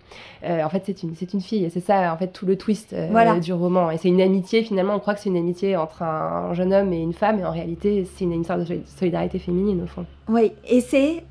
Euh, 0.45 0.63
en 0.65 0.69
fait, 0.69 0.83
c'est 0.87 1.03
une, 1.03 1.15
c'est 1.15 1.33
une 1.35 1.41
fille. 1.41 1.65
Et 1.65 1.71
c'est 1.71 1.81
ça, 1.81 2.13
en 2.13 2.17
fait, 2.17 2.29
tout 2.29 2.47
le 2.47 2.57
twist 2.57 2.93
euh, 2.93 3.09
Voilà. 3.11 3.39
du 3.39 3.53
roman. 3.53 3.91
Et 3.91 3.99
c'est 3.99 4.09
une 4.09 4.21
amitié, 4.21 4.63
finalement, 4.63 4.95
on 4.95 4.99
croit 5.01 5.15
que 5.15 5.21
c'est 5.21 5.31
une 5.31 5.37
amitié 5.37 5.77
entre 5.77 6.03
un 6.03 6.55
jeune 6.55 6.73
homme 6.73 6.93
et 6.93 7.01
une 7.01 7.13
femme. 7.13 7.39
Et 7.41 7.45
en 7.45 7.53
réalité, 7.53 8.07
c'est 8.17 8.25
une, 8.25 8.33
une 8.33 8.45
sorte 8.45 8.61
de 8.61 8.65
soli- 8.65 8.83
solidarité 8.87 9.39
féminine, 9.39 9.83
au 9.83 9.87
fond. 9.87 10.07
Oui, 10.29 10.53
et 10.67 10.81
c'est 10.81 11.25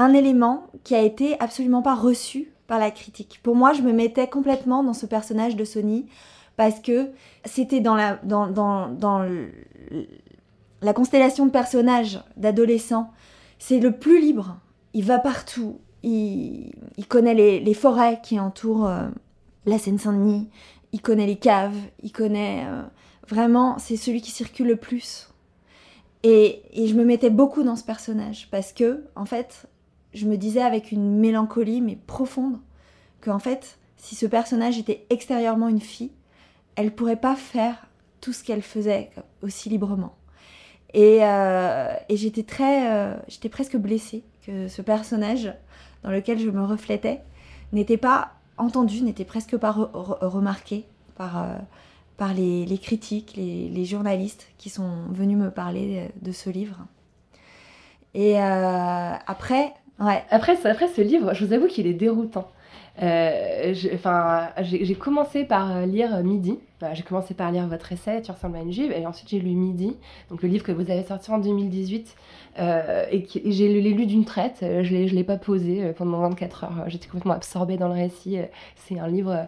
un 0.00 0.12
élément 0.14 0.64
qui 0.84 0.94
a 0.94 1.02
été 1.02 1.36
absolument 1.40 1.82
pas 1.82 1.94
reçu 1.94 2.50
par 2.66 2.78
la 2.78 2.90
critique. 2.90 3.40
Pour 3.42 3.56
moi, 3.56 3.72
je 3.72 3.82
me 3.82 3.92
mettais 3.92 4.26
complètement 4.28 4.84
dans 4.84 4.92
ce 4.92 5.06
personnage 5.06 5.56
de 5.56 5.64
Sony 5.64 6.06
parce 6.56 6.80
que 6.80 7.08
c'était 7.44 7.80
dans 7.80 7.94
la, 7.94 8.18
dans, 8.24 8.46
dans, 8.48 8.88
dans 8.88 9.26
la 10.82 10.92
constellation 10.92 11.46
de 11.46 11.50
personnages 11.50 12.20
d'adolescents, 12.36 13.10
c'est 13.58 13.80
le 13.80 13.92
plus 13.92 14.20
libre. 14.20 14.58
Il 14.94 15.04
va 15.04 15.18
partout. 15.18 15.80
Il, 16.02 16.72
connaît 17.08 17.34
les, 17.34 17.60
les 17.60 17.74
forêts 17.74 18.20
qui 18.22 18.38
entourent 18.38 18.86
euh, 18.86 19.08
la 19.66 19.78
Seine-Saint-Denis. 19.78 20.48
Il 20.92 21.02
connaît 21.02 21.26
les 21.26 21.36
caves. 21.36 21.76
Il 22.02 22.12
connaît 22.12 22.64
euh, 22.66 22.82
vraiment. 23.26 23.78
C'est 23.78 23.96
celui 23.96 24.20
qui 24.20 24.30
circule 24.30 24.68
le 24.68 24.76
plus. 24.76 25.28
Et, 26.22 26.62
et 26.72 26.86
je 26.86 26.94
me 26.94 27.04
mettais 27.04 27.30
beaucoup 27.30 27.62
dans 27.62 27.76
ce 27.76 27.84
personnage 27.84 28.48
parce 28.50 28.72
que, 28.72 29.04
en 29.16 29.24
fait, 29.24 29.66
je 30.14 30.26
me 30.26 30.36
disais 30.36 30.62
avec 30.62 30.92
une 30.92 31.18
mélancolie 31.18 31.80
mais 31.80 31.96
profonde 31.96 32.58
que, 33.20 33.30
en 33.30 33.38
fait, 33.38 33.78
si 33.96 34.14
ce 34.14 34.26
personnage 34.26 34.78
était 34.78 35.06
extérieurement 35.10 35.68
une 35.68 35.80
fille, 35.80 36.12
elle 36.76 36.94
pourrait 36.94 37.16
pas 37.16 37.34
faire 37.34 37.86
tout 38.20 38.32
ce 38.32 38.44
qu'elle 38.44 38.62
faisait 38.62 39.10
aussi 39.42 39.68
librement. 39.68 40.17
Et, 40.94 41.18
euh, 41.22 41.92
et 42.08 42.16
j'étais 42.16 42.42
très, 42.42 42.90
euh, 42.90 43.14
j'étais 43.28 43.48
presque 43.48 43.76
blessée 43.76 44.24
que 44.46 44.68
ce 44.68 44.80
personnage 44.82 45.52
dans 46.02 46.10
lequel 46.10 46.38
je 46.38 46.48
me 46.48 46.64
reflétais 46.64 47.20
n'était 47.72 47.98
pas 47.98 48.32
entendu, 48.56 49.02
n'était 49.02 49.24
presque 49.26 49.56
pas 49.56 49.70
re- 49.72 49.90
re- 49.92 50.24
remarqué 50.26 50.86
par, 51.16 51.42
euh, 51.42 51.56
par 52.16 52.32
les, 52.32 52.78
critiques, 52.82 53.34
les, 53.36 53.84
journalistes 53.84 54.48
qui 54.56 54.70
sont 54.70 54.90
venus 55.10 55.36
me 55.36 55.50
parler 55.50 56.08
de 56.22 56.32
ce 56.32 56.48
livre. 56.50 56.78
Et 58.14 58.38
après, 58.38 59.72
ouais, 60.00 60.24
Après, 60.30 60.56
après 60.66 60.88
ce 60.88 61.02
livre, 61.02 61.34
je 61.34 61.44
vous 61.44 61.52
avoue 61.52 61.68
qu'il 61.68 61.86
est 61.86 61.92
déroutant. 61.94 62.50
J'ai 63.00 64.96
commencé 64.98 65.44
par 65.44 65.86
lire 65.86 66.24
Midi. 66.24 66.58
J'ai 66.92 67.02
commencé 67.02 67.34
par 67.34 67.50
lire 67.50 67.66
votre 67.66 67.90
essai, 67.92 68.22
Tu 68.22 68.30
ressembles 68.30 68.56
à 68.56 68.60
une 68.60 68.72
juive, 68.72 68.92
et 68.92 69.04
ensuite 69.06 69.28
j'ai 69.28 69.40
lu 69.40 69.50
Midi, 69.50 69.96
donc 70.30 70.42
le 70.42 70.48
livre 70.48 70.64
que 70.64 70.72
vous 70.72 70.90
avez 70.90 71.02
sorti 71.02 71.30
en 71.30 71.38
2018, 71.38 72.14
euh, 72.60 73.04
et, 73.10 73.26
et 73.44 73.52
j'ai 73.52 73.68
l'ai 73.80 73.92
lu 73.92 74.06
d'une 74.06 74.24
traite. 74.24 74.60
euh, 74.62 74.82
Je 74.84 75.06
je 75.08 75.14
l'ai 75.14 75.24
pas 75.24 75.38
posé 75.38 75.82
euh, 75.84 75.92
pendant 75.92 76.20
24 76.20 76.64
heures. 76.64 76.84
J'étais 76.86 77.06
complètement 77.06 77.34
absorbée 77.34 77.76
dans 77.76 77.88
le 77.88 77.94
récit. 77.94 78.38
C'est 78.76 78.98
un 78.98 79.08
livre, 79.08 79.46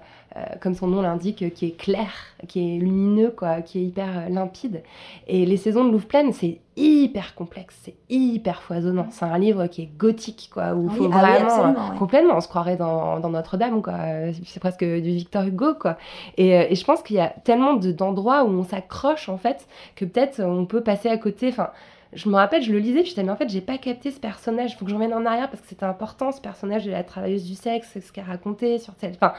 comme 0.61 0.75
son 0.75 0.87
nom 0.87 1.03
l'indique, 1.03 1.43
euh, 1.43 1.51
qui 1.51 1.67
est 1.67 1.77
clair, 1.77 2.11
qui 2.49 2.77
est 2.77 2.79
lumineux, 2.79 3.31
quoi, 3.37 3.63
qui 3.63 3.79
est 3.79 3.83
hyper 3.83 4.09
euh, 4.19 4.29
limpide. 4.29 4.83
Et 5.27 5.45
les 5.47 5.57
saisons 5.57 5.85
de 5.85 5.91
Louvre 5.91 6.07
Pleine, 6.07 6.33
c'est 6.33 6.59
hyper 6.77 7.35
complexe, 7.35 7.77
c'est 7.83 7.95
hyper 8.09 8.63
foisonnant. 8.63 9.07
C'est 9.11 9.25
un 9.25 9.39
livre 9.39 9.67
qui 9.67 9.83
est 9.83 9.91
gothique, 9.99 10.51
quoi, 10.53 10.73
où 10.75 10.85
il 10.85 10.91
Oui, 10.91 10.97
faut 10.97 11.11
ah 11.13 11.23
oui, 11.25 11.31
vraiment 11.43 11.65
euh, 11.65 11.91
ouais. 11.91 11.97
complètement, 11.99 12.37
on 12.37 12.41
se 12.41 12.49
croirait 12.49 12.77
dans, 12.77 13.19
dans 13.21 13.31
Notre-Dame, 13.31 13.83
quoi. 13.83 13.95
Euh, 13.95 14.33
C'est 14.47 14.61
presque 14.61 14.85
du 14.85 15.01
Victor 15.01 15.45
Hugo, 15.45 15.75
quoi. 15.75 15.99
Et, 16.37 16.57
euh, 16.57 16.65
et 16.71 16.75
je 16.75 16.85
pense 16.85 17.03
qu'il 17.03 17.17
y 17.17 17.21
a 17.21 17.29
tellement 17.45 17.75
de- 17.75 17.93
d'endroits 17.93 18.45
où 18.45 18.49
on 18.49 18.63
s'accroche, 18.65 19.29
en 19.29 19.37
fait, 19.37 19.67
que 19.97 20.05
peut-être 20.05 20.41
on 20.43 20.65
peut 20.65 20.83
passer 20.83 21.09
à 21.09 21.17
côté. 21.19 21.49
Enfin, 21.49 21.71
je 22.13 22.29
me 22.29 22.35
rappelle, 22.35 22.63
je 22.63 22.73
le 22.73 22.79
lisais, 22.79 23.01
puis 23.01 23.11
j'étais, 23.11 23.23
mais 23.23 23.31
en 23.31 23.37
fait, 23.37 23.49
j'ai 23.49 23.61
pas 23.61 23.79
capté 23.79 24.11
ce 24.11 24.19
personnage. 24.21 24.73
Il 24.73 24.77
faut 24.77 24.85
que 24.85 24.91
je 24.91 24.97
revienne 24.97 25.15
en 25.15 25.25
arrière 25.27 25.49
parce 25.49 25.61
que 25.63 25.69
c'était 25.69 25.85
important, 25.85 26.33
ce 26.33 26.41
personnage 26.41 26.85
de 26.85 26.91
la 26.91 27.05
travailleuse 27.05 27.45
du 27.45 27.55
sexe, 27.55 27.89
ce 28.05 28.13
qu'elle 28.13 28.25
racontait 28.25 28.79
sur 28.79 28.95
cette. 28.99 29.15
Enfin, 29.17 29.33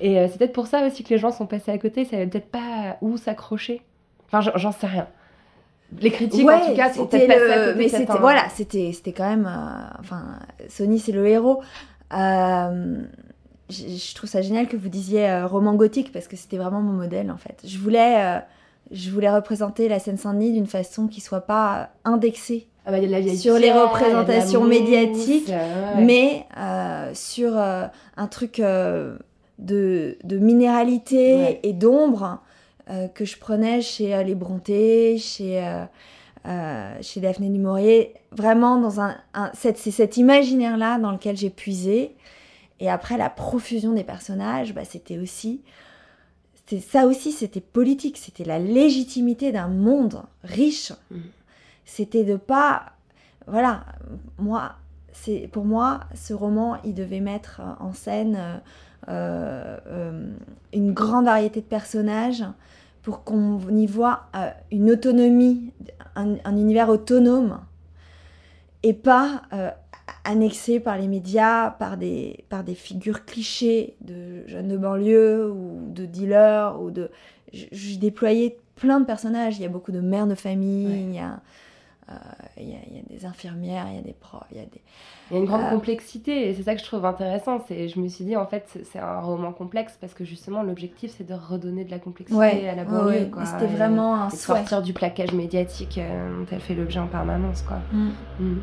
et 0.00 0.18
euh, 0.18 0.26
c'est 0.30 0.38
peut-être 0.38 0.52
pour 0.52 0.66
ça 0.66 0.86
aussi 0.86 1.04
que 1.04 1.10
les 1.10 1.18
gens 1.18 1.30
sont 1.30 1.46
passés 1.46 1.70
à 1.70 1.78
côté, 1.78 2.02
ils 2.02 2.06
savaient 2.06 2.26
peut-être 2.26 2.50
pas 2.50 2.96
où 3.00 3.16
s'accrocher. 3.16 3.82
Enfin, 4.26 4.40
j'en- 4.56 4.72
sais 4.72 4.86
rien. 4.86 5.06
Les 6.00 6.10
critiques, 6.10 6.48
en 6.48 6.60
tout 6.60 6.74
cas, 6.74 6.90
sont 6.92 7.04
c'était 7.04 7.26
peut-être 7.26 7.38
passées 7.40 7.52
à 7.52 7.56
le- 7.66 7.72
côté. 7.72 7.78
mais 7.84 7.88
c'était 7.88 8.18
voilà, 8.18 8.48
c'était 8.48 8.92
c'était 8.92 9.12
quand 9.12 9.28
même, 9.28 9.46
euh, 9.46 9.98
enfin, 10.00 10.38
Sony 10.70 10.98
c'est 10.98 11.12
le 11.12 11.26
héros. 11.26 11.62
Euh, 12.14 13.02
je, 13.70 13.88
je 13.88 14.14
trouve 14.14 14.28
ça 14.28 14.40
génial 14.42 14.68
que 14.68 14.76
vous 14.76 14.88
disiez 14.88 15.42
roman 15.42 15.74
gothique 15.74 16.12
parce 16.12 16.28
que 16.28 16.36
c'était 16.36 16.56
vraiment 16.58 16.80
mon 16.80 16.92
modèle 16.94 17.30
en 17.30 17.36
fait. 17.36 17.60
Je 17.64 17.78
voulais, 17.78 18.40
je 18.92 19.10
voulais 19.10 19.30
représenter 19.30 19.88
la 19.88 19.98
Seine-Saint-Denis 19.98 20.52
d'une 20.52 20.66
façon 20.66 21.06
qui 21.08 21.20
soit 21.20 21.40
pas 21.42 21.90
indexée, 22.04 22.68
Ah 22.86 22.90
bah, 22.92 22.98
sur 23.36 23.58
les 23.58 23.72
représentations 23.72 24.64
médiatiques, 24.64 25.50
euh, 25.50 25.96
ouais. 25.96 26.04
mais 26.04 26.46
euh, 26.58 27.10
sur 27.14 27.56
euh, 27.56 27.86
un 28.16 28.26
truc 28.26 28.60
euh, 28.60 29.16
de, 29.58 30.16
de 30.24 30.38
minéralité 30.38 31.34
Ouais. 31.36 31.60
et 31.62 31.72
d'ombre 31.72 32.40
que 33.14 33.24
je 33.24 33.38
prenais 33.38 33.80
chez 33.80 34.22
les 34.24 34.34
Brontë, 34.34 35.16
chez, 35.16 35.62
chez 37.00 37.20
Daphné 37.20 37.48
du 37.48 37.58
Maurier. 37.60 38.12
Vraiment, 38.32 38.76
dans 38.76 39.00
un, 39.00 39.16
c'est 39.54 39.76
cet 39.76 40.16
imaginaire-là 40.18 40.98
dans 40.98 41.12
lequel 41.12 41.36
j'ai 41.36 41.48
puisé. 41.48 42.14
Et 42.80 42.90
après, 42.90 43.16
la 43.16 43.30
profusion 43.30 43.92
des 43.92 44.02
personnages, 44.04 44.74
bah, 44.74 44.82
c'était 44.84 45.16
aussi. 45.18 45.62
Ça 46.80 47.06
aussi, 47.06 47.32
c'était 47.32 47.60
politique. 47.60 48.16
C'était 48.16 48.44
la 48.44 48.58
légitimité 48.58 49.52
d'un 49.52 49.68
monde 49.68 50.22
riche. 50.44 50.92
Mhm. 51.10 51.22
C'était 51.84 52.24
de 52.24 52.36
pas. 52.36 52.92
Voilà, 53.46 53.84
moi, 54.38 54.76
c'est 55.12 55.48
pour 55.52 55.64
moi, 55.64 56.00
ce 56.14 56.32
roman, 56.32 56.78
il 56.84 56.94
devait 56.94 57.20
mettre 57.20 57.60
en 57.80 57.92
scène 57.92 58.36
euh, 58.38 58.56
euh, 59.08 59.78
euh, 59.88 60.32
une 60.72 60.92
grande 60.92 61.24
variété 61.24 61.60
de 61.60 61.66
personnages 61.66 62.44
pour 63.02 63.24
qu'on 63.24 63.58
y 63.68 63.86
voit 63.86 64.26
euh, 64.36 64.50
une 64.70 64.92
autonomie, 64.92 65.72
un, 66.14 66.36
un 66.44 66.56
univers 66.56 66.88
autonome 66.88 67.58
et 68.84 68.92
pas 68.92 69.42
annexé 70.24 70.80
par 70.80 70.98
les 70.98 71.08
médias, 71.08 71.70
par 71.70 71.96
des, 71.96 72.44
par 72.48 72.64
des 72.64 72.74
figures 72.74 73.24
clichés 73.24 73.96
de 74.00 74.46
jeunes 74.46 74.68
de 74.68 74.76
banlieue 74.76 75.50
ou 75.50 75.92
de 75.92 76.06
dealers. 76.06 76.80
Ou 76.80 76.90
de... 76.90 77.10
J'ai 77.52 77.96
déployé 77.96 78.58
plein 78.76 79.00
de 79.00 79.04
personnages. 79.04 79.58
Il 79.58 79.62
y 79.62 79.66
a 79.66 79.68
beaucoup 79.68 79.92
de 79.92 80.00
mères 80.00 80.26
de 80.26 80.34
famille, 80.34 81.08
il, 81.08 81.14
y 81.14 81.18
a, 81.18 81.40
euh, 82.10 82.14
il, 82.56 82.68
y 82.68 82.74
a, 82.74 82.78
il, 82.88 82.96
y 82.96 82.98
a, 82.98 83.02
des 83.08 83.26
infirmières, 83.26 83.86
il 83.90 83.96
y 83.96 83.98
a 83.98 84.02
des 84.02 84.14
profs, 84.14 84.46
il 84.50 84.58
y 84.58 84.60
a 84.60 84.64
des... 84.64 84.80
Il 85.30 85.34
y 85.34 85.36
a 85.36 85.40
une 85.40 85.46
grande 85.46 85.62
euh... 85.62 85.70
complexité 85.70 86.48
et 86.48 86.54
c'est 86.54 86.64
ça 86.64 86.74
que 86.74 86.80
je 86.80 86.84
trouve 86.84 87.06
intéressant. 87.06 87.64
C'est, 87.66 87.88
je 87.88 87.98
me 87.98 88.08
suis 88.08 88.24
dit, 88.24 88.36
en 88.36 88.46
fait, 88.46 88.66
c'est 88.84 88.98
un 88.98 89.20
roman 89.20 89.52
complexe 89.52 89.96
parce 90.00 90.12
que 90.12 90.24
justement, 90.24 90.62
l'objectif, 90.62 91.14
c'est 91.16 91.26
de 91.26 91.34
redonner 91.34 91.84
de 91.84 91.90
la 91.90 91.98
complexité 91.98 92.38
ouais, 92.38 92.68
à 92.68 92.74
la 92.74 92.84
banlieue. 92.84 93.30
Ouais. 93.34 93.46
C'était 93.46 93.66
vraiment 93.72 94.14
un 94.14 94.28
et 94.28 94.36
sortir 94.36 94.82
du 94.82 94.92
plaquage 94.92 95.32
médiatique 95.32 95.96
euh, 95.98 96.38
dont 96.38 96.46
elle 96.50 96.60
fait 96.60 96.74
l'objet 96.74 97.00
en 97.00 97.06
permanence. 97.06 97.62
Quoi. 97.62 97.78
Mm. 97.92 98.10
Mm. 98.40 98.60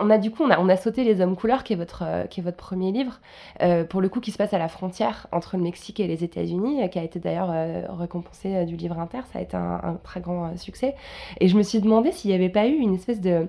On 0.00 0.10
a 0.10 0.18
du 0.18 0.30
coup, 0.30 0.44
on 0.44 0.68
a, 0.68 0.76
sauté 0.76 1.04
Les 1.04 1.20
Hommes 1.20 1.36
Couleurs, 1.36 1.64
qui 1.64 1.72
est 1.72 1.76
votre, 1.76 2.02
euh, 2.04 2.52
premier 2.56 2.92
livre, 2.92 3.20
euh, 3.62 3.84
pour 3.84 4.00
le 4.00 4.08
coup, 4.08 4.20
qui 4.20 4.30
se 4.30 4.38
passe 4.38 4.52
à 4.52 4.58
la 4.58 4.68
frontière 4.68 5.26
entre 5.32 5.56
le 5.56 5.62
Mexique 5.62 6.00
et 6.00 6.06
les 6.06 6.24
États-Unis, 6.24 6.82
euh, 6.82 6.88
qui 6.88 6.98
a 6.98 7.02
été 7.02 7.18
d'ailleurs 7.18 7.52
récompensé 7.98 8.64
du 8.64 8.76
livre 8.76 8.98
inter. 8.98 9.20
Ça 9.32 9.38
a 9.38 9.42
été 9.42 9.56
un 9.56 9.98
très 10.02 10.20
grand 10.20 10.56
succès. 10.56 10.94
Et 11.40 11.48
je 11.48 11.56
me 11.56 11.62
suis 11.62 11.80
demandé 11.80 12.12
s'il 12.12 12.30
n'y 12.30 12.36
avait 12.36 12.48
pas 12.48 12.66
eu 12.66 12.74
une 12.74 12.94
espèce 12.94 13.20
de, 13.20 13.48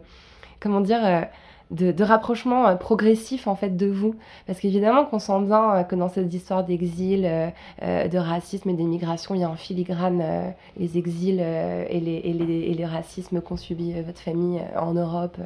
comment 0.60 0.82
dire, 0.82 1.28
de, 1.72 2.04
rapprochement 2.04 2.68
euh, 2.68 2.76
progressif 2.76 3.48
en 3.48 3.56
fait 3.56 3.76
de 3.76 3.88
vous. 3.88 4.16
Parce 4.46 4.60
qu'évidemment 4.60 5.06
qu'on 5.06 5.20
sent 5.20 5.42
bien 5.42 5.76
euh, 5.76 5.84
que 5.84 5.96
dans 5.96 6.10
cette 6.10 6.34
histoire 6.34 6.64
d'exil 6.64 7.26
euh, 7.26 8.08
de 8.08 8.18
racisme 8.18 8.70
et 8.70 8.74
d'immigration 8.74 9.36
il 9.36 9.42
y 9.42 9.44
a 9.44 9.50
en 9.50 9.56
filigrane 9.56 10.54
les 10.78 10.98
exils 10.98 11.40
et, 11.40 12.00
les, 12.00 12.22
et, 12.24 12.34
les, 12.34 12.60
et 12.62 12.74
les 12.74 12.86
racismes 12.86 13.42
qu'ont 13.42 13.58
subi 13.58 13.94
votre 14.02 14.20
famille 14.20 14.62
en 14.78 14.94
Europe 14.94 15.38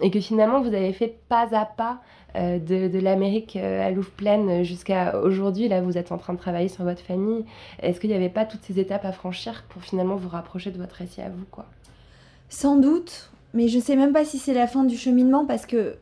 et 0.00 0.10
que 0.10 0.20
finalement 0.20 0.60
vous 0.60 0.68
avez 0.68 0.92
fait 0.92 1.18
pas 1.28 1.54
à 1.54 1.64
pas 1.64 2.00
de, 2.34 2.88
de 2.88 2.98
l'Amérique 2.98 3.56
à 3.56 3.90
Louvre-Pleine 3.90 4.62
jusqu'à 4.64 5.18
aujourd'hui 5.20 5.68
là 5.68 5.80
vous 5.80 5.98
êtes 5.98 6.12
en 6.12 6.18
train 6.18 6.32
de 6.32 6.38
travailler 6.38 6.68
sur 6.68 6.84
votre 6.84 7.02
famille. 7.02 7.44
Est-ce 7.80 8.00
qu'il 8.00 8.10
n'y 8.10 8.16
avait 8.16 8.28
pas 8.28 8.44
toutes 8.44 8.62
ces 8.62 8.78
étapes 8.78 9.04
à 9.04 9.12
franchir 9.12 9.64
pour 9.68 9.82
finalement 9.82 10.16
vous 10.16 10.28
rapprocher 10.28 10.70
de 10.70 10.78
votre 10.78 10.96
récit 10.96 11.20
à 11.20 11.28
vous 11.28 11.44
quoi? 11.50 11.66
Sans 12.48 12.76
doute 12.76 13.32
mais 13.54 13.68
je 13.68 13.78
sais 13.78 13.96
même 13.96 14.12
pas 14.12 14.24
si 14.24 14.38
c'est 14.38 14.54
la 14.54 14.66
fin 14.66 14.84
du 14.84 14.96
cheminement 14.96 15.44
parce 15.44 15.66
que 15.66 15.96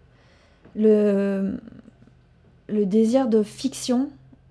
le, 0.76 1.58
désir 2.68 3.28
de 3.28 3.42
fiction 3.42 4.10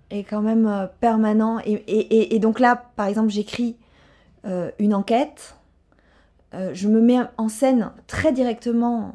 est 0.09 0.23
quand 0.23 0.41
même 0.41 0.67
euh, 0.67 0.87
permanent. 0.99 1.59
Et, 1.65 2.39
donc 2.39 2.59
là, 2.59 2.89
par 2.95 3.07
exemple, 3.07 3.29
j'écris 3.29 3.75
euh, 4.45 4.71
une 4.79 4.93
enquête, 4.93 5.55
euh, 6.53 6.71
je 6.73 6.87
me 6.87 7.01
mets 7.01 7.19
en 7.37 7.47
scène 7.47 7.91
très 8.07 8.31
directement, 8.31 9.13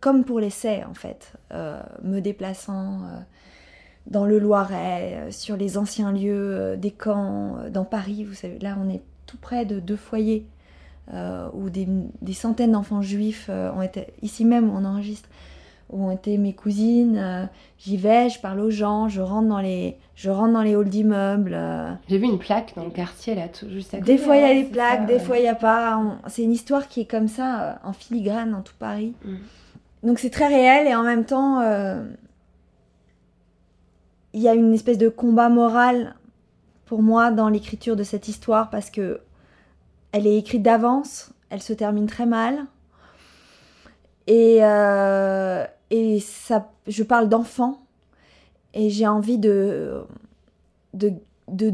comme 0.00 0.24
pour 0.24 0.40
l'essai 0.40 0.84
en 0.84 0.94
fait, 0.94 1.32
me 2.04 2.20
déplaçant 2.20 3.00
dans 4.06 4.24
le 4.24 4.38
Loiret, 4.38 5.26
sur 5.30 5.56
les 5.56 5.76
anciens 5.76 6.12
lieux 6.12 6.76
des 6.76 6.92
camps, 6.92 7.58
dans 7.70 7.84
Paris, 7.84 8.22
vous 8.22 8.34
savez, 8.34 8.60
là 8.60 8.78
on 8.80 8.88
est 8.88 9.02
tout 9.26 9.38
près 9.38 9.64
de 9.64 9.80
deux 9.80 9.96
foyers 9.96 10.46
euh, 11.12 11.48
où 11.54 11.70
des, 11.70 11.86
des 12.22 12.32
centaines 12.32 12.72
d'enfants 12.72 13.02
juifs 13.02 13.46
euh, 13.50 13.70
ont 13.72 13.82
été, 13.82 14.08
ici 14.22 14.44
même 14.44 14.70
on 14.70 14.84
enregistre, 14.84 15.28
où 15.90 16.04
ont 16.04 16.10
été 16.10 16.36
mes 16.38 16.52
cousines. 16.52 17.16
Euh, 17.16 17.44
J'y 17.78 17.96
vais, 17.96 18.28
je 18.28 18.40
parle 18.40 18.60
aux 18.60 18.70
gens, 18.70 19.08
je 19.08 19.20
rentre 19.22 19.48
dans 19.48 19.60
les, 19.60 19.96
je 20.16 20.28
rentre 20.30 20.52
dans 20.52 20.62
les 20.62 20.74
halls 20.74 20.88
d'immeubles. 20.88 21.56
J'ai 22.08 22.18
vu 22.18 22.24
une 22.26 22.38
plaque 22.38 22.72
dans 22.76 22.84
le 22.84 22.90
quartier 22.90 23.34
là, 23.34 23.48
tout 23.48 23.68
juste 23.70 23.94
à 23.94 23.98
côté. 24.00 24.12
Des 24.12 24.18
fois 24.18 24.36
il 24.36 24.40
y 24.42 24.44
a 24.44 24.48
ouais, 24.48 24.62
des 24.64 24.68
plaques, 24.68 25.00
ça, 25.00 25.06
des 25.06 25.12
ouais. 25.14 25.18
fois 25.20 25.38
il 25.38 25.42
n'y 25.42 25.48
a 25.48 25.54
pas. 25.54 25.96
On- 25.98 26.18
C'est 26.28 26.42
une 26.42 26.52
histoire 26.52 26.88
qui 26.88 27.00
est 27.02 27.06
comme 27.06 27.28
ça, 27.28 27.78
en 27.84 27.92
filigrane 27.92 28.50
dans 28.50 28.62
tout 28.62 28.74
Paris. 28.78 29.14
Mm. 29.24 29.34
Donc 30.08 30.18
c'est 30.18 30.30
très 30.30 30.46
réel 30.48 30.86
et 30.86 30.94
en 30.94 31.02
même 31.04 31.24
temps, 31.24 31.60
euh, 31.60 32.02
il 34.34 34.42
y 34.42 34.48
a 34.48 34.54
une 34.54 34.74
espèce 34.74 34.98
de 34.98 35.08
combat 35.08 35.48
moral 35.48 36.14
pour 36.84 37.02
moi 37.02 37.30
dans 37.30 37.48
l'écriture 37.48 37.96
de 37.96 38.02
cette 38.02 38.28
histoire 38.28 38.70
parce 38.70 38.90
que 38.90 39.20
elle 40.12 40.26
est 40.26 40.38
écrite 40.38 40.62
d'avance, 40.62 41.30
elle 41.50 41.62
se 41.62 41.72
termine 41.72 42.06
très 42.06 42.26
mal. 42.26 42.66
Et, 44.26 44.58
euh, 44.60 45.64
et 45.90 46.20
ça, 46.20 46.70
je 46.86 47.02
parle 47.02 47.28
d'enfants 47.28 47.86
et 48.74 48.90
j'ai 48.90 49.06
envie 49.06 49.38
de, 49.38 50.02
de, 50.94 51.72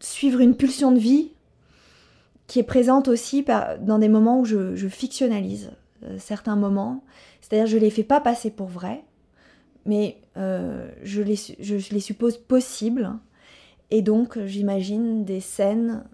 suivre 0.00 0.40
une 0.40 0.54
pulsion 0.56 0.92
de 0.92 0.98
vie 0.98 1.32
qui 2.46 2.60
est 2.60 2.64
présente 2.64 3.08
aussi 3.08 3.44
dans 3.80 3.98
des 3.98 4.08
moments 4.08 4.38
où 4.38 4.44
je, 4.44 4.88
fictionnalise 4.88 5.72
euh, 6.04 6.16
certains 6.18 6.54
moments. 6.54 7.02
C'est-à-dire 7.40 7.66
je 7.66 7.78
les 7.78 7.90
fais 7.90 8.04
pas 8.04 8.20
passer 8.20 8.50
pour 8.50 8.68
vrais, 8.68 9.02
mais 9.86 10.18
euh, 10.36 10.88
je, 11.02 11.20
les, 11.20 11.36
je, 11.36 11.92
les 11.92 12.00
suppose 12.00 12.38
possibles. 12.38 13.12
Et 13.90 14.02
donc 14.02 14.38
j'imagine 14.46 15.24
des 15.24 15.40
scènes 15.40 16.04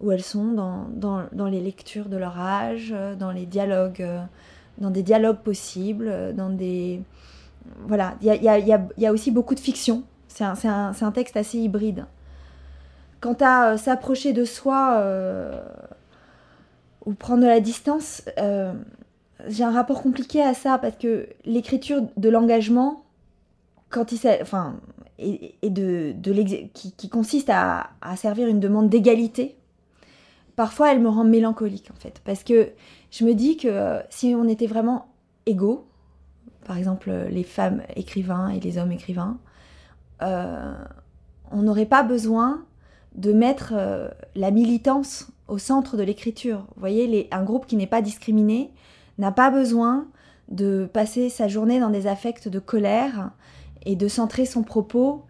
où 0.00 0.10
elles 0.12 0.22
sont 0.22 0.52
dans, 0.52 0.86
dans, 0.94 1.24
dans 1.32 1.46
les 1.46 1.60
lectures 1.60 2.08
de 2.08 2.16
leur 2.16 2.38
âge, 2.38 2.92
euh, 2.94 3.14
dans 3.14 3.30
les 3.32 3.46
dialogues, 3.46 4.02
euh, 4.02 4.22
dans 4.78 4.90
des 4.90 5.02
dialogues 5.02 5.38
possibles, 5.38 6.08
euh, 6.08 6.32
dans 6.32 6.50
des... 6.50 7.02
Voilà, 7.86 8.14
il 8.20 8.26
y 8.26 8.30
a, 8.30 8.36
y 8.36 8.48
a- 8.48 8.58
y 8.58 8.80
y 8.98 9.06
a 9.06 9.12
aussi 9.12 9.30
beaucoup 9.30 9.54
de 9.54 9.60
fiction. 9.60 10.02
C'est 10.28 10.44
un, 10.44 10.54
un- 10.64 10.92
un 11.00 11.12
texte 11.12 11.36
assez 11.36 11.58
hybride. 11.58 12.06
Quant 13.20 13.36
à 13.40 13.76
s'approcher 13.78 14.32
de 14.32 14.44
soi 14.44 15.00
ou 17.06 17.14
prendre 17.14 17.42
de 17.42 17.46
la 17.48 17.60
distance, 17.60 18.22
j'ai 19.48 19.64
un 19.64 19.70
rapport 19.72 20.02
compliqué 20.02 20.42
à 20.42 20.54
ça 20.54 20.78
parce 20.78 20.96
que 20.96 21.28
l'écriture 21.44 22.02
de 22.16 22.28
l'engagement, 22.28 23.04
quand 23.90 24.12
il 24.12 24.20
enfin, 24.40 24.76
et, 25.22 25.70
de, 25.70 26.14
qui, 26.72 27.08
consiste 27.08 27.50
à, 27.50 27.90
servir 28.16 28.48
une 28.48 28.60
demande 28.60 28.88
d'égalité, 28.88 29.56
parfois 30.56 30.92
elle 30.92 31.00
me 31.00 31.08
rend 31.08 31.24
mélancolique 31.24 31.90
en 31.90 31.98
fait. 31.98 32.20
Parce 32.24 32.44
que 32.44 32.70
je 33.10 33.24
me 33.24 33.34
dis 33.34 33.56
que 33.56 33.68
euh, 33.68 34.00
si 34.10 34.34
on 34.36 34.48
était 34.48 34.66
vraiment 34.66 35.06
égaux, 35.46 35.86
par 36.64 36.76
exemple 36.78 37.10
les 37.30 37.42
femmes 37.44 37.82
écrivains 37.96 38.48
et 38.50 38.60
les 38.60 38.78
hommes 38.78 38.92
écrivains, 38.92 39.38
euh, 40.22 40.74
on 41.50 41.62
n'aurait 41.62 41.86
pas 41.86 42.02
besoin 42.02 42.64
de 43.14 43.32
mettre 43.32 43.72
euh, 43.76 44.08
la 44.34 44.50
militance 44.50 45.28
au 45.48 45.58
centre 45.58 45.96
de 45.96 46.02
l'écriture. 46.02 46.66
Vous 46.74 46.80
voyez, 46.80 47.06
les- 47.06 47.28
un 47.30 47.42
groupe 47.42 47.66
qui 47.66 47.76
n'est 47.76 47.86
pas 47.86 48.00
discriminé 48.00 48.72
n'a 49.18 49.32
pas 49.32 49.50
besoin 49.50 50.06
de 50.48 50.88
passer 50.90 51.28
sa 51.28 51.48
journée 51.48 51.80
dans 51.80 51.90
des 51.90 52.06
affects 52.06 52.48
de 52.48 52.58
colère 52.58 53.30
et 53.86 53.96
de 53.96 54.08
centrer 54.08 54.46
son 54.46 54.62
propos 54.62 55.24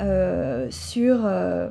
euh, 0.00 0.66
sur, 0.70 1.24
euh, 1.24 1.68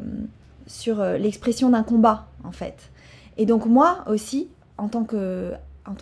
euh, 0.87 1.17
l'expression 1.17 1.69
d'un 1.69 1.83
combat, 1.83 2.27
en 2.43 2.51
fait. 2.51 2.91
Et 3.37 3.45
donc 3.45 3.65
moi 3.65 4.03
aussi, 4.07 4.47
en 4.77 4.87
tant 4.87 5.05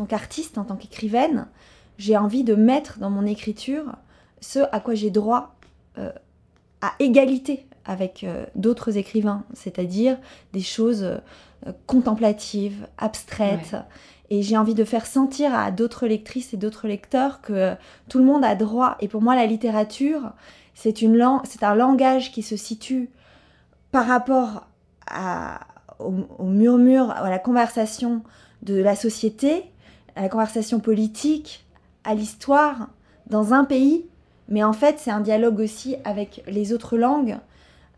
qu'artiste, 0.07 0.57
en 0.57 0.63
tant 0.63 0.75
qu'écrivaine, 0.75 1.47
j'ai 1.97 2.17
envie 2.17 2.43
de 2.43 2.55
mettre 2.55 2.99
dans 2.99 3.09
mon 3.09 3.25
écriture 3.25 3.86
ce 4.39 4.59
à 4.71 4.79
quoi 4.79 4.95
j'ai 4.95 5.11
droit 5.11 5.55
à 5.95 6.93
égalité 6.99 7.67
avec 7.86 8.25
d'autres 8.55 8.97
écrivains, 8.97 9.43
c'est-à-dire 9.53 10.17
des 10.51 10.61
choses 10.61 11.21
contemplatives, 11.86 12.88
abstraites. 12.97 13.75
Et 14.34 14.41
j'ai 14.43 14.55
envie 14.57 14.75
de 14.75 14.86
faire 14.86 15.05
sentir 15.05 15.53
à 15.53 15.71
d'autres 15.71 16.07
lectrices 16.07 16.53
et 16.53 16.57
d'autres 16.57 16.88
lecteurs 16.88 17.41
que 17.41 17.73
tout 18.09 18.17
le 18.17 18.23
monde 18.23 18.45
a 18.45 18.55
droit. 18.55 18.95
Et 19.01 19.07
pour 19.09 19.21
moi, 19.21 19.36
la 19.36 19.45
littérature, 19.45 20.32
c'est 20.73 21.01
une 21.01 21.17
lang- 21.17 21.41
c'est 21.43 21.63
un 21.63 21.75
langage 21.75 22.32
qui 22.32 22.41
se 22.41 22.55
situe 22.55 23.09
par 23.91 24.07
rapport 24.07 24.67
à, 25.05 25.59
au, 25.99 26.13
au 26.39 26.45
murmure, 26.45 27.11
à 27.11 27.29
la 27.29 27.39
conversation 27.39 28.23
de 28.63 28.75
la 28.82 28.95
société, 28.95 29.65
à 30.15 30.21
la 30.21 30.29
conversation 30.29 30.79
politique, 30.79 31.65
à 32.05 32.15
l'histoire, 32.15 32.88
dans 33.29 33.53
un 33.53 33.65
pays. 33.65 34.05
Mais 34.47 34.63
en 34.63 34.73
fait, 34.73 34.95
c'est 34.97 35.11
un 35.11 35.19
dialogue 35.21 35.59
aussi 35.59 35.97
avec 36.05 36.41
les 36.47 36.71
autres 36.71 36.95
langues, 36.97 37.38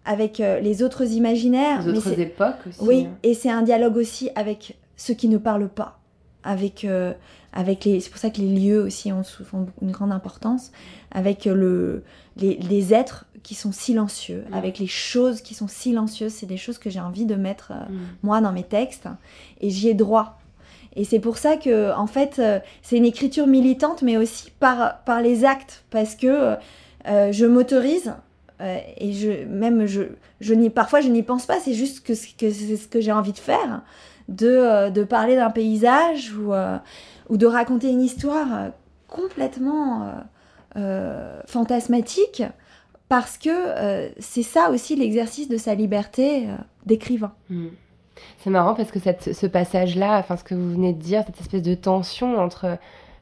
avec 0.06 0.40
euh, 0.40 0.60
les 0.60 0.82
autres 0.82 1.04
imaginaires. 1.14 1.84
Les 1.86 1.96
autres 1.98 2.20
époques 2.20 2.56
aussi. 2.68 2.80
oui, 2.82 3.08
hein. 3.08 3.16
et 3.22 3.36
c'est 3.36 3.52
un 3.52 3.62
dialogue 3.62 3.98
aussi 3.98 4.30
avec 4.36 4.78
ceux 4.98 5.14
qui 5.14 5.28
ne 5.30 5.38
parlent 5.38 5.70
pas, 5.70 6.00
avec, 6.44 6.86
euh, 6.86 7.14
avec 7.54 7.86
les. 7.86 8.00
C'est 8.00 8.10
pour 8.10 8.20
ça 8.20 8.30
que 8.30 8.40
les 8.40 8.54
lieux 8.54 8.82
aussi 8.82 9.12
ont 9.12 9.24
une 9.82 9.92
grande 9.92 10.12
importance, 10.12 10.72
avec 11.12 11.48
euh, 11.48 11.54
le, 11.54 12.04
les, 12.38 12.58
les 12.58 12.94
êtres 12.94 13.26
qui 13.44 13.56
sont 13.56 13.72
silencieux, 13.72 14.44
Mm. 14.50 14.54
avec 14.54 14.80
les 14.80 14.88
choses 14.88 15.42
qui 15.42 15.54
sont 15.54 15.68
silencieuses. 15.68 16.34
C'est 16.34 16.46
des 16.46 16.58
choses 16.58 16.78
que 16.78 16.90
j'ai 16.90 17.00
envie 17.02 17.26
de 17.26 17.36
mettre 17.36 17.72
euh, 17.72 17.92
Mm. 17.92 18.00
moi 18.24 18.42
dans 18.42 18.52
mes 18.54 18.64
textes, 18.64 19.08
et 19.62 19.70
j'y 19.70 19.90
ai 19.90 19.94
droit. 19.94 20.40
Et 20.96 21.06
c'est 21.06 21.20
pour 21.20 21.38
ça 21.38 21.58
que, 21.58 21.92
en 21.96 22.06
fait, 22.08 22.38
euh, 22.40 22.60
c'est 22.84 22.98
une 22.98 23.06
écriture 23.06 23.48
militante, 23.48 24.04
mais 24.04 24.16
aussi 24.18 24.52
par, 24.60 25.00
par 25.06 25.22
les 25.22 25.44
actes, 25.44 25.84
parce 25.90 26.16
que 26.16 26.56
je 27.06 27.46
m'autorise 27.46 28.14
euh, 28.62 28.78
et 28.98 29.12
je, 29.12 29.46
même 29.46 29.86
je, 29.88 30.04
je 30.40 30.54
n'y, 30.54 30.70
parfois 30.70 31.02
je 31.02 31.10
n'y 31.10 31.24
pense 31.24 31.46
pas, 31.46 31.60
c'est 31.60 31.74
juste 31.74 32.02
que, 32.06 32.14
que 32.14 32.52
c'est 32.52 32.78
ce 32.78 32.88
que 32.88 33.02
j'ai 33.02 33.12
envie 33.12 33.34
de 33.34 33.40
faire, 33.40 33.82
de, 34.30 34.90
de 34.90 35.04
parler 35.04 35.36
d'un 35.36 35.50
paysage 35.50 36.34
ou, 36.34 36.54
ou 37.30 37.38
de 37.38 37.46
raconter 37.46 37.90
une 37.90 38.02
histoire 38.02 38.72
complètement 39.08 40.14
fantasmatique 41.46 42.44
parce 43.10 43.38
que 43.38 44.12
c'est 44.20 44.44
ça 44.44 44.70
aussi 44.72 44.96
l'exercice 44.96 45.48
de 45.50 45.58
sa 45.58 45.76
liberté 45.76 46.48
d'écrivain. 46.86 47.34
Hmm. 47.50 47.68
C'est 48.40 48.50
marrant 48.50 48.76
parce 48.76 48.92
que 48.92 49.00
cette, 49.00 49.34
ce 49.34 49.48
passage-là, 49.48 50.18
enfin 50.20 50.38
ce 50.38 50.44
que 50.44 50.56
vous 50.56 50.72
venez 50.72 50.94
de 50.94 51.02
dire, 51.02 51.24
cette 51.26 51.40
espèce 51.40 51.64
de 51.64 51.76
tension 51.76 52.38
entre 52.38 52.78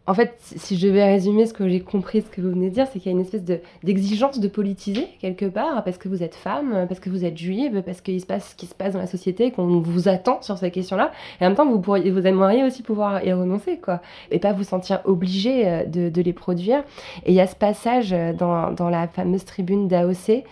en 0.07 0.15
fait, 0.15 0.35
si 0.39 0.77
je 0.77 0.87
vais 0.87 1.03
résumer 1.03 1.45
ce 1.45 1.53
que 1.53 1.69
j'ai 1.69 1.79
compris, 1.79 2.21
ce 2.21 2.27
que 2.27 2.41
vous 2.41 2.49
venez 2.49 2.69
de 2.69 2.73
dire, 2.73 2.87
c'est 2.91 2.99
qu'il 2.99 3.11
y 3.11 3.15
a 3.15 3.17
une 3.17 3.23
espèce 3.23 3.43
d'exigence 3.83 4.39
de, 4.39 4.47
politiser 4.47 5.07
quelque 5.19 5.45
part, 5.45 5.83
parce 5.83 5.97
que 5.97 6.09
vous 6.09 6.23
êtes 6.23 6.35
femme, 6.35 6.85
parce 6.87 6.99
que 6.99 7.09
vous 7.09 7.23
êtes 7.23 7.37
juive, 7.37 7.83
parce 7.85 8.01
qu'il 8.01 8.19
se 8.19 8.25
passe 8.25 8.49
ce 8.49 8.55
qui 8.55 8.65
se 8.65 8.73
passe 8.73 8.93
dans 8.93 8.99
la 8.99 9.07
société, 9.07 9.51
qu'on 9.51 9.79
vous 9.79 10.09
attend 10.09 10.41
sur 10.41 10.57
ces 10.57 10.71
questions-là. 10.71 11.11
Et 11.39 11.45
en 11.45 11.49
même 11.49 11.55
temps, 11.55 11.69
vous, 11.69 11.79
pourriez, 11.79 12.09
vous 12.09 12.25
aimeriez 12.25 12.63
aussi 12.63 12.81
pouvoir 12.81 13.23
y 13.23 13.31
renoncer, 13.31 13.77
quoi. 13.77 14.01
Et 14.31 14.39
pas 14.39 14.53
vous 14.53 14.63
sentir 14.63 15.01
obligé 15.05 15.67
euh, 15.67 15.85
de, 15.85 16.21
les 16.21 16.33
produire. 16.33 16.83
Et 17.25 17.31
il 17.31 17.35
y 17.35 17.41
a 17.41 17.47
ce 17.47 17.55
passage 17.55 18.09
dans, 18.37 18.71
dans 18.71 18.89
la 18.89 19.07
fameuse 19.07 19.45
tribune 19.45 19.87
d'AOC, 19.87 20.43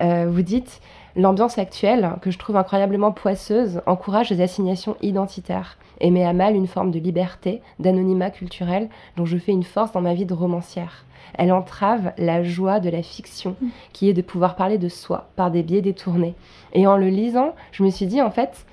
euh, 0.00 0.26
vous 0.28 0.42
dites 0.42 0.80
L'ambiance 1.18 1.56
actuelle, 1.56 2.12
que 2.20 2.30
je 2.30 2.38
trouve 2.38 2.56
incroyablement 2.56 3.10
poisseuse, 3.10 3.80
encourage 3.86 4.28
les 4.28 4.42
assignations 4.42 4.96
identitaires 5.00 5.78
et 6.00 6.10
met 6.10 6.24
à 6.24 6.32
mal 6.32 6.54
une 6.54 6.66
forme 6.66 6.90
de 6.90 6.98
liberté, 6.98 7.62
d'anonymat 7.78 8.30
culturel 8.30 8.88
dont 9.16 9.24
je 9.24 9.38
fais 9.38 9.52
une 9.52 9.62
force 9.62 9.92
dans 9.92 10.00
ma 10.00 10.14
vie 10.14 10.26
de 10.26 10.34
romancière. 10.34 11.04
Elle 11.34 11.52
entrave 11.52 12.12
la 12.18 12.42
joie 12.42 12.80
de 12.80 12.88
la 12.88 13.02
fiction, 13.02 13.56
mm. 13.60 13.68
qui 13.92 14.08
est 14.08 14.14
de 14.14 14.22
pouvoir 14.22 14.56
parler 14.56 14.78
de 14.78 14.88
soi 14.88 15.28
par 15.36 15.50
des 15.50 15.62
biais 15.62 15.82
détournés. 15.82 16.34
Et 16.72 16.86
en 16.86 16.96
le 16.96 17.08
lisant, 17.08 17.54
je 17.72 17.82
me 17.82 17.90
suis 17.90 18.06
dit, 18.06 18.22
en 18.22 18.30
fait, 18.30 18.66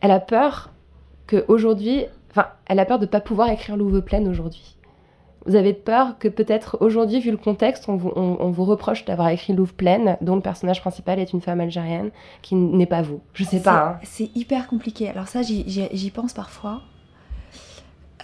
elle 0.00 0.10
a 0.10 0.20
peur 0.20 0.70
qu'aujourd'hui, 1.26 2.04
enfin, 2.30 2.46
elle 2.66 2.78
a 2.78 2.84
peur 2.84 2.98
de 2.98 3.06
ne 3.06 3.10
pas 3.10 3.20
pouvoir 3.20 3.50
écrire 3.50 3.76
Louve 3.76 4.02
pleine 4.02 4.28
aujourd'hui. 4.28 4.75
Vous 5.46 5.54
avez 5.54 5.72
peur 5.72 6.18
que 6.18 6.26
peut-être 6.28 6.78
aujourd'hui, 6.80 7.20
vu 7.20 7.30
le 7.30 7.36
contexte, 7.36 7.88
on 7.88 7.96
vous, 7.96 8.64
reproche 8.64 9.04
d'avoir 9.04 9.28
écrit 9.28 9.52
Louvre 9.52 9.72
pleine, 9.72 10.16
dont 10.20 10.34
le 10.34 10.42
personnage 10.42 10.80
principal 10.80 11.20
est 11.20 11.32
une 11.32 11.40
femme 11.40 11.60
algérienne, 11.60 12.10
qui 12.42 12.56
n'est 12.56 12.86
pas 12.86 13.02
vous. 13.02 13.20
Je 13.32 13.44
sais 13.44 13.60
pas. 13.60 13.90
Hein. 13.90 14.00
C'est 14.02 14.34
hyper 14.34 14.66
compliqué. 14.66 15.08
Alors 15.08 15.28
ça, 15.28 15.42
j'y 15.42 16.10
pense 16.10 16.32
parfois. 16.32 16.82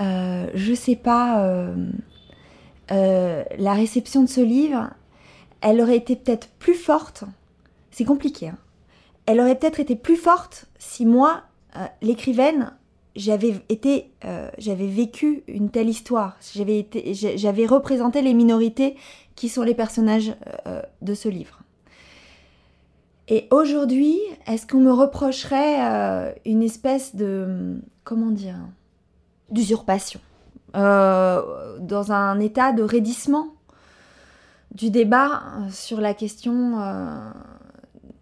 Euh, 0.01 0.49
je 0.55 0.75
sais 0.75 0.97
pas. 0.97 1.45
Euh, 1.45 1.75
euh, 2.91 3.45
la 3.57 3.75
réception 3.75 4.23
de 4.23 4.29
ce 4.29 4.41
livre, 4.41 4.91
elle 5.61 5.81
aurait 5.81 5.97
été 5.97 6.17
peut-être 6.17 6.49
plus 6.59 6.75
forte. 6.75 7.25
C'est 7.93 8.05
compliqué. 8.05 8.49
Hein. 8.49 8.59
Elle 9.27 9.41
aurait 9.41 9.55
peut-être 9.55 9.79
été 9.79 9.95
plus 9.95 10.17
forte 10.17 10.67
si 10.79 11.07
moi, 11.07 11.43
l'écrivaine, 12.03 12.73
j'avais 13.15 13.61
été, 13.69 14.11
euh, 14.25 14.49
j'avais 14.59 14.87
vécu 14.87 15.43
une 15.47 15.71
telle 15.71 15.89
histoire. 15.89 16.37
J'avais 16.55 16.79
été, 16.79 17.15
j'avais 17.15 17.67
représenté 17.67 18.23
les 18.23 18.35
minorités 18.35 18.97
qui 19.37 19.49
sont 19.49 19.63
les 19.63 19.75
personnages 19.75 20.35
euh, 20.67 20.83
de 21.03 21.15
ce 21.15 21.29
livre. 21.29 21.61
Et 23.29 23.47
aujourd'hui, 23.51 24.19
est-ce 24.47 24.67
qu'on 24.67 24.81
me 24.81 24.93
reprocherait 24.93 25.77
euh, 25.81 26.33
une 26.45 26.63
espèce 26.63 27.15
de, 27.15 27.81
comment 28.05 28.31
dire, 28.31 28.57
d'usurpation, 29.51 30.21
dans 30.75 32.13
un 32.13 32.41
état 32.41 32.73
de 32.73 32.83
raidissement 32.83 33.49
du 34.75 34.89
débat 34.89 35.43
sur 35.71 36.01
la 36.01 36.15
question 36.15 36.79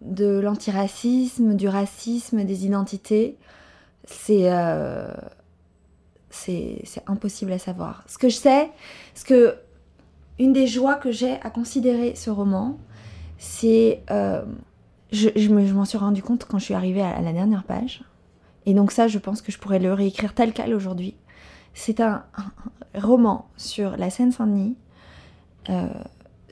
de 0.01 0.39
l'antiracisme, 0.39 1.55
du 1.55 1.69
racisme, 1.69 2.43
des 2.43 2.65
identités? 2.65 3.37
Euh, 4.29 5.13
c'est 6.29 6.81
c'est 6.83 7.03
impossible 7.07 7.51
à 7.51 7.59
savoir. 7.59 8.03
Ce 8.07 8.17
que 8.17 8.29
je 8.29 8.35
sais, 8.35 8.69
ce 9.15 9.25
que 9.25 9.55
une 10.39 10.53
des 10.53 10.67
joies 10.67 10.95
que 10.95 11.11
j'ai 11.11 11.33
à 11.41 11.49
considérer 11.49 12.15
ce 12.15 12.29
roman, 12.29 12.79
c'est 13.37 14.03
euh, 14.11 14.43
je, 15.11 15.29
je 15.35 15.49
m'en 15.49 15.85
suis 15.85 15.97
rendu 15.97 16.23
compte 16.23 16.45
quand 16.45 16.57
je 16.57 16.65
suis 16.65 16.73
arrivée 16.73 17.01
à, 17.01 17.21
la 17.21 17.33
dernière 17.33 17.63
page. 17.63 18.03
Et 18.65 18.73
donc 18.73 18.91
ça, 18.91 19.07
je 19.07 19.19
pense 19.19 19.41
que 19.41 19.51
je 19.51 19.57
pourrais 19.57 19.79
le 19.79 19.93
réécrire 19.93 20.33
tel 20.33 20.53
quel 20.53 20.73
aujourd'hui. 20.73 21.15
C'est 21.73 21.99
un, 21.99 22.25
roman 22.95 23.49
sur 23.57 23.97
la 23.97 24.09
Seine-Saint-Denis 24.09 24.75
euh, 25.69 25.87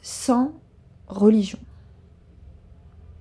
sans 0.01 0.53
religion. 1.07 1.59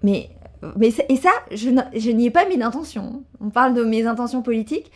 Mais 0.03 0.31
mais 0.77 0.93
et 1.09 1.17
ça, 1.17 1.31
je 1.53 2.11
n'y 2.11 2.27
ai 2.27 2.31
pas 2.31 2.47
mis 2.47 2.59
d'intention. 2.59 3.23
On 3.41 3.51
parle 3.51 3.75
de 3.75 3.85
mes 3.85 4.07
intentions 4.07 4.43
politiques. 4.43 4.91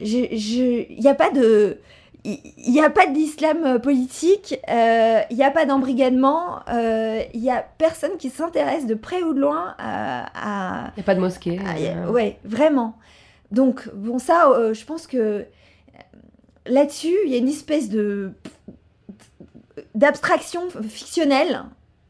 Il 0.00 0.86
n'y 1.00 1.08
a 1.08 1.14
pas 1.14 1.30
de. 1.30 1.78
Il 2.24 2.72
n'y 2.72 2.80
a 2.80 2.90
pas 2.90 3.06
d'islam 3.06 3.80
politique, 3.80 4.58
euh, 4.68 5.20
il 5.30 5.36
n'y 5.36 5.44
a 5.44 5.52
pas 5.52 5.64
d'embrigadement, 5.64 6.60
euh, 6.68 7.22
il 7.32 7.40
n'y 7.40 7.50
a 7.50 7.64
personne 7.78 8.16
qui 8.18 8.28
s'intéresse 8.28 8.86
de 8.86 8.94
près 8.94 9.22
ou 9.22 9.34
de 9.34 9.40
loin 9.40 9.76
à. 9.78 10.90
Il 10.96 10.98
n'y 10.98 11.02
a 11.02 11.06
pas 11.06 11.14
de 11.14 11.20
mosquée. 11.20 11.58
Euh. 11.60 12.10
Ouais, 12.10 12.38
vraiment. 12.44 12.98
Donc, 13.52 13.88
bon, 13.94 14.18
ça, 14.18 14.52
je 14.72 14.84
pense 14.84 15.06
que 15.06 15.46
là-dessus, 16.66 17.14
il 17.24 17.32
y 17.32 17.34
a 17.34 17.38
une 17.38 17.48
espèce 17.48 17.88
de 17.88 18.32
d'abstraction 19.94 20.68
fictionnelle 20.88 21.64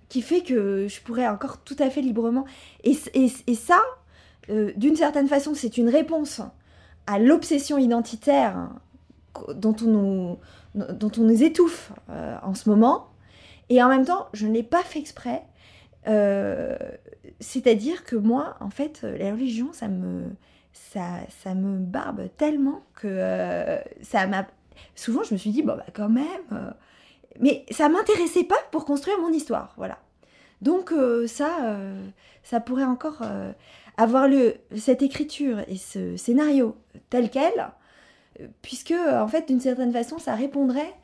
qui 0.09 0.23
fait 0.23 0.41
que 0.41 0.87
je 0.89 1.01
pourrais 1.01 1.29
encore 1.29 1.59
tout 1.59 1.77
à 1.79 1.91
fait 1.91 2.01
librement. 2.01 2.45
Et, 2.85 2.97
et, 3.15 3.55
ça, 3.55 3.81
euh, 4.51 4.73
d'une 4.77 4.97
certaine 4.97 5.29
façon, 5.29 5.55
c'est 5.55 5.77
une 5.77 5.89
réponse 5.89 6.41
à 7.07 7.19
l'obsession 7.19 7.79
identitaire 7.79 8.71
dont 9.55 9.77
on 9.83 9.87
nous, 9.87 10.39
dont 10.75 11.11
on 11.19 11.23
nous 11.23 11.43
étouffe 11.43 11.93
euh, 12.11 12.37
en 12.43 12.55
ce 12.55 12.69
moment. 12.69 13.09
Et 13.69 13.83
en 13.83 13.89
même 13.89 14.05
temps, 14.05 14.29
je 14.33 14.47
ne 14.47 14.55
l'ai 14.55 14.63
pas 14.63 14.83
fait 14.83 14.99
exprès. 14.99 15.43
Euh, 16.07 16.77
c'est-à-dire 17.41 18.05
que 18.05 18.17
moi, 18.17 18.57
en 18.61 18.71
fait, 18.71 19.03
la 19.03 19.33
religion, 19.33 19.73
ça 19.73 19.89
me, 19.89 20.25
ça, 20.73 21.21
ça 21.43 21.55
me 21.55 21.79
barbe 21.79 22.29
tellement 22.39 22.83
que 22.95 23.79
ça 24.01 24.27
m'a... 24.27 24.47
Souvent, 24.95 25.23
je 25.23 25.35
me 25.35 25.39
suis 25.39 25.51
dit, 25.51 25.63
bon, 25.63 25.77
bah 25.77 25.85
quand 25.93 26.09
même 26.09 26.75
mais 27.39 27.65
ça 27.71 27.89
m'intéressait 27.89 28.45
pas 28.45 28.59
pour 28.71 28.85
construire 28.85 29.19
mon 29.21 29.33
histoire, 29.33 29.75
voilà. 29.77 29.99
Donc 30.63 30.93
euh, 30.93 31.27
ça, 31.27 31.65
euh, 31.65 32.05
ça 32.43 32.61
pourrait 32.61 32.85
encore 32.85 33.19
euh, 33.23 33.53
avoir 33.97 34.29
le, 34.29 34.55
cette 34.77 35.03
écriture 35.03 35.61
et 35.69 35.77
ce 35.77 36.17
scénario 36.17 36.77
tel 37.11 37.31
quel, 37.31 37.69
puisque 38.63 38.93
en 38.93 39.29
fait 39.29 39.49
d'une 39.49 39.61
certaine 39.61 39.93
façon 39.93 40.19
ça 40.19 40.35
répondrait 40.35 40.95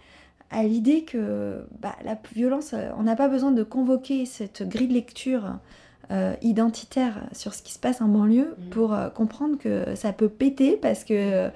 à 0.51 0.63
l'idée 0.63 1.03
que 1.03 1.65
bah, 1.81 1.97
la 2.05 2.17
violence, 2.35 2.75
on 2.97 3.03
n'a 3.03 3.17
pas 3.17 3.29
besoin 3.29 3.51
de 3.51 3.63
convoquer 3.63 4.27
cette 4.27 4.69
grille 4.69 4.89
de 4.89 4.95
lecture 4.95 5.59
identitaire 6.43 7.27
sur 7.33 7.55
ce 7.55 7.63
qui 7.63 7.73
se 7.73 7.79
passe 7.79 8.03
en 8.03 8.09
banlieue 8.09 8.55
mmh. 8.59 8.69
pour 8.69 8.95
comprendre 9.15 9.57
que 9.59 9.95
ça 9.97 10.13
peut 10.13 10.29
péter 10.29 10.77
parce 10.77 11.03
que, 11.03 11.49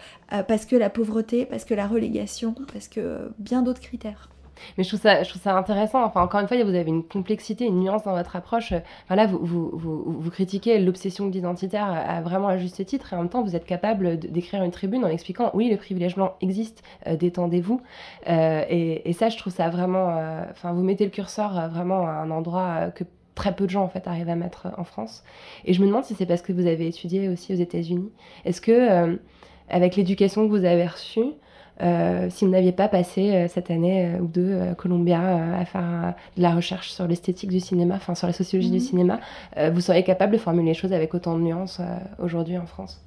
parce 0.49 0.65
que 0.65 0.75
la 0.75 0.91
pauvreté, 0.91 1.45
parce 1.45 1.65
que 1.65 1.75
la 1.75 1.87
relégation, 1.87 2.55
parce 2.73 2.89
que 2.89 3.31
bien 3.39 3.63
d'autres 3.63 3.83
critères. 3.83 4.31
Mais 4.77 4.85
je 4.85 4.89
trouve 4.89 5.01
ça, 5.01 5.23
je 5.23 5.29
trouve 5.29 5.43
ça 5.43 5.57
intéressant. 5.57 6.05
Enfin, 6.05 6.23
encore 6.23 6.41
une 6.41 6.49
fois, 6.49 6.63
vous 6.63 6.75
avez 6.75 6.89
une 6.89 7.05
complexité, 7.05 7.65
une 7.67 7.81
nuance 7.81 8.05
dans 8.05 8.15
votre 8.15 8.37
approche. 8.37 8.73
Enfin, 9.05 9.17
là, 9.17 9.27
vous, 9.27 9.39
vous, 9.43 10.05
vous, 10.07 10.31
critiquez 10.31 10.79
l'obsession 10.79 11.31
identitaire 11.31 11.87
à, 11.87 12.21
vraiment 12.21 12.49
à 12.49 12.59
juste 12.59 12.85
titre, 12.85 13.13
et 13.13 13.17
en 13.17 13.21
même 13.21 13.29
temps, 13.29 13.43
vous 13.43 13.57
êtes 13.57 13.65
capable 13.65 14.19
d'écrire 14.19 14.63
une 14.63 14.71
tribune 14.71 15.05
en 15.05 15.09
expliquant, 15.09 15.51
oui, 15.55 15.71
le 15.71 15.77
privilège 15.77 16.15
blanc 16.15 16.35
existe, 16.41 16.83
euh, 17.07 17.17
détendez-vous. 17.17 17.81
Euh, 18.29 18.65
et, 18.69 19.09
et, 19.09 19.13
ça, 19.13 19.29
je 19.29 19.37
trouve 19.37 19.53
ça 19.53 19.69
vraiment. 19.69 20.17
Euh, 20.17 20.45
enfin, 20.51 20.73
vous 20.73 20.83
mettez 20.83 21.05
le 21.05 21.11
curseur 21.11 21.69
vraiment 21.71 22.07
à 22.07 22.13
un 22.13 22.31
endroit 22.31 22.91
que 22.95 23.05
très 23.35 23.55
peu 23.55 23.67
de 23.67 23.71
gens 23.71 23.85
en 23.85 23.89
fait 23.89 24.09
arrivent 24.09 24.29
à 24.29 24.35
mettre 24.35 24.69
en 24.77 24.85
France. 24.85 25.23
Et 25.65 25.73
je 25.73 25.81
me 25.81 25.87
demande 25.87 26.05
si 26.05 26.15
c'est 26.15 26.27
parce 26.27 26.43
que 26.43 26.53
vous 26.53 26.67
avez 26.67 26.89
étudié 26.89 27.29
aussi 27.29 27.53
aux 27.53 27.57
États-Unis. 27.57 28.11
Est-ce 28.45 28.61
que 28.61 29.17
avec 29.69 29.97
l'éducation 29.97 30.45
que 30.47 30.51
vous 30.51 30.65
avez 30.65 30.87
reçue, 30.87 31.35
euh, 31.81 32.29
si 32.31 32.45
vous 32.45 32.51
n'aviez 32.51 32.73
pas 32.73 32.89
passé 32.89 33.31
euh, 33.31 33.49
cette 33.49 33.71
année 33.71 34.07
euh, 34.07 34.19
ou 34.19 34.27
deux 34.27 34.61
à 34.61 34.75
Columbia 34.75 35.21
à 35.57 35.65
faire 35.65 36.15
de 36.37 36.43
la 36.43 36.55
recherche 36.55 36.91
sur 36.91 37.07
l'esthétique 37.07 37.51
du 37.51 37.61
cinéma, 37.61 37.95
enfin 37.95 38.15
sur 38.15 38.27
la 38.27 38.33
sociologie 38.33 38.71
du 38.71 38.79
mhm. 38.79 38.83
cinéma, 38.83 39.21
vous 39.73 39.81
seriez 39.81 40.03
capable 40.03 40.33
de 40.33 40.39
formuler 40.39 40.69
les 40.69 40.75
choses 40.75 40.93
avec 40.93 41.15
autant 41.15 41.37
de 41.37 41.43
nuances 41.43 41.81
aujourd'hui 42.19 42.59
en 42.59 42.67
France? 42.67 43.01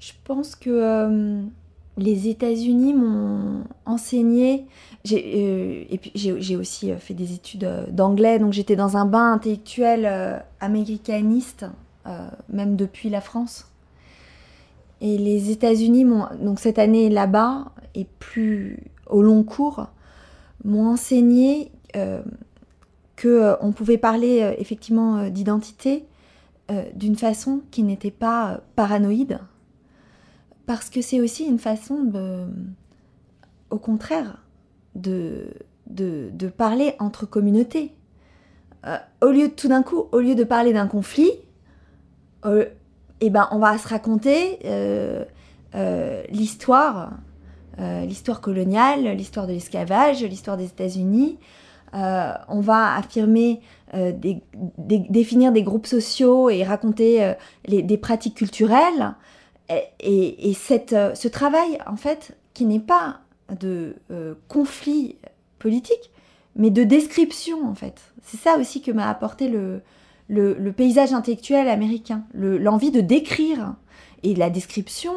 Je 0.00 0.12
pense 0.24 0.56
que 0.56 1.42
les 1.96 2.28
États-Unis 2.28 2.94
m'ont 2.94 3.64
enseigné, 3.86 4.66
et 5.04 5.98
puis 6.00 6.12
j'ai 6.14 6.56
aussi 6.56 6.92
fait 6.98 7.14
des 7.14 7.34
études 7.34 7.68
d'anglais, 7.90 8.38
donc 8.38 8.52
j'étais 8.52 8.76
dans 8.76 8.96
un 8.96 9.06
bain 9.06 9.32
intellectuel 9.32 10.42
américaniste, 10.60 11.66
même 12.48 12.76
depuis 12.76 13.10
la 13.10 13.20
France. 13.20 13.71
Et 15.02 15.18
les 15.18 15.50
États-Unis, 15.50 16.06
donc 16.40 16.60
cette 16.60 16.78
année 16.78 17.10
là-bas, 17.10 17.72
et 17.96 18.06
plus 18.20 18.78
au 19.08 19.20
long 19.20 19.42
cours, 19.42 19.88
m'ont 20.64 20.86
enseigné 20.86 21.72
euh, 21.96 22.22
qu'on 23.20 23.28
euh, 23.28 23.72
pouvait 23.72 23.98
parler 23.98 24.42
euh, 24.42 24.54
effectivement 24.58 25.28
d'identité 25.28 26.06
d'une 26.94 27.16
façon 27.16 27.60
qui 27.70 27.82
n'était 27.82 28.12
pas 28.12 28.62
paranoïde, 28.76 29.40
parce 30.64 30.88
que 30.88 31.02
c'est 31.02 31.20
aussi 31.20 31.44
une 31.44 31.58
façon 31.58 32.10
au 33.68 33.78
contraire, 33.78 34.42
de, 34.94 35.48
de, 35.86 36.30
de 36.32 36.48
parler 36.48 36.94
entre 36.98 37.26
communautés. 37.26 37.92
Au 39.20 39.26
lieu 39.26 39.48
de 39.48 39.52
tout 39.52 39.68
d'un 39.68 39.82
coup, 39.82 40.04
au 40.12 40.20
lieu 40.20 40.34
de 40.34 40.44
parler 40.44 40.72
d'un 40.72 40.86
conflit, 40.86 41.32
eh 43.24 43.30
ben, 43.30 43.48
on 43.52 43.58
va 43.58 43.78
se 43.78 43.86
raconter 43.86 44.58
euh, 44.64 45.24
euh, 45.76 46.24
l'histoire, 46.28 47.12
euh, 47.78 48.04
l'histoire 48.04 48.40
coloniale, 48.40 49.16
l'histoire 49.16 49.46
de 49.46 49.52
l'esclavage, 49.52 50.24
l'histoire 50.24 50.56
des 50.56 50.66
États-Unis. 50.66 51.38
On 51.92 52.60
va 52.60 52.96
affirmer, 52.96 53.60
définir 54.78 55.52
des 55.52 55.62
groupes 55.62 55.86
sociaux 55.86 56.50
et 56.50 56.64
raconter 56.64 57.34
des 57.68 57.98
pratiques 57.98 58.34
culturelles. 58.34 59.14
Et, 60.00 60.52
ce 60.54 61.28
travail, 61.28 61.78
en 61.86 61.96
fait, 61.96 62.36
qui 62.54 62.64
n'est 62.64 62.80
pas 62.80 63.20
de 63.60 63.94
conflit 64.48 65.16
politique, 65.58 66.10
mais 66.56 66.70
de 66.70 66.82
description, 66.82 67.68
en 67.68 67.74
fait. 67.74 68.00
C'est 68.22 68.38
ça 68.38 68.56
aussi 68.58 68.80
que 68.80 68.90
m'a 68.90 69.08
apporté 69.10 69.48
le, 69.48 69.82
le, 70.28 70.54
paysage 70.72 71.12
intellectuel 71.12 71.68
américain, 71.68 72.24
le- 72.32 72.58
l'envie 72.58 72.90
de 72.90 73.00
décrire 73.00 73.74
et 74.22 74.34
la 74.34 74.50
description 74.50 75.12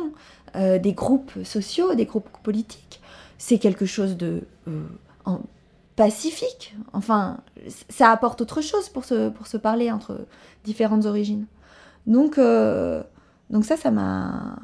euh, 0.56 0.80
des 0.80 0.94
groupes 0.94 1.32
sociaux, 1.44 1.96
des 1.96 2.06
groupes 2.06 2.30
politiques. 2.44 3.02
C'est 3.38 3.60
quelque 3.60 3.86
chose 3.86 4.18
de 4.18 4.44
euh, 4.68 4.84
pacifique. 5.96 6.76
Enfin, 6.94 7.38
ça 7.90 8.12
apporte 8.12 8.42
autre 8.42 8.62
chose 8.62 8.90
pour 8.90 9.06
se, 9.06 9.30
pour 9.30 9.48
se 9.48 9.58
parler 9.58 9.92
entre 9.92 10.26
différentes 10.64 11.06
origines. 11.06 11.46
Donc, 12.08 12.38
euh, 12.38 13.04
donc 13.50 13.66
ça, 13.66 13.78
ça 13.78 13.92
m'a... 13.92 14.56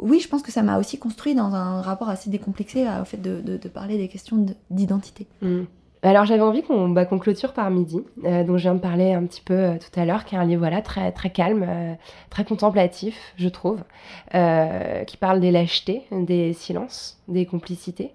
Oui, 0.00 0.18
je 0.18 0.28
pense 0.28 0.42
que 0.42 0.50
ça 0.50 0.62
m'a 0.62 0.78
aussi 0.78 0.98
construit 0.98 1.34
dans 1.36 1.54
un 1.54 1.80
rapport 1.82 2.08
assez 2.08 2.30
décomplexé 2.30 2.84
au 3.00 3.04
fait 3.04 3.16
de, 3.22 3.40
de- 3.40 3.68
parler 3.68 3.96
des 3.96 4.08
questions 4.08 4.36
de- 4.36 4.54
d'identité. 4.70 5.26
Mm. 5.40 5.62
Alors 6.02 6.24
j'avais 6.24 6.42
envie 6.42 6.62
qu'on 6.62 6.88
bah, 6.88 7.04
clôture 7.04 7.52
par 7.52 7.70
midi, 7.70 8.02
euh, 8.24 8.44
dont 8.44 8.56
je 8.56 8.62
viens 8.62 8.74
de 8.74 8.80
parler 8.80 9.12
un 9.12 9.24
petit 9.24 9.40
peu 9.40 9.54
euh, 9.54 9.74
tout 9.78 9.98
à 9.98 10.04
l'heure, 10.04 10.24
qui 10.24 10.34
est 10.34 10.38
un 10.38 10.44
livre 10.44 10.60
voilà, 10.60 10.80
très, 10.80 11.10
très 11.12 11.30
calme, 11.30 11.64
euh, 11.68 11.94
très 12.30 12.44
contemplatif, 12.44 13.34
je 13.36 13.48
trouve, 13.48 13.82
qui 15.06 15.16
parle 15.16 15.40
des 15.40 15.50
lâchetés, 15.50 16.02
des 16.12 16.52
silences, 16.52 17.18
des 17.28 17.46
complicités. 17.46 18.12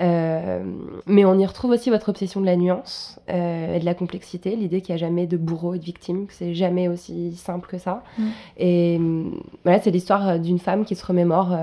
Mais 0.00 1.24
on 1.24 1.38
y 1.38 1.46
retrouve 1.46 1.70
aussi 1.70 1.88
votre 1.88 2.08
obsession 2.08 2.40
de 2.40 2.46
la 2.46 2.56
nuance 2.56 3.20
et 3.28 3.78
de 3.78 3.84
la 3.84 3.94
complexité, 3.94 4.56
l'idée 4.56 4.80
qu'il 4.80 4.92
n'y 4.94 5.00
a 5.00 5.06
jamais 5.06 5.28
de 5.28 5.36
bourreau 5.36 5.74
et 5.74 5.78
de 5.78 5.84
victime, 5.84 6.26
que 6.26 6.32
c'est 6.32 6.54
jamais 6.54 6.88
aussi 6.88 7.36
simple 7.36 7.68
que 7.68 7.78
ça. 7.78 8.02
Mm. 8.18 8.24
Et 8.58 8.96
hum, 8.98 9.40
voilà, 9.62 9.80
c'est 9.80 9.92
l'histoire 9.92 10.40
d'une 10.40 10.58
femme 10.58 10.84
qui 10.84 10.96
se 10.96 11.06
remémore 11.06 11.56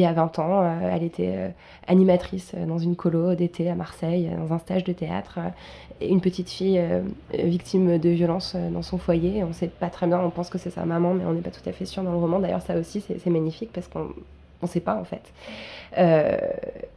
y 0.00 0.04
a 0.04 0.12
20 0.12 0.38
ans. 0.38 0.62
euh, 0.62 0.90
elle 0.92 1.04
était 1.04 1.32
euh, 1.36 1.48
animatrice 1.86 2.52
euh, 2.54 2.66
dans 2.66 2.78
une 2.78 2.96
colo 2.96 3.34
d'été 3.34 3.70
à 3.70 3.74
Marseille, 3.74 4.30
dans 4.36 4.52
un 4.52 4.58
stage 4.58 4.84
de 4.84 4.92
théâtre. 4.92 5.38
et 6.00 6.08
une 6.08 6.20
petite 6.20 6.50
fille 6.50 6.80
victime 7.32 7.98
de 7.98 8.08
violence 8.10 8.56
dans 8.56 8.82
son 8.82 8.98
foyer. 8.98 9.44
On 9.44 9.48
ne 9.48 9.52
sait 9.52 9.68
pas 9.68 9.90
très 9.90 10.06
bien, 10.06 10.20
on 10.20 10.30
pense 10.30 10.50
que 10.50 10.58
c'est 10.58 10.70
sa 10.70 10.84
maman, 10.84 11.14
mais 11.14 11.24
on 11.24 11.32
n'est 11.32 11.40
pas 11.40 11.50
tout 11.50 11.66
à 11.68 11.72
fait 11.72 11.84
sûr 11.84 12.02
dans 12.02 12.12
le 12.12 12.18
roman. 12.18 12.40
D'ailleurs, 12.40 12.62
ça 12.62 12.76
aussi, 12.76 13.00
c'est 13.00 13.30
magnifique 13.30 13.70
parce 13.72 13.86
qu'on 13.88 14.08
ne 14.62 14.66
sait 14.66 14.80
pas 14.80 14.96
en 14.96 15.04
fait. 15.04 15.32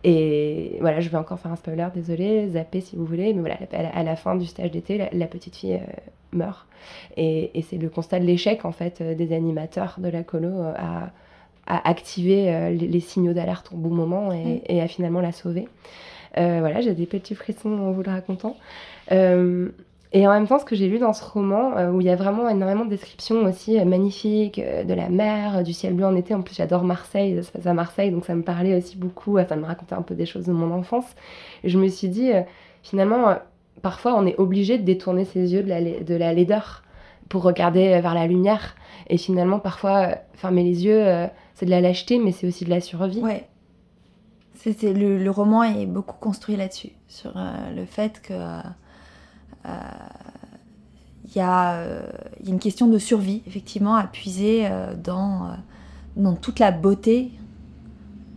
Et 0.04 0.78
voilà, 0.82 1.00
je 1.00 1.10
vais 1.10 1.18
encore 1.18 1.39
faire 1.39 1.52
un 1.52 1.56
spoiler, 1.56 1.88
désolé, 1.93 2.50
zapper 2.50 2.82
si 2.82 2.95
vous 2.95 3.06
voulez, 3.06 3.34
mais 3.34 3.41
voilà, 3.41 3.58
à 3.93 4.04
la, 4.04 4.12
à 4.12 4.16
fin 4.16 4.36
du 4.36 4.48
stage 4.48 4.72
d'été, 4.72 4.98
la, 5.12 5.28
petite 5.28 5.56
fille 5.56 5.80
meurt. 6.32 6.66
Et, 7.16 7.58
et 7.58 7.62
c'est 7.62 7.78
le 7.78 7.89
constat 7.89 8.20
de 8.20 8.26
l'échec 8.26 8.66
en 8.66 8.72
fait 8.72 9.04
des 9.04 9.34
animateurs 9.36 9.98
de 10.00 10.10
la 10.10 10.24
colo 10.24 10.50
à, 10.76 11.12
à 11.68 11.88
activer 11.89 12.53
euh, 12.53 12.70
les, 12.72 12.88
les 12.88 12.99
signaux 12.99 13.34
d'alerte 13.34 13.70
au 13.74 13.78
bon 13.78 13.93
moment 13.93 14.32
et, 14.34 14.61
et 14.68 14.82
à 14.82 14.88
finalement 14.88 15.22
la 15.22 15.32
sauver. 15.32 15.68
Euh, 16.38 16.57
voilà, 16.59 16.82
j'ai 16.82 16.93
des 16.93 17.05
petits 17.05 17.36
frissons 17.36 17.72
en 17.72 17.91
vous 17.91 18.03
le 18.03 18.11
racontant. 18.11 18.55
Euh, 19.11 19.70
et 20.13 20.26
en 20.26 20.32
même 20.32 20.47
temps, 20.47 20.59
ce 20.59 20.65
que 20.65 20.76
j'ai 20.76 20.88
lu 20.88 20.99
dans 20.99 21.13
ce 21.13 21.24
roman, 21.24 21.76
euh, 21.78 21.91
où 21.91 21.99
il 21.99 22.07
y 22.07 22.09
a 22.09 22.15
vraiment 22.15 22.47
énormément 22.47 22.86
de 22.86 22.89
descriptions 22.89 23.41
aussi 23.43 23.78
euh, 23.78 23.86
magnifiques 23.86 24.59
euh, 24.59 24.84
de 24.84 24.93
la 24.93 25.09
mer, 25.09 25.63
du 25.63 25.74
ciel 25.74 25.93
bleu 25.93 26.05
en 26.05 26.15
été. 26.15 26.34
En 26.34 26.41
plus, 26.41 26.55
j'adore 26.55 26.84
Marseille, 26.84 27.36
ça 27.38 27.43
se 27.43 27.51
passe 27.51 27.65
à 27.65 27.74
Marseille, 27.74 28.11
donc 28.11 28.26
ça 28.26 28.36
me 28.36 28.43
parlait 28.43 28.76
aussi 28.76 28.97
beaucoup. 28.97 29.38
Ça 29.49 29.55
me 29.55 29.65
racontait 29.65 29.95
un 29.95 30.01
peu 30.03 30.15
des 30.15 30.26
choses 30.26 30.45
de 30.45 30.53
mon 30.53 30.72
enfance. 30.72 31.05
Et 31.63 31.70
je 31.70 31.78
me 31.78 31.88
suis 31.88 32.07
dit, 32.07 32.32
finalement, 32.84 33.36
parfois, 33.82 34.15
on 34.15 34.26
est 34.26 34.38
obligé 34.38 34.78
de 34.78 34.84
détourner 34.84 35.26
ses 35.26 35.53
yeux 35.53 35.63
de 35.63 35.70
la, 35.70 35.82
de 35.82 36.15
la 36.15 36.34
laideur 36.34 36.84
pour 37.30 37.43
regarder 37.43 37.93
euh, 37.93 38.01
vers 38.01 38.13
la 38.13 38.28
lumière. 38.28 38.75
Et 39.07 39.17
finalement, 39.17 39.59
parfois, 39.59 40.07
euh, 40.07 40.15
fermer 40.34 40.63
les 40.63 40.86
yeux, 40.86 41.05
euh, 41.05 41.28
c'est 41.55 41.65
de 41.65 41.71
la 41.71 41.82
lâcheté, 41.82 42.19
mais 42.19 42.32
c'est 42.32 42.47
aussi 42.47 42.65
de 42.65 42.69
la 42.69 42.82
survie. 42.82 43.21
Ouais. 43.21 43.47
Le, 44.65 45.17
le 45.17 45.32
roman 45.32 45.63
est 45.63 45.86
beaucoup 45.86 46.17
construit 46.19 46.57
là-dessus, 46.57 46.91
sur 47.07 47.32
le 47.73 47.86
fait 47.86 48.21
que 48.21 48.34
il 51.23 51.32
y, 51.34 51.38
y 51.38 51.41
a 51.41 51.86
une 52.45 52.59
question 52.59 52.88
de 52.88 52.97
survie, 52.97 53.43
effectivement, 53.47 53.95
à 53.95 54.03
puiser 54.03 54.67
dans, 55.01 55.55
dans 56.17 56.36
toute 56.36 56.59
la 56.59 56.71
beauté 56.71 57.32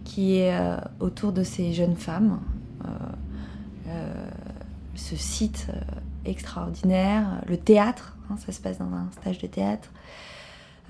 qui 0.05 0.36
est 0.36 0.57
autour 1.01 1.32
de 1.32 1.43
ces 1.43 1.72
jeunes 1.72 1.97
femmes. 1.97 2.38
Ce 4.95 5.16
site 5.16 5.66
extraordinaire, 6.24 7.43
le 7.49 7.57
théâtre, 7.57 8.16
hein, 8.31 8.37
ça 8.37 8.53
se 8.53 8.61
passe 8.61 8.78
dans 8.78 8.93
un 8.93 9.11
stage 9.12 9.39
de 9.39 9.47
théâtre, 9.47 9.91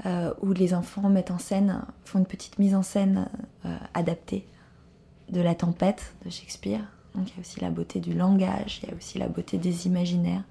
euh, 0.07 0.33
où 0.41 0.53
les 0.53 0.73
enfants 0.73 1.09
mettent 1.11 1.31
en 1.31 1.39
scène, 1.39 1.83
font 2.05 2.21
une 2.21 2.27
petite 2.27 2.59
mise 2.59 2.75
en 2.75 2.83
scène 2.83 3.29
euh, 3.67 3.77
adaptée 3.93 4.47
de 5.29 5.41
la 5.41 5.55
tempête 5.55 6.15
de 6.25 6.31
Shakespeare. 6.31 6.81
Donc 7.15 7.29
il 7.29 7.35
y 7.35 7.37
a 7.37 7.41
aussi 7.41 7.61
la 7.61 7.71
beauté 7.71 8.01
du 8.01 8.15
langage, 8.15 8.81
il 8.83 8.89
y 8.89 8.93
a 8.93 8.97
aussi 8.97 9.19
la 9.19 9.29
beauté 9.29 9.59
des 9.59 9.87
imaginaires, 9.87 10.45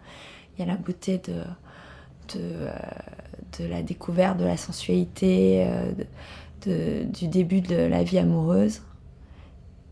il 0.53 0.59
y 0.59 0.63
a 0.63 0.71
la 0.71 0.77
beauté 0.77 1.19
de, 1.19 2.37
euh, 2.37 2.71
la 3.59 3.81
découverte 3.81 4.37
de 4.37 4.45
la 4.45 4.57
sensualité, 4.57 5.67
du 6.65 7.27
début 7.27 7.61
de 7.61 7.75
la 7.75 8.03
vie 8.03 8.19
amoureuse. 8.19 8.81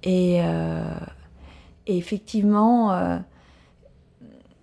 Et, 0.03 0.35
et 0.35 1.97
effectivement, 1.97 3.19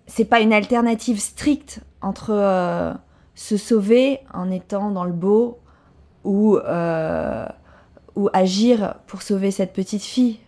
c'est 0.07 0.25
pas 0.25 0.39
une 0.39 0.53
alternative 0.53 1.19
stricte 1.19 1.81
entre 2.05 2.29
euh, 2.29 2.93
se 3.33 3.57
sauver 3.57 4.19
en 4.31 4.51
étant 4.51 4.91
dans 4.91 5.05
le 5.05 5.11
beau 5.11 5.59
ou, 6.23 6.57
euh, 6.57 7.47
agir 8.31 8.95
pour 9.07 9.23
sauver 9.23 9.49
cette 9.49 9.73
petite 9.73 10.03
fille. 10.03 10.39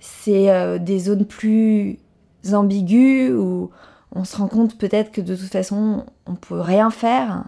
C'est 0.00 0.50
euh, 0.50 0.78
des 0.78 1.00
zones 1.00 1.26
plus 1.26 1.98
ambiguës 2.52 3.32
où 3.34 3.70
on 4.12 4.24
se 4.24 4.36
rend 4.36 4.46
compte 4.46 4.78
peut-être 4.78 5.10
que 5.10 5.20
de 5.20 5.34
toute 5.34 5.50
façon 5.50 6.06
on 6.26 6.36
peut 6.36 6.60
rien 6.60 6.90
faire. 6.90 7.44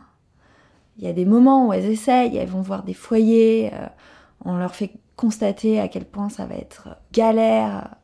Il 0.99 1.05
y 1.05 1.09
a 1.09 1.13
des 1.13 1.25
moments 1.25 1.69
où 1.69 1.73
elles 1.73 1.87
essayent, 1.87 2.37
elles 2.37 2.49
vont 2.49 2.63
voir 2.63 2.83
des 2.83 2.95
foyers, 2.95 3.73
on 4.45 4.57
leur 4.57 4.75
fait 4.75 4.93
constater 5.17 5.81
à 5.81 5.89
quel 5.89 6.05
point 6.05 6.29
ça 6.29 6.47
va 6.47 6.55
être 6.55 6.89
galère 7.13 7.97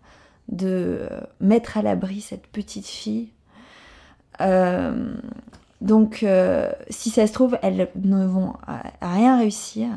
de 0.48 1.08
mettre 1.40 1.78
à 1.78 1.82
l'abri 1.82 2.20
cette 2.20 2.48
petite 2.48 2.86
fille. 2.86 3.30
Euh, 4.40 5.14
donc, 5.80 6.22
euh, 6.22 6.70
si 6.90 7.10
ça 7.10 7.26
se 7.26 7.32
trouve, 7.32 7.58
elles 7.62 7.88
ne 7.96 8.26
vont 8.26 8.54
rien 9.00 9.38
réussir. 9.38 9.88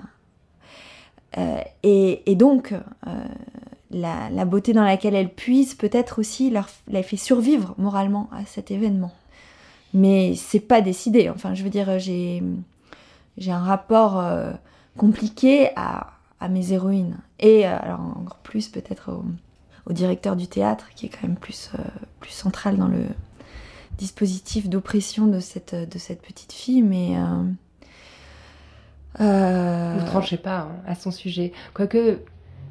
Euh, 1.38 1.62
et, 1.84 2.36
donc, 2.36 2.74
la, 3.92 4.46
beauté 4.46 4.74
dans 4.74 4.84
laquelle 4.84 5.16
elles 5.16 5.34
puisent 5.34 5.76
peut-être 5.76 6.20
aussi 6.20 6.50
leur, 6.50 6.70
les 6.88 7.04
fait 7.04 7.18
survivre 7.18 7.76
moralement 7.78 8.30
à 8.32 8.46
cet 8.46 8.72
événement. 8.72 9.14
Mais 9.94 10.36
c'est 10.36 10.60
pas 10.60 10.82
décidé. 10.82 11.30
Enfin, 11.30 11.54
je 11.54 11.64
veux 11.64 11.70
dire, 11.70 12.00
j'ai 12.00 12.42
j'ai 13.38 13.52
un 13.52 13.64
rapport 13.64 14.24
compliqué 14.96 15.70
à, 15.76 16.14
à 16.40 16.50
mes 16.50 16.72
héroïnes. 16.72 17.18
Et 17.40 17.66
alors 17.66 18.00
encore 18.00 18.38
plus 18.44 18.70
peut-être 18.70 19.12
au, 19.12 19.26
au 19.88 19.94
directeur 19.94 20.36
du 20.36 20.48
théâtre, 20.48 20.88
qui 20.96 21.08
est 21.08 21.10
quand 21.10 21.28
même 21.28 21.36
plus, 21.36 21.72
plus 22.20 22.32
central 22.32 22.78
dans 22.78 22.88
le 22.88 23.06
dispositif 23.98 24.70
d'oppression 24.70 25.28
de 25.28 25.40
cette, 25.40 25.76
de 25.76 25.98
cette 25.98 26.22
petite 26.22 26.52
fille. 26.54 26.82
Mais. 26.82 27.18
euh, 27.18 27.44
euh, 29.22 29.98
Vous 30.00 30.06
tranchez 30.08 30.38
pas 30.38 30.60
hein, 30.62 30.72
à 30.88 30.96
son 30.96 31.12
sujet. 31.12 31.52
Quoique, 31.74 32.20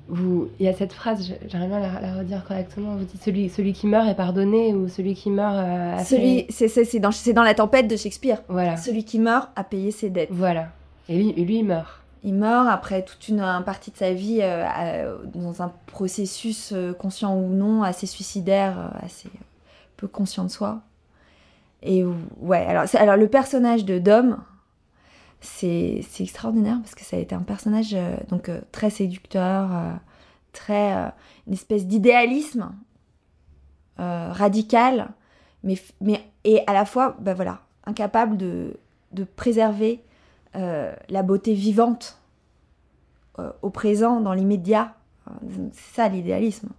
vous, 0.08 0.48
il 0.58 0.66
y 0.66 0.68
a 0.68 0.74
cette 0.74 0.92
phrase, 0.92 1.32
j'arrive 1.48 1.68
bien 1.68 1.78
à 1.82 2.00
la, 2.00 2.00
la 2.00 2.18
redire 2.18 2.44
correctement. 2.44 2.96
Vous 2.96 3.04
dites 3.04 3.22
celui, 3.22 3.48
celui 3.48 3.72
qui 3.72 3.86
meurt 3.86 4.08
est 4.08 4.14
pardonné 4.16 4.74
ou 4.74 4.88
celui 4.88 5.14
qui 5.14 5.30
meurt 5.30 5.54
euh, 5.56 5.96
a 5.96 6.04
celui, 6.04 6.44
fait- 6.50 6.68
c'est, 6.68 6.98
dans, 6.98 7.12
c'est 7.12 7.32
dans 7.32 7.44
la 7.44 7.54
tempête 7.54 7.86
de 7.88 7.96
Shakespeare. 7.96 8.42
Voilà, 8.48 8.76
Celui 8.76 9.04
qui 9.04 9.18
meurt 9.18 9.50
a 9.56 9.64
payé 9.64 9.90
ses 9.90 10.10
dettes. 10.10 10.28
voilà. 10.32 10.68
Et 11.08 11.16
lui, 11.16 11.32
lui 11.32 11.58
il 11.58 11.64
meurt. 11.64 12.00
Il 12.24 12.34
meurt 12.34 12.68
après 12.68 13.02
toute 13.04 13.26
une, 13.28 13.40
une 13.40 13.64
partie 13.64 13.90
de 13.90 13.96
sa 13.96 14.12
vie 14.12 14.38
euh, 14.42 15.16
dans 15.34 15.62
un 15.62 15.72
processus 15.86 16.72
conscient 16.98 17.36
ou 17.36 17.48
non 17.48 17.82
assez 17.82 18.06
suicidaire, 18.06 18.92
assez 19.02 19.28
peu 19.96 20.06
conscient 20.06 20.44
de 20.44 20.48
soi. 20.50 20.80
Et 21.82 22.04
ouais, 22.40 22.64
alors, 22.64 23.16
le 23.16 23.28
personnage 23.28 23.84
de 23.84 23.98
Dom, 23.98 24.38
c'est 25.40 26.04
extraordinaire 26.20 26.78
parce 26.80 26.94
que 26.94 27.02
ça 27.02 27.16
a 27.16 27.18
été 27.18 27.34
un 27.34 27.42
personnage 27.42 27.94
euh, 27.94 28.16
donc 28.28 28.48
euh, 28.48 28.60
très 28.70 28.90
séducteur, 28.90 29.74
euh, 29.74 29.92
très 30.52 31.12
une 31.46 31.54
espèce 31.54 31.86
d'idéalisme 31.86 32.72
radical, 33.98 35.10
mais, 35.62 35.76
mais 36.00 36.24
et 36.42 36.62
à 36.66 36.72
la 36.72 36.84
fois, 36.84 37.16
ben 37.20 37.34
voilà, 37.34 37.60
incapable 37.86 38.36
de, 38.36 38.76
de 39.12 39.22
préserver 39.22 40.02
la 40.54 41.22
beauté 41.22 41.54
vivante 41.54 42.18
au 43.62 43.70
présent, 43.70 44.20
dans 44.20 44.32
l'immédiat. 44.32 44.94
C'est 45.72 45.94
ça 45.94 46.08
l'idéalisme, 46.08 46.70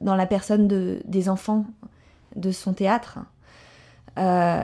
dans 0.00 0.16
la 0.16 0.24
personne 0.26 0.66
de, 0.66 1.02
des 1.04 1.28
enfants 1.28 1.66
de 2.36 2.50
son 2.50 2.72
théâtre. 2.72 3.18
Euh, 4.18 4.60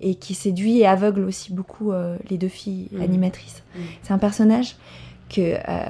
et 0.00 0.14
qui 0.14 0.32
séduit 0.32 0.80
et 0.80 0.86
aveugle 0.86 1.24
aussi 1.24 1.52
beaucoup 1.52 1.92
euh, 1.92 2.16
les 2.30 2.38
deux 2.38 2.48
filles 2.48 2.88
mmh. 2.90 3.02
animatrices. 3.02 3.62
Mmh. 3.74 3.80
C'est 4.02 4.12
un 4.14 4.18
personnage 4.18 4.76
que 5.28 5.56
euh, 5.56 5.82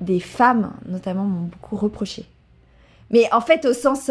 des 0.00 0.20
femmes, 0.20 0.72
notamment, 0.86 1.24
m'ont 1.24 1.48
beaucoup 1.48 1.76
reproché. 1.76 2.24
Mais 3.10 3.30
en 3.30 3.42
fait, 3.42 3.66
au 3.66 3.74
sens 3.74 4.06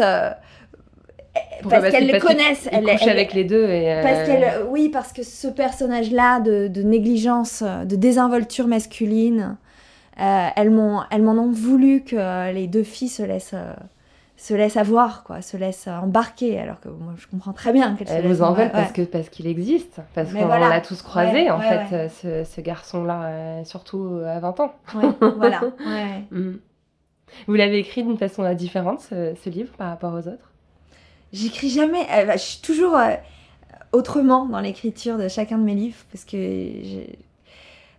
parce, 1.68 1.90
qu'elles 1.90 2.06
le 2.06 2.20
connaissent. 2.20 2.68
Elle, 2.70 2.86
couche 2.86 3.08
avec 3.08 3.34
les 3.34 3.42
deux. 3.42 3.68
Et 3.68 4.00
parce 4.02 4.28
qu'elle, 4.28 4.62
oui, 4.68 4.90
parce 4.90 5.12
que 5.12 5.24
ce 5.24 5.48
personnage-là 5.48 6.38
de, 6.38 6.68
de, 6.68 6.82
négligence, 6.82 7.62
de 7.62 7.96
désinvolture 7.96 8.68
masculine, 8.68 9.56
elles 10.16 10.70
m'ont, 10.70 11.00
elles 11.10 11.22
m'en 11.22 11.32
ont 11.32 11.50
voulu 11.50 12.04
que 12.04 12.52
les 12.52 12.68
deux 12.68 12.84
filles 12.84 13.08
se 13.08 13.24
laissent 13.24 13.56
se 14.44 14.52
laisse 14.52 14.76
avoir, 14.76 15.24
quoi, 15.24 15.40
se 15.40 15.56
laisse 15.56 15.88
embarquer, 15.88 16.60
alors 16.60 16.78
que 16.78 16.90
moi 16.90 17.14
je 17.16 17.26
comprends 17.28 17.54
très 17.54 17.72
bien 17.72 17.94
qu'elle 17.96 18.08
Elle 18.10 18.26
vous 18.26 18.42
en 18.42 18.52
veut 18.52 18.68
parce 18.70 18.92
que 18.92 19.00
parce 19.00 19.30
qu'il 19.30 19.46
existe, 19.46 20.02
parce 20.14 20.30
qu'on 20.34 20.46
l'a 20.46 20.82
tous 20.82 21.00
croisé 21.00 21.50
en 21.50 21.60
fait, 21.60 22.10
ce, 22.10 22.44
ce 22.44 22.60
garçon-là, 22.60 23.22
euh, 23.24 23.64
surtout 23.64 24.20
à 24.26 24.40
20 24.40 24.60
ans. 24.60 24.74
voilà. 25.38 25.62
Mm. 26.30 26.56
Vous 27.46 27.54
l'avez 27.54 27.78
écrit 27.78 28.02
d'une 28.02 28.18
façon 28.18 28.52
différente 28.52 29.00
ce, 29.00 29.34
ce, 29.42 29.48
livre 29.48 29.72
par 29.78 29.88
rapport 29.88 30.12
aux 30.12 30.28
autres? 30.28 30.52
J'écris 31.32 31.70
jamais, 31.70 32.06
euh, 32.12 32.26
bah, 32.26 32.36
je 32.36 32.42
suis 32.42 32.60
toujours 32.60 32.98
euh, 32.98 33.14
autrement 33.92 34.44
dans 34.44 34.60
l'écriture 34.60 35.16
de 35.16 35.28
chacun 35.28 35.56
de 35.56 35.64
mes 35.64 35.74
livres 35.74 36.04
parce 36.12 36.26
que 36.26 36.36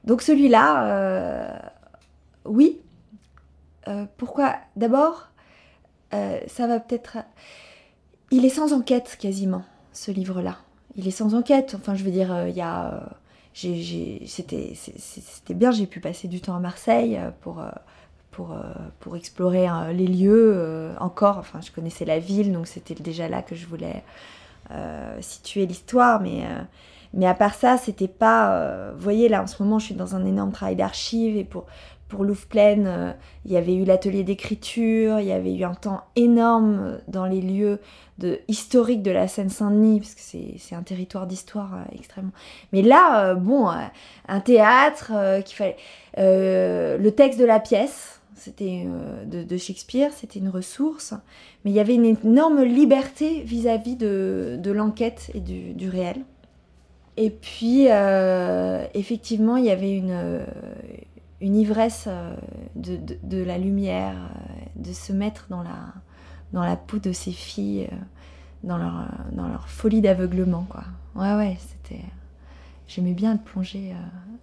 donc 0.04 0.22
celui-là, 0.22 1.60
oui. 2.46 2.80
pourquoi? 4.18 4.58
D'abord 4.76 5.32
euh, 6.14 6.40
ça 6.48 6.68
va 6.68 6.80
peut-être... 6.80 7.18
Il 8.32 8.46
est 8.46 8.50
sans 8.50 8.74
enquête 8.74 9.18
quasiment, 9.20 9.64
ce 9.94 10.12
livre-là. 10.12 10.58
Il 10.96 11.08
est 11.08 11.12
sans 11.12 11.36
enquête. 11.36 11.76
Enfin, 11.78 11.96
je 11.96 12.04
veux 12.04 12.12
dire, 12.12 12.34
euh, 12.34 12.50
il 12.50 12.56
y 12.56 12.62
a... 12.62 12.94
Euh, 12.94 13.00
c'était 14.26 15.54
bien, 15.54 15.72
j'ai 15.72 15.88
pu 15.88 16.02
passer 16.02 16.28
du 16.28 16.42
temps 16.42 16.56
à 16.56 16.60
Marseille 16.60 17.18
pour, 17.40 17.64
pour, 18.32 19.16
explorer 19.16 19.68
les 19.94 20.08
lieux 20.08 20.90
encore. 21.00 21.38
Enfin, 21.38 21.62
je 21.62 21.72
connaissais 21.72 22.04
la 22.04 22.20
ville, 22.20 22.52
donc 22.52 22.68
c'était 22.68 22.96
déjà 22.96 23.30
là 23.30 23.42
que 23.42 23.56
je 23.56 23.66
voulais 23.66 24.04
situer 25.22 25.66
l'histoire. 25.68 26.20
Mais, 26.20 26.44
mais 27.14 27.28
à 27.28 27.34
part 27.34 27.54
ça, 27.54 27.78
c'était 27.78 28.10
pas. 28.10 28.92
vous 28.92 29.02
voyez, 29.02 29.30
là 29.30 29.42
en 29.42 29.48
ce 29.48 29.64
moment, 29.64 29.80
je 29.80 29.86
suis 29.86 29.96
dans 29.96 30.18
un 30.18 30.26
énorme 30.26 30.52
travail 30.52 30.76
d'archives 30.76 31.38
et 31.38 31.46
pour, 31.46 31.66
pour 32.16 32.24
Louvre-Pleine, 32.24 32.88
euh, 32.88 33.12
il 33.46 33.52
y 33.52 33.58
avait 33.58 33.76
eu 33.76 33.84
l'atelier 33.84 34.24
d'écriture, 34.24 35.20
il 35.20 35.28
y 35.28 35.34
avait 35.34 35.54
eu 35.54 35.64
un 35.64 35.74
temps 35.74 36.02
énorme 36.16 36.98
dans 37.08 37.26
les 37.26 37.42
lieux 37.42 37.80
historiques 38.48 39.04
de 39.04 39.12
la 39.12 39.28
Seine-Saint-Denis, 39.28 40.00
parce 40.00 40.16
que 40.16 40.22
c'est 40.22 40.76
un 40.76 40.82
territoire 40.82 41.28
d'histoire 41.28 41.76
euh, 41.76 41.96
extrêmement. 41.96 42.32
Mais 42.72 42.82
là, 42.82 43.32
euh, 43.32 43.36
bon, 43.36 43.70
un 44.28 44.40
théâtre 44.40 45.12
qu'il 45.44 45.56
fallait. 45.58 45.76
le 46.18 47.10
texte 47.10 47.40
de 47.40 47.46
la 47.46 47.60
pièce, 47.60 48.22
c'était 48.36 48.86
de, 49.26 49.58
Shakespeare, 49.58 50.12
c'était 50.14 50.40
une 50.40 50.50
ressource, 50.50 51.14
mais 51.64 51.72
il 51.72 51.74
y 51.74 51.80
avait 51.80 51.96
une 51.96 52.06
énorme 52.06 52.64
liberté 52.64 53.42
vis-à-vis 53.42 53.98
de, 53.98 54.72
l'enquête 54.72 55.32
et 55.34 55.42
du, 55.42 55.90
réel. 55.90 56.18
Et 57.18 57.30
puis, 57.30 57.88
effectivement, 58.94 59.58
il 59.58 59.66
y 59.66 59.72
avait 59.72 59.96
une 59.96 60.42
une 61.42 61.56
ivresse 61.56 62.06
euh, 62.08 62.36
de, 62.76 62.98
de, 63.24 63.44
la 63.44 63.58
lumière, 63.58 64.16
euh, 64.16 64.66
de 64.76 64.94
se 64.94 65.14
mettre 65.14 65.48
dans 65.50 65.64
la, 65.64 65.94
dans 66.54 66.64
la 66.64 66.76
peau 66.76 67.00
de 67.00 67.12
ces 67.12 67.32
filles, 67.32 67.88
euh, 67.92 67.96
dans 68.64 68.78
leur, 68.78 69.08
dans 69.32 69.48
leur 69.48 69.68
folie 69.68 70.02
d'aveuglement. 70.02 70.66
quoi. 70.70 70.84
Ouais, 71.16 71.36
ouais, 71.36 71.58
c'était. 71.60 72.04
J'aimais 72.88 73.14
bien 73.14 73.36
être 73.36 73.44
plongée 73.44 73.94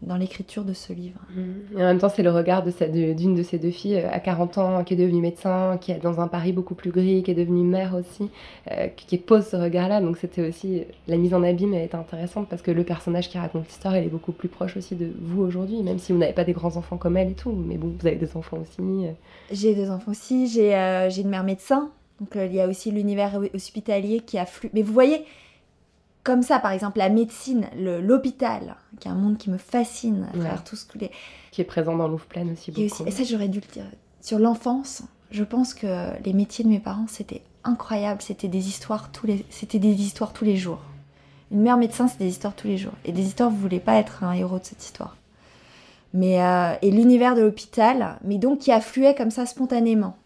dans 0.03 0.17
l'écriture 0.17 0.65
de 0.65 0.73
ce 0.73 0.93
livre. 0.93 1.21
Mmh. 1.31 1.79
Et 1.79 1.83
en 1.83 1.87
même 1.87 1.99
temps, 1.99 2.09
c'est 2.09 2.25
le 2.25 2.31
regard 2.31 2.65
d'une 2.65 3.35
de, 3.35 3.43
ces 3.43 3.59
deux 3.59 3.71
filles 3.71 3.99
à 3.99 4.19
40 4.19 4.59
ans, 4.59 4.85
qui 4.85 4.95
est 4.95 4.97
devenue 4.97 5.21
médecin, 5.21 5.79
qui 5.81 5.93
est 5.93 5.99
dans 5.99 6.21
un 6.21 6.27
Paris 6.27 6.53
beaucoup 6.53 6.75
plus 6.75 6.91
gris, 6.91 7.23
qui 7.23 7.31
est 7.31 7.35
devenue 7.35 7.63
mère 7.63 7.95
aussi, 7.95 8.31
qui 8.97 9.19
pose 9.19 9.47
ce 9.47 9.57
regard-là. 9.57 10.01
Donc 10.01 10.17
c'était 10.17 10.47
aussi, 10.47 10.83
la 11.07 11.17
mise 11.17 11.35
en 11.35 11.43
abîme 11.43 11.75
est 11.75 11.95
intéressante 11.95 12.49
parce 12.49 12.63
que 12.63 12.71
le 12.71 12.85
personnage 12.85 13.29
qui 13.29 13.39
raconte 13.39 13.67
l'histoire, 13.67 13.95
elle 13.95 14.05
est 14.05 14.09
beaucoup 14.09 14.33
plus 14.33 14.49
proche 14.49 14.77
aussi 14.77 14.97
de 14.97 15.13
vous 15.21 15.43
aujourd'hui, 15.43 15.83
même 15.83 15.99
si 15.99 16.13
vous 16.13 16.19
n'avez 16.19 16.33
pas 16.33 16.45
des 16.45 16.53
grands-enfants 16.53 16.97
comme 16.97 17.17
elle 17.17 17.31
et 17.31 17.35
tout. 17.35 17.53
Mais 17.53 17.77
bon, 17.77 17.95
vous 17.99 18.07
avez 18.07 18.17
des 18.17 18.37
enfants 18.37 18.59
aussi. 18.59 18.83
J'ai 19.53 19.75
des 19.75 19.89
enfants 19.89 20.11
aussi, 20.11 20.49
j'ai 20.49 20.75
une 20.75 21.29
mère 21.29 21.45
médecin. 21.45 21.91
Donc 22.21 22.31
il 22.37 22.55
y 22.55 22.61
a 22.61 22.69
aussi 22.69 22.91
l'univers 22.91 23.41
hospitalier 23.55 24.21
qui 24.21 24.39
afflue. 24.39 24.71
Mais 24.75 24.83
vous 24.83 24.93
voyez, 24.93 25.25
comme 26.25 26.43
ça, 26.43 26.61
par 26.61 26.71
exemple, 26.71 26.99
la 26.99 27.09
médecine, 27.09 27.67
l'hôpital, 27.77 28.77
qui 29.01 29.09
est 29.09 29.11
un 29.11 29.17
monde 29.17 29.39
qui 29.39 29.51
me 29.51 29.59
fascine 29.59 30.29
à 30.33 30.39
travers 30.39 30.65
tout 30.65 30.77
ce 30.77 30.85
que 30.85 30.99
les... 30.99 31.11
Qui 31.51 31.61
est 31.61 31.65
présent 31.65 31.97
dans 31.97 32.07
Louvre-Pleine 32.07 32.53
aussi 32.53 32.71
beaucoup. 32.71 33.05
Et, 33.07 33.11
ça, 33.11 33.25
j'aurais 33.25 33.49
dû 33.49 33.61
le 33.61 33.73
dire. 33.73 33.87
Sur 34.21 34.39
l'enfance, 34.39 35.03
je 35.33 35.43
pense 35.43 35.75
que 35.75 36.11
les 36.25 36.33
métiers 36.33 36.65
de 36.65 36.69
mes 36.69 36.79
parents, 36.79 37.07
c'était 37.09 37.43
incroyable. 37.65 38.23
C'était 38.23 38.49
des 38.49 38.69
histoires 38.69 39.11
tous 39.11 39.27
les... 39.27 39.45
C'était 39.51 39.81
des 39.81 40.01
histoires 40.01 40.33
tous 40.33 40.45
les 40.45 40.57
jours. 40.57 40.81
Une 41.51 41.63
mère 41.63 41.77
médecin, 41.77 42.07
c'est 42.07 42.19
des 42.19 42.29
histoires 42.29 42.55
tous 42.55 42.69
les 42.69 42.79
jours. 42.79 42.95
Et 43.05 43.11
des 43.11 43.23
histoires, 43.23 43.51
vous 43.51 43.59
voulez 43.59 43.81
pas 43.81 43.97
être 43.97 44.23
un 44.23 44.33
héros 44.33 44.61
de 44.61 44.65
cette 44.65 44.83
histoire. 44.83 45.17
Mais, 46.15 46.41
euh, 46.41 46.75
et 46.83 46.91
l'univers 46.93 47.35
de 47.35 47.41
l'hôpital, 47.41 48.19
mais 48.23 48.39
donc 48.39 48.61
qui 48.61 48.71
affluait 48.71 49.15
comme 49.15 49.31
ça 49.31 49.45
spontanément. 49.45 50.17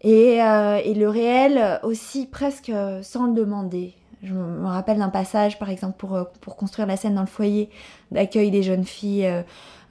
Et, 0.00 0.42
euh, 0.42 0.80
et, 0.82 0.94
le 0.94 1.10
réel 1.10 1.78
aussi 1.82 2.26
presque 2.26 2.72
sans 3.02 3.26
le 3.26 3.34
demander. 3.34 3.94
Je 4.22 4.34
me 4.34 4.66
rappelle 4.66 4.98
d'un 4.98 5.08
passage, 5.08 5.58
par 5.58 5.70
exemple, 5.70 5.96
pour, 5.96 6.14
euh, 6.14 6.24
pour 6.40 6.56
construire 6.56 6.86
la 6.86 6.96
scène 6.96 7.14
dans 7.14 7.22
le 7.22 7.26
foyer 7.26 7.70
d'accueil 8.10 8.50
des 8.50 8.62
jeunes 8.62 8.84
filles, 8.84 9.26
euh, 9.26 9.42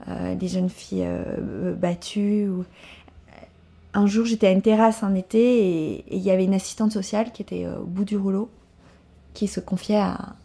euh, 0.08 0.34
des 0.36 0.46
jeunes 0.46 0.70
filles 0.70 1.08
battues. 1.76 2.48
Un 3.92 4.06
jour, 4.06 4.24
j'étais 4.24 4.46
à 4.46 4.50
une 4.52 4.62
terrasse 4.62 5.02
un 5.02 5.14
été 5.16 5.98
et 5.98 6.16
il 6.16 6.22
y 6.22 6.30
avait 6.30 6.44
une 6.44 6.54
assistante 6.54 6.92
sociale 6.92 7.32
qui 7.32 7.42
était 7.42 7.66
au 7.66 7.84
bout 7.84 8.04
du 8.04 8.16
rouleau, 8.16 8.50
qui 9.34 9.48
se 9.48 9.58
confiait 9.58 10.00
à, 10.00 10.36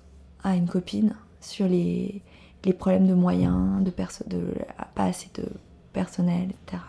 une 0.43 0.67
copine 0.67 1.15
sur 1.41 1.67
les, 1.67 2.21
les, 2.63 2.73
problèmes 2.73 3.07
de 3.07 3.13
moyens, 3.13 3.83
de, 3.83 3.91
de 4.27 4.41
pas 4.93 5.05
assez 5.05 5.29
de 5.35 5.45
personnel, 5.93 6.49
etc. 6.49 6.81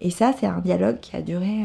Et 0.00 0.10
ça, 0.10 0.32
c'est 0.38 0.46
un 0.46 0.60
dialogue 0.60 1.00
qui 1.00 1.14
a 1.14 1.22
duré 1.22 1.64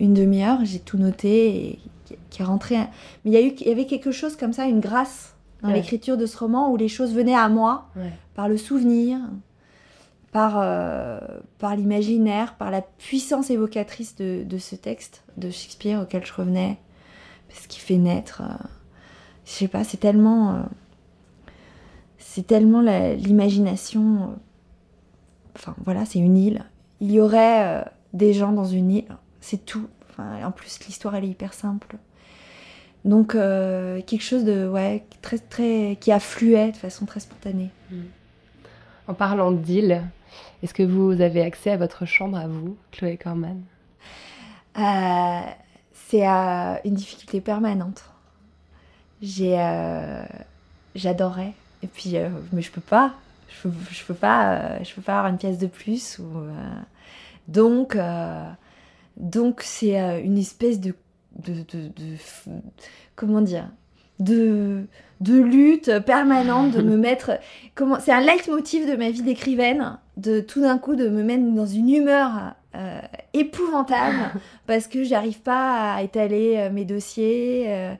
une 0.00 0.14
demi-heure. 0.14 0.60
J'ai 0.64 0.80
tout 0.80 0.98
noté 0.98 1.78
qui, 2.04 2.42
est 2.42 2.44
rentré. 2.44 2.76
Mais 3.24 3.30
il 3.30 3.32
y, 3.32 3.36
a 3.36 3.40
eu, 3.40 3.52
il 3.60 3.66
y 3.66 3.70
avait 3.70 3.86
quelque 3.86 4.12
chose 4.12 4.36
comme 4.36 4.52
ça, 4.52 4.66
une 4.66 4.80
grâce 4.80 5.34
dans 5.62 5.70
l'écriture 5.70 6.18
de 6.18 6.26
ce 6.26 6.36
roman 6.36 6.70
où 6.70 6.76
les 6.76 6.88
choses 6.88 7.14
venaient 7.14 7.34
à 7.34 7.48
moi 7.48 7.88
par 8.34 8.48
le 8.48 8.56
souvenir, 8.56 9.18
par, 10.30 10.58
euh, 10.58 11.20
par 11.58 11.76
l'imaginaire, 11.76 12.56
par 12.56 12.70
la 12.70 12.82
puissance 12.82 13.50
évocatrice 13.50 14.16
de, 14.16 14.42
de, 14.44 14.58
ce 14.58 14.74
texte 14.74 15.22
de 15.36 15.48
Shakespeare 15.48 16.02
auquel 16.02 16.26
je 16.26 16.32
revenais, 16.32 16.78
parce 17.48 17.66
qu'il 17.66 17.80
fait 17.80 17.96
naître. 17.96 18.42
Euh, 18.42 18.66
je 19.46 19.52
sais 19.52 19.68
pas, 19.68 19.84
c'est 19.84 19.96
tellement. 19.96 20.54
Euh, 20.54 20.62
c'est 22.18 22.46
tellement 22.46 22.80
l'imagination. 22.80 24.36
enfin 25.54 25.76
voilà, 25.84 26.04
c'est 26.04 26.18
une 26.18 26.36
île. 26.36 26.64
Il 27.00 27.12
y 27.12 27.20
aurait 27.20 27.84
des 28.12 28.32
gens 28.32 28.50
dans 28.50 28.64
une 28.64 28.90
île, 28.90 29.16
c'est 29.40 29.64
tout 29.64 29.86
en 30.18 30.50
plus, 30.50 30.80
l'histoire, 30.86 31.14
elle 31.14 31.24
est 31.24 31.28
hyper 31.28 31.54
simple. 31.54 31.96
Donc, 33.04 33.34
euh, 33.34 34.00
quelque 34.06 34.22
chose 34.22 34.44
de, 34.44 34.66
ouais, 34.66 35.04
très, 35.20 35.38
très, 35.38 35.98
qui 36.00 36.10
affluait 36.10 36.72
de 36.72 36.76
façon 36.76 37.04
très 37.04 37.20
spontanée. 37.20 37.70
Mm. 37.90 37.96
En 39.08 39.14
parlant 39.14 39.52
d'île, 39.52 40.02
est-ce 40.62 40.72
que 40.72 40.82
vous 40.82 41.20
avez 41.20 41.42
accès 41.42 41.70
à 41.70 41.76
votre 41.76 42.06
chambre 42.06 42.38
à 42.38 42.48
vous, 42.48 42.76
Chloé 42.92 43.18
Corman? 43.18 43.62
Euh, 44.78 45.40
C'est 45.92 46.26
euh, 46.26 46.76
une 46.84 46.94
difficulté 46.94 47.42
permanente. 47.42 48.04
J'ai, 49.20 49.56
j'adorais, 50.94 51.52
et 51.82 51.86
puis, 51.86 52.16
mais 52.52 52.60
je 52.60 52.70
peux 52.70 52.80
pas. 52.80 53.14
Je 53.48 53.68
peux, 53.68 53.74
je 53.90 54.04
peux 54.04 54.14
pas, 54.14 54.82
je 54.82 54.94
peux 54.94 55.00
pas 55.00 55.18
avoir 55.18 55.32
une 55.32 55.38
pièce 55.38 55.56
de 55.58 55.66
plus. 55.66 56.18
Ou, 56.18 56.26
donc, 57.48 57.96
donc 59.16 59.60
c'est 59.62 60.00
euh, 60.00 60.20
une 60.22 60.38
espèce 60.38 60.80
de, 60.80 60.94
de, 61.38 61.64
comment 63.16 63.40
dire 63.40 63.68
de, 64.20 64.86
de 65.20 65.40
lutte 65.40 65.98
permanente, 66.00 66.72
de 66.72 66.82
me 66.82 66.96
mettre. 67.08 67.32
Comment 67.74 67.98
C'est 68.00 68.12
un 68.12 68.20
leitmotiv 68.20 68.88
de 68.88 68.96
ma 68.96 69.10
vie 69.10 69.22
d'écrivaine, 69.22 69.98
de 70.16 70.40
tout 70.40 70.60
d'un 70.60 70.78
coup 70.78 70.94
de 70.94 71.08
me 71.08 71.22
mettre 71.22 71.44
dans 71.52 71.66
une 71.66 71.90
humeur 71.90 72.54
euh, 72.76 73.00
épouvantable 73.32 74.32
parce 74.66 74.86
que 74.86 75.04
j'arrive 75.04 75.40
pas 75.40 75.94
à 75.94 76.02
étaler 76.02 76.54
euh, 76.56 76.70
mes 76.70 76.84
dossiers. 76.84 77.64
euh, 77.68 77.94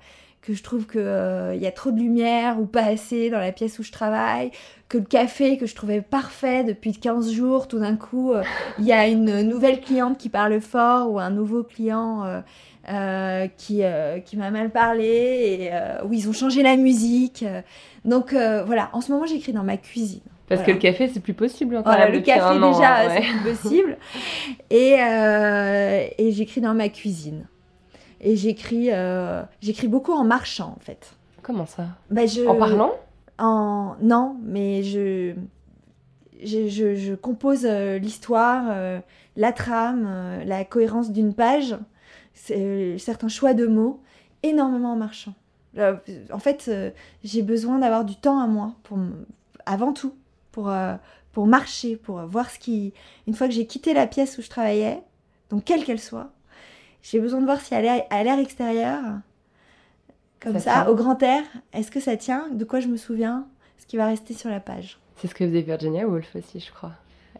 que 0.47 0.53
je 0.53 0.63
trouve 0.63 0.87
qu'il 0.87 1.59
y 1.59 1.67
a 1.67 1.73
trop 1.73 1.91
de 1.91 1.99
lumière 1.99 2.61
ou 2.61 2.67
pas 2.67 2.85
assez 2.85 3.31
dans 3.31 3.39
la 3.39 3.51
pièce 3.51 3.79
où 3.79 3.83
je 3.83 3.91
travaille, 3.91 4.51
que 4.91 4.99
le 4.99 5.05
café 5.05 5.57
que 5.57 5.65
je 5.65 5.75
trouvais 5.75 6.03
parfait 6.03 6.65
depuis 6.65 6.93
15 6.93 7.33
jours, 7.33 7.67
tout 7.67 7.79
d'un 7.79 7.97
coup, 7.97 8.33
euh, 8.33 8.43
il 8.79 8.85
y 8.85 8.93
a 8.93 9.09
une 9.09 9.41
nouvelle 9.41 9.81
cliente 9.81 10.19
qui 10.19 10.29
parle 10.29 10.61
fort 10.61 11.11
ou 11.11 11.19
un 11.19 11.31
nouveau 11.31 11.63
client 11.65 12.25
euh, 12.27 12.41
euh, 12.93 13.47
qui, 13.57 13.83
euh, 13.83 14.19
qui 14.21 14.37
m'a 14.37 14.51
mal 14.51 14.69
parlé, 14.71 15.07
et, 15.63 15.71
euh, 15.73 16.05
où 16.05 16.13
ils 16.13 16.29
ont 16.29 16.35
changé 16.35 16.63
la 16.63 16.77
musique. 16.77 17.43
euh. 17.43 17.63
Donc 18.05 18.35
euh, 18.35 18.63
voilà, 18.65 18.91
en 18.93 19.01
ce 19.01 19.11
moment 19.13 19.25
j'écris 19.25 19.53
dans 19.55 19.65
ma 19.65 19.79
cuisine. 19.79 20.21
Parce 20.47 20.61
Voilà. 20.61 20.75
que 20.79 20.85
le 20.85 20.93
café, 20.93 21.09
c'est 21.09 21.21
plus 21.21 21.33
possible 21.33 21.75
encore. 21.75 21.95
Voilà, 21.95 22.11
le 22.11 22.21
café 22.21 22.57
déjà, 22.57 22.97
hein, 22.97 23.09
c'est 23.15 23.23
plus 23.23 23.55
possible. 23.57 23.97
Et, 24.69 24.97
euh, 25.01 26.05
et 26.19 26.33
j'écris 26.33 26.61
dans 26.61 26.75
ma 26.75 26.91
cuisine. 26.91 27.47
Et 28.27 28.37
j'écris, 28.37 28.89
euh, 28.91 29.43
j'écris 29.61 29.87
beaucoup 29.87 30.13
en 30.13 30.25
marchant 30.25 30.75
en 30.77 30.81
fait. 30.81 31.15
Comment 31.43 31.67
ça? 31.67 31.89
Bah, 32.11 32.25
je, 32.25 32.47
En 32.47 32.57
parlant? 32.57 32.93
En... 33.39 33.97
Non, 34.01 34.37
mais 34.43 34.83
je, 34.83 35.35
je, 36.43 36.69
je, 36.69 36.95
je 36.95 37.15
compose 37.15 37.67
euh, 37.67 37.99
l'histoire, 37.99 38.65
euh, 38.71 38.99
la 39.37 39.53
trame, 39.53 40.43
la 40.47 40.65
cohérence 40.65 41.13
d'une 41.13 41.35
page, 41.35 41.77
certains 42.35 43.29
choix 43.29 43.53
de 43.53 43.67
mots, 43.67 44.01
énormément 44.43 44.95
en 44.95 44.97
marchant. 44.97 45.35
En 45.77 46.39
fait, 46.39 46.71
j'ai 47.25 47.43
besoin 47.43 47.79
d'avoir 47.81 48.05
du 48.05 48.17
temps 48.17 48.39
à 48.39 48.47
moi, 48.47 48.75
pour, 48.85 48.97
avant 49.67 49.93
tout, 49.93 50.15
pour, 50.53 50.73
pour 51.33 51.47
marcher, 51.47 51.97
pour 51.97 52.21
voir 52.23 52.49
ce 52.49 52.59
qui... 52.61 52.93
Une 53.27 53.35
fois 53.35 53.49
que 53.49 53.53
j'ai 53.53 53.67
quitté 53.67 53.93
la 53.93 54.07
pièce 54.07 54.39
où 54.39 54.43
je 54.43 54.49
travaillais, 54.49 55.03
donc 55.51 55.65
quelle 55.65 55.85
qu'elle 55.85 55.99
soit, 56.01 56.31
j'ai 57.05 57.21
besoin 57.21 57.41
de 57.41 57.45
voir 57.45 57.61
si 57.61 57.75
à 57.75 57.83
l'air, 57.83 58.03
à 58.09 58.25
l'air 58.25 58.39
extérieur, 58.39 59.03
comme 60.41 60.59
Ça 60.59 60.91
au 60.91 60.95
grand 60.95 61.23
air, 61.23 61.43
est-ce 61.73 61.91
que 61.91 62.01
ça 62.01 62.17
tient? 62.17 62.49
De 62.51 62.65
quoi 62.65 62.81
je 62.81 62.89
me 62.89 62.97
souviens? 62.97 63.47
Ce 63.79 63.87
qui 63.87 63.97
va 63.97 64.07
rester 64.07 64.33
sur 64.35 64.51
la 64.51 64.61
page? 64.61 64.99
C'est 65.17 65.29
ce 65.29 65.35
que 65.35 65.47
faisait 65.47 65.61
Virginia 65.61 66.07
Woolf 66.09 66.35
aussi, 66.35 66.61
je 66.61 66.73
crois. 66.73 66.93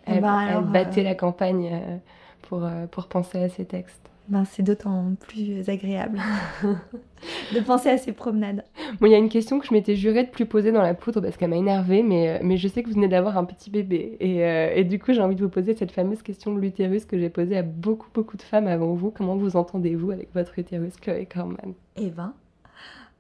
Eh 0.07 0.13
Elle, 0.13 0.21
ben 0.21 0.41
elle 0.41 0.65
battait 0.65 1.01
euh, 1.01 1.05
la 1.05 1.15
campagne 1.15 1.71
euh, 1.73 1.97
pour, 2.43 2.63
euh, 2.65 2.87
pour 2.87 3.09
penser 3.09 3.43
à 3.43 3.49
ses 3.49 3.65
textes. 3.65 4.11
Ben, 4.29 4.47
c'est 4.47 4.63
d'autant 4.63 5.15
plus 5.21 5.69
agréable 5.69 6.19
de 7.55 7.61
penser 7.61 7.91
à 7.91 7.99
ces 7.99 8.13
promenades. 8.13 8.65
Bon, 8.99 9.07
il 9.07 9.13
y 9.13 9.15
a 9.15 9.19
une 9.19 9.29
question 9.29 9.59
que 9.59 9.67
je 9.67 9.75
m'étais 9.75 9.97
jurée 9.97 10.25
de 10.25 10.31
plus 10.31 10.47
poser 10.47 10.73
dans 10.73 10.81
la 10.81 10.95
poudre 10.95 11.21
parce 11.21 11.37
qu'elle 11.37 11.51
m'a 11.51 11.57
énervée, 11.57 12.03
mais, 12.03 12.29
euh, 12.31 12.39
mais 12.43 12.57
je 12.57 12.67
sais 12.67 12.83
que 12.83 12.89
vous 12.89 12.95
venez 12.95 13.09
d'avoir 13.09 13.37
un 13.37 13.45
petit 13.45 13.69
bébé. 13.69 14.17
Et, 14.21 14.43
euh, 14.43 14.73
et 14.75 14.85
du 14.85 14.99
coup, 14.99 15.13
j'ai 15.13 15.21
envie 15.21 15.37
de 15.37 15.43
vous 15.43 15.51
poser 15.51 15.77
cette 15.77 15.93
fameuse 15.93 16.23
question 16.23 16.55
de 16.55 16.61
l'utérus 16.61 17.05
que 17.05 17.19
j'ai 17.19 17.29
posée 17.29 17.59
à 17.59 17.63
beaucoup, 17.63 18.09
beaucoup 18.15 18.39
de 18.39 18.43
femmes 18.43 18.67
avant 18.67 18.95
vous. 18.95 19.11
Comment 19.11 19.37
vous 19.37 19.57
entendez-vous 19.57 20.11
avec 20.11 20.33
votre 20.33 20.59
utérus, 20.59 20.97
Chloé 20.97 21.27
Corman? 21.27 21.75
Eh 21.97 22.09
ben, 22.09 22.33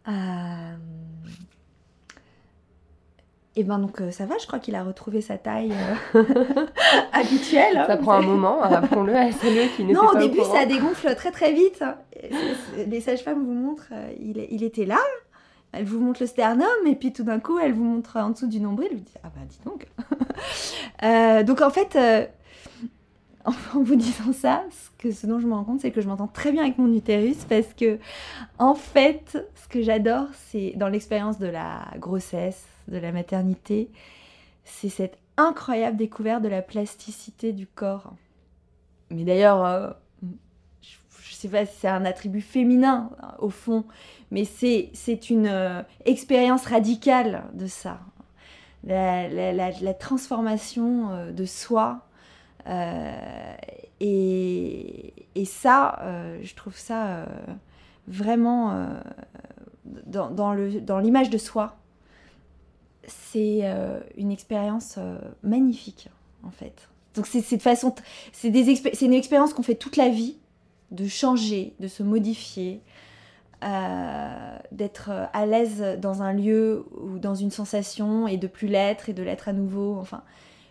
euh, 0.08 0.74
eh 3.56 3.62
ben 3.64 3.78
donc 3.78 4.00
euh, 4.00 4.10
ça 4.10 4.26
va, 4.26 4.36
je 4.40 4.46
crois 4.46 4.58
qu'il 4.58 4.74
a 4.74 4.82
retrouvé 4.82 5.20
sa 5.20 5.38
taille 5.38 5.72
euh, 6.14 6.24
habituelle. 7.12 7.76
hein. 7.78 7.84
Ça 7.86 7.96
prend 7.96 8.12
un 8.14 8.22
moment, 8.22 8.62
hein, 8.64 8.68
rappelons-le 8.68 9.14
à 9.14 9.30
celles 9.32 9.70
qui 9.72 9.84
n'étaient 9.84 9.94
Non, 10.00 10.08
pas 10.08 10.14
au 10.14 10.18
début, 10.18 10.40
ça 10.52 10.66
dégonfle 10.66 11.14
très 11.14 11.30
très 11.30 11.52
vite. 11.52 11.82
Et 12.20 12.30
c'est- 12.76 12.86
Les 12.86 13.00
sages-femmes 13.00 13.44
vous 13.44 13.52
montrent, 13.54 13.88
euh, 13.92 14.10
il, 14.20 14.46
il 14.50 14.62
était 14.64 14.86
là, 14.86 14.98
elles 15.72 15.84
vous 15.84 16.00
montrent 16.00 16.20
le 16.22 16.26
sternum, 16.26 16.66
et 16.86 16.94
puis 16.96 17.12
tout 17.12 17.22
d'un 17.24 17.40
coup, 17.40 17.58
elles 17.58 17.72
vous 17.74 17.84
montrent 17.84 18.16
en 18.16 18.30
dessous 18.30 18.46
du 18.48 18.60
nombril, 18.60 18.88
vous 18.92 18.98
dites, 19.00 19.18
ah 19.24 19.28
bah 19.34 19.42
dis 19.48 19.60
donc. 19.64 19.86
Donc 21.46 21.60
en 21.60 21.70
fait, 21.70 21.96
en, 23.44 23.50
en 23.78 23.82
vous 23.82 23.96
disant 23.96 24.32
ça, 24.32 24.64
ce, 24.70 24.90
que, 25.02 25.12
ce 25.12 25.26
dont 25.26 25.38
je 25.38 25.46
me 25.46 25.54
rends 25.54 25.64
compte, 25.64 25.80
c'est 25.80 25.90
que 25.90 26.00
je 26.00 26.08
m'entends 26.08 26.26
très 26.28 26.50
bien 26.52 26.62
avec 26.62 26.78
mon 26.78 26.92
utérus, 26.92 27.44
parce 27.48 27.72
que 27.78 27.98
en 28.58 28.74
fait, 28.74 29.46
ce 29.62 29.68
que 29.68 29.82
j'adore, 29.82 30.26
c'est 30.48 30.72
dans 30.76 30.88
l'expérience 30.88 31.38
de 31.38 31.46
la 31.48 31.82
grossesse, 31.98 32.64
de 32.88 32.98
la 32.98 33.12
maternité, 33.12 33.90
c'est 34.64 34.88
cette 34.88 35.18
incroyable 35.36 35.96
découverte 35.96 36.42
de 36.42 36.48
la 36.48 36.62
plasticité 36.62 37.52
du 37.52 37.66
corps. 37.66 38.14
Mais 39.10 39.24
d'ailleurs, 39.24 39.64
euh, 39.64 39.90
je, 40.80 41.34
sais 41.34 41.48
pas 41.48 41.66
si 41.66 41.74
c'est 41.78 41.88
un 41.88 42.04
attribut 42.04 42.40
féminin 42.40 43.10
au 43.38 43.50
fond, 43.50 43.84
mais 44.30 44.44
c'est 44.44 45.30
une 45.30 45.46
euh, 45.46 45.82
expérience 46.04 46.66
radicale 46.66 47.44
de 47.54 47.66
ça. 47.66 48.00
La, 48.84 49.94
transformation 49.94 51.10
euh, 51.10 51.32
de 51.32 51.44
soi. 51.44 52.06
euh, 52.66 53.54
et, 54.00 55.12
ça, 55.46 56.00
je 56.42 56.54
trouve 56.54 56.76
ça 56.76 57.26
vraiment 58.08 58.88
dans, 59.84 60.30
dans 60.30 60.98
l'image 60.98 61.30
de 61.30 61.38
soi. 61.38 61.76
C'est 63.08 63.60
euh, 63.62 64.00
une 64.16 64.30
expérience 64.30 64.96
euh, 64.98 65.18
magnifique, 65.42 66.08
en 66.42 66.50
fait. 66.50 66.88
Donc 67.14 67.26
c'est 67.26 67.56
de 67.56 67.62
façon, 67.62 67.94
c'est 68.32 68.48
une 68.48 69.12
expérience 69.12 69.54
qu'on 69.54 69.62
fait 69.62 69.76
toute 69.76 69.96
la 69.96 70.08
vie, 70.08 70.36
de 70.90 71.06
changer, 71.06 71.74
de 71.78 71.86
se 71.86 72.02
modifier, 72.02 72.80
euh, 73.62 74.58
d'être 74.72 75.10
à 75.32 75.46
l'aise 75.46 75.96
dans 76.00 76.22
un 76.22 76.32
lieu 76.32 76.84
ou 77.00 77.18
dans 77.18 77.36
une 77.36 77.52
sensation 77.52 78.26
et 78.26 78.36
de 78.36 78.48
plus 78.48 78.66
l'être 78.66 79.08
et 79.08 79.12
de 79.12 79.22
l'être 79.22 79.48
à 79.48 79.52
nouveau. 79.52 79.96
Enfin, 80.00 80.22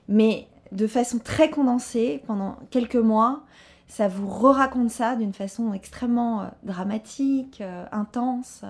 mais 0.10 0.48
de 0.74 0.86
façon 0.86 1.18
très 1.18 1.50
condensée 1.50 2.22
pendant 2.28 2.58
quelques 2.72 2.96
mois, 2.96 3.44
ça 3.88 4.10
vous 4.10 4.28
re-raconte 4.28 4.90
ça 4.90 5.16
d'une 5.16 5.34
façon 5.34 5.74
extrêmement 5.74 6.52
dramatique, 6.64 7.64
intense 7.94 8.64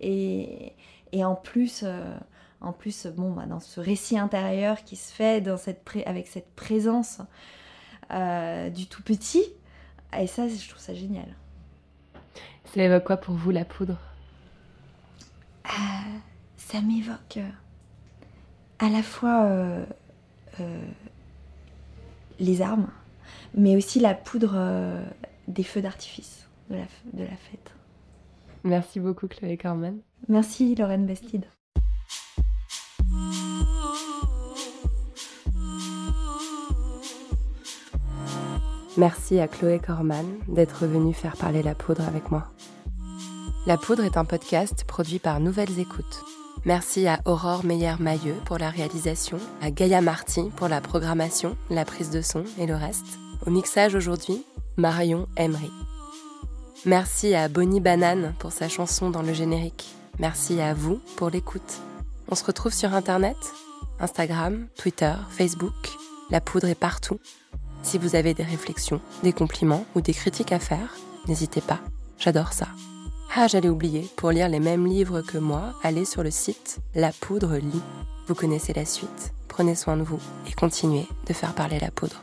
et, 0.00 0.74
et 1.10 1.24
en 1.24 1.34
plus. 1.34 1.84
Euh, 2.62 2.66
en 2.66 2.72
plus, 2.72 3.06
bon, 3.06 3.32
bah, 3.32 3.46
dans 3.46 3.60
ce 3.60 3.80
récit 3.80 4.18
intérieur 4.18 4.84
qui 4.84 4.96
se 4.96 5.12
fait 5.12 5.40
dans 5.40 5.56
cette 5.56 5.84
pré- 5.84 6.04
avec 6.04 6.28
cette 6.28 6.54
présence 6.54 7.20
euh, 8.10 8.70
du 8.70 8.86
tout 8.86 9.02
petit, 9.02 9.44
et 10.18 10.26
ça, 10.26 10.48
je 10.48 10.68
trouve 10.68 10.80
ça 10.80 10.94
génial. 10.94 11.28
Ça 12.64 12.82
évoque 12.82 13.04
quoi 13.04 13.16
pour 13.16 13.34
vous 13.34 13.50
la 13.50 13.64
poudre? 13.64 13.98
Ça 16.56 16.80
m'évoque 16.80 17.36
euh, 17.36 17.50
à 18.78 18.88
la 18.88 19.02
fois 19.02 19.44
euh, 19.44 19.84
euh, 20.60 20.82
les 22.38 22.62
armes, 22.62 22.88
mais 23.54 23.76
aussi 23.76 23.98
la 23.98 24.14
poudre 24.14 24.52
euh, 24.54 25.04
des 25.48 25.64
feux 25.64 25.82
d'artifice 25.82 26.48
de 26.68 26.76
la, 26.76 26.84
de 27.12 27.24
la 27.24 27.36
fête. 27.36 27.74
Merci 28.62 29.00
beaucoup 29.00 29.26
Chloé 29.26 29.56
Corman. 29.56 29.98
Merci 30.28 30.74
Lorraine 30.76 31.06
Bastide. 31.06 31.46
Merci 38.96 39.38
à 39.38 39.46
Chloé 39.46 39.78
Corman 39.78 40.26
d'être 40.48 40.84
venue 40.84 41.14
faire 41.14 41.36
parler 41.36 41.62
la 41.62 41.76
poudre 41.76 42.02
avec 42.08 42.30
moi. 42.30 42.48
La 43.66 43.76
poudre 43.76 44.04
est 44.04 44.16
un 44.16 44.24
podcast 44.24 44.84
produit 44.84 45.20
par 45.20 45.38
Nouvelles 45.38 45.78
Écoutes. 45.78 46.24
Merci 46.64 47.06
à 47.06 47.20
Aurore 47.24 47.64
Meyer-Mailleux 47.64 48.34
pour 48.44 48.58
la 48.58 48.68
réalisation, 48.68 49.38
à 49.62 49.70
Gaïa 49.70 50.00
Marty 50.00 50.50
pour 50.56 50.66
la 50.66 50.80
programmation, 50.80 51.56
la 51.70 51.84
prise 51.84 52.10
de 52.10 52.20
son 52.20 52.42
et 52.58 52.66
le 52.66 52.74
reste. 52.74 53.18
Au 53.46 53.50
mixage 53.50 53.94
aujourd'hui, 53.94 54.44
Marion 54.76 55.28
Emery. 55.36 55.70
Merci 56.84 57.34
à 57.34 57.48
Bonnie 57.48 57.80
Banane 57.80 58.34
pour 58.40 58.50
sa 58.50 58.68
chanson 58.68 59.10
dans 59.10 59.22
le 59.22 59.32
générique. 59.32 59.94
Merci 60.18 60.60
à 60.60 60.74
vous 60.74 61.00
pour 61.16 61.30
l'écoute. 61.30 61.78
On 62.28 62.34
se 62.34 62.44
retrouve 62.44 62.72
sur 62.72 62.92
Internet, 62.92 63.36
Instagram, 64.00 64.66
Twitter, 64.76 65.14
Facebook. 65.30 65.90
La 66.30 66.40
poudre 66.40 66.68
est 66.68 66.74
partout. 66.74 67.18
Si 67.82 67.98
vous 67.98 68.14
avez 68.14 68.34
des 68.34 68.42
réflexions, 68.42 69.00
des 69.22 69.32
compliments 69.32 69.84
ou 69.94 70.00
des 70.00 70.12
critiques 70.12 70.52
à 70.52 70.58
faire, 70.58 70.96
n'hésitez 71.28 71.60
pas, 71.60 71.80
j'adore 72.18 72.52
ça. 72.52 72.68
Ah, 73.34 73.46
j'allais 73.46 73.68
oublier, 73.68 74.08
pour 74.16 74.30
lire 74.30 74.48
les 74.48 74.60
mêmes 74.60 74.86
livres 74.86 75.22
que 75.22 75.38
moi, 75.38 75.72
allez 75.82 76.04
sur 76.04 76.22
le 76.22 76.30
site 76.30 76.78
La 76.94 77.12
Poudre 77.12 77.56
Lit. 77.56 77.82
Vous 78.26 78.34
connaissez 78.34 78.72
la 78.72 78.84
suite, 78.84 79.32
prenez 79.48 79.74
soin 79.74 79.96
de 79.96 80.02
vous 80.02 80.20
et 80.48 80.52
continuez 80.52 81.06
de 81.26 81.32
faire 81.32 81.54
parler 81.54 81.78
la 81.78 81.90
poudre. 81.90 82.22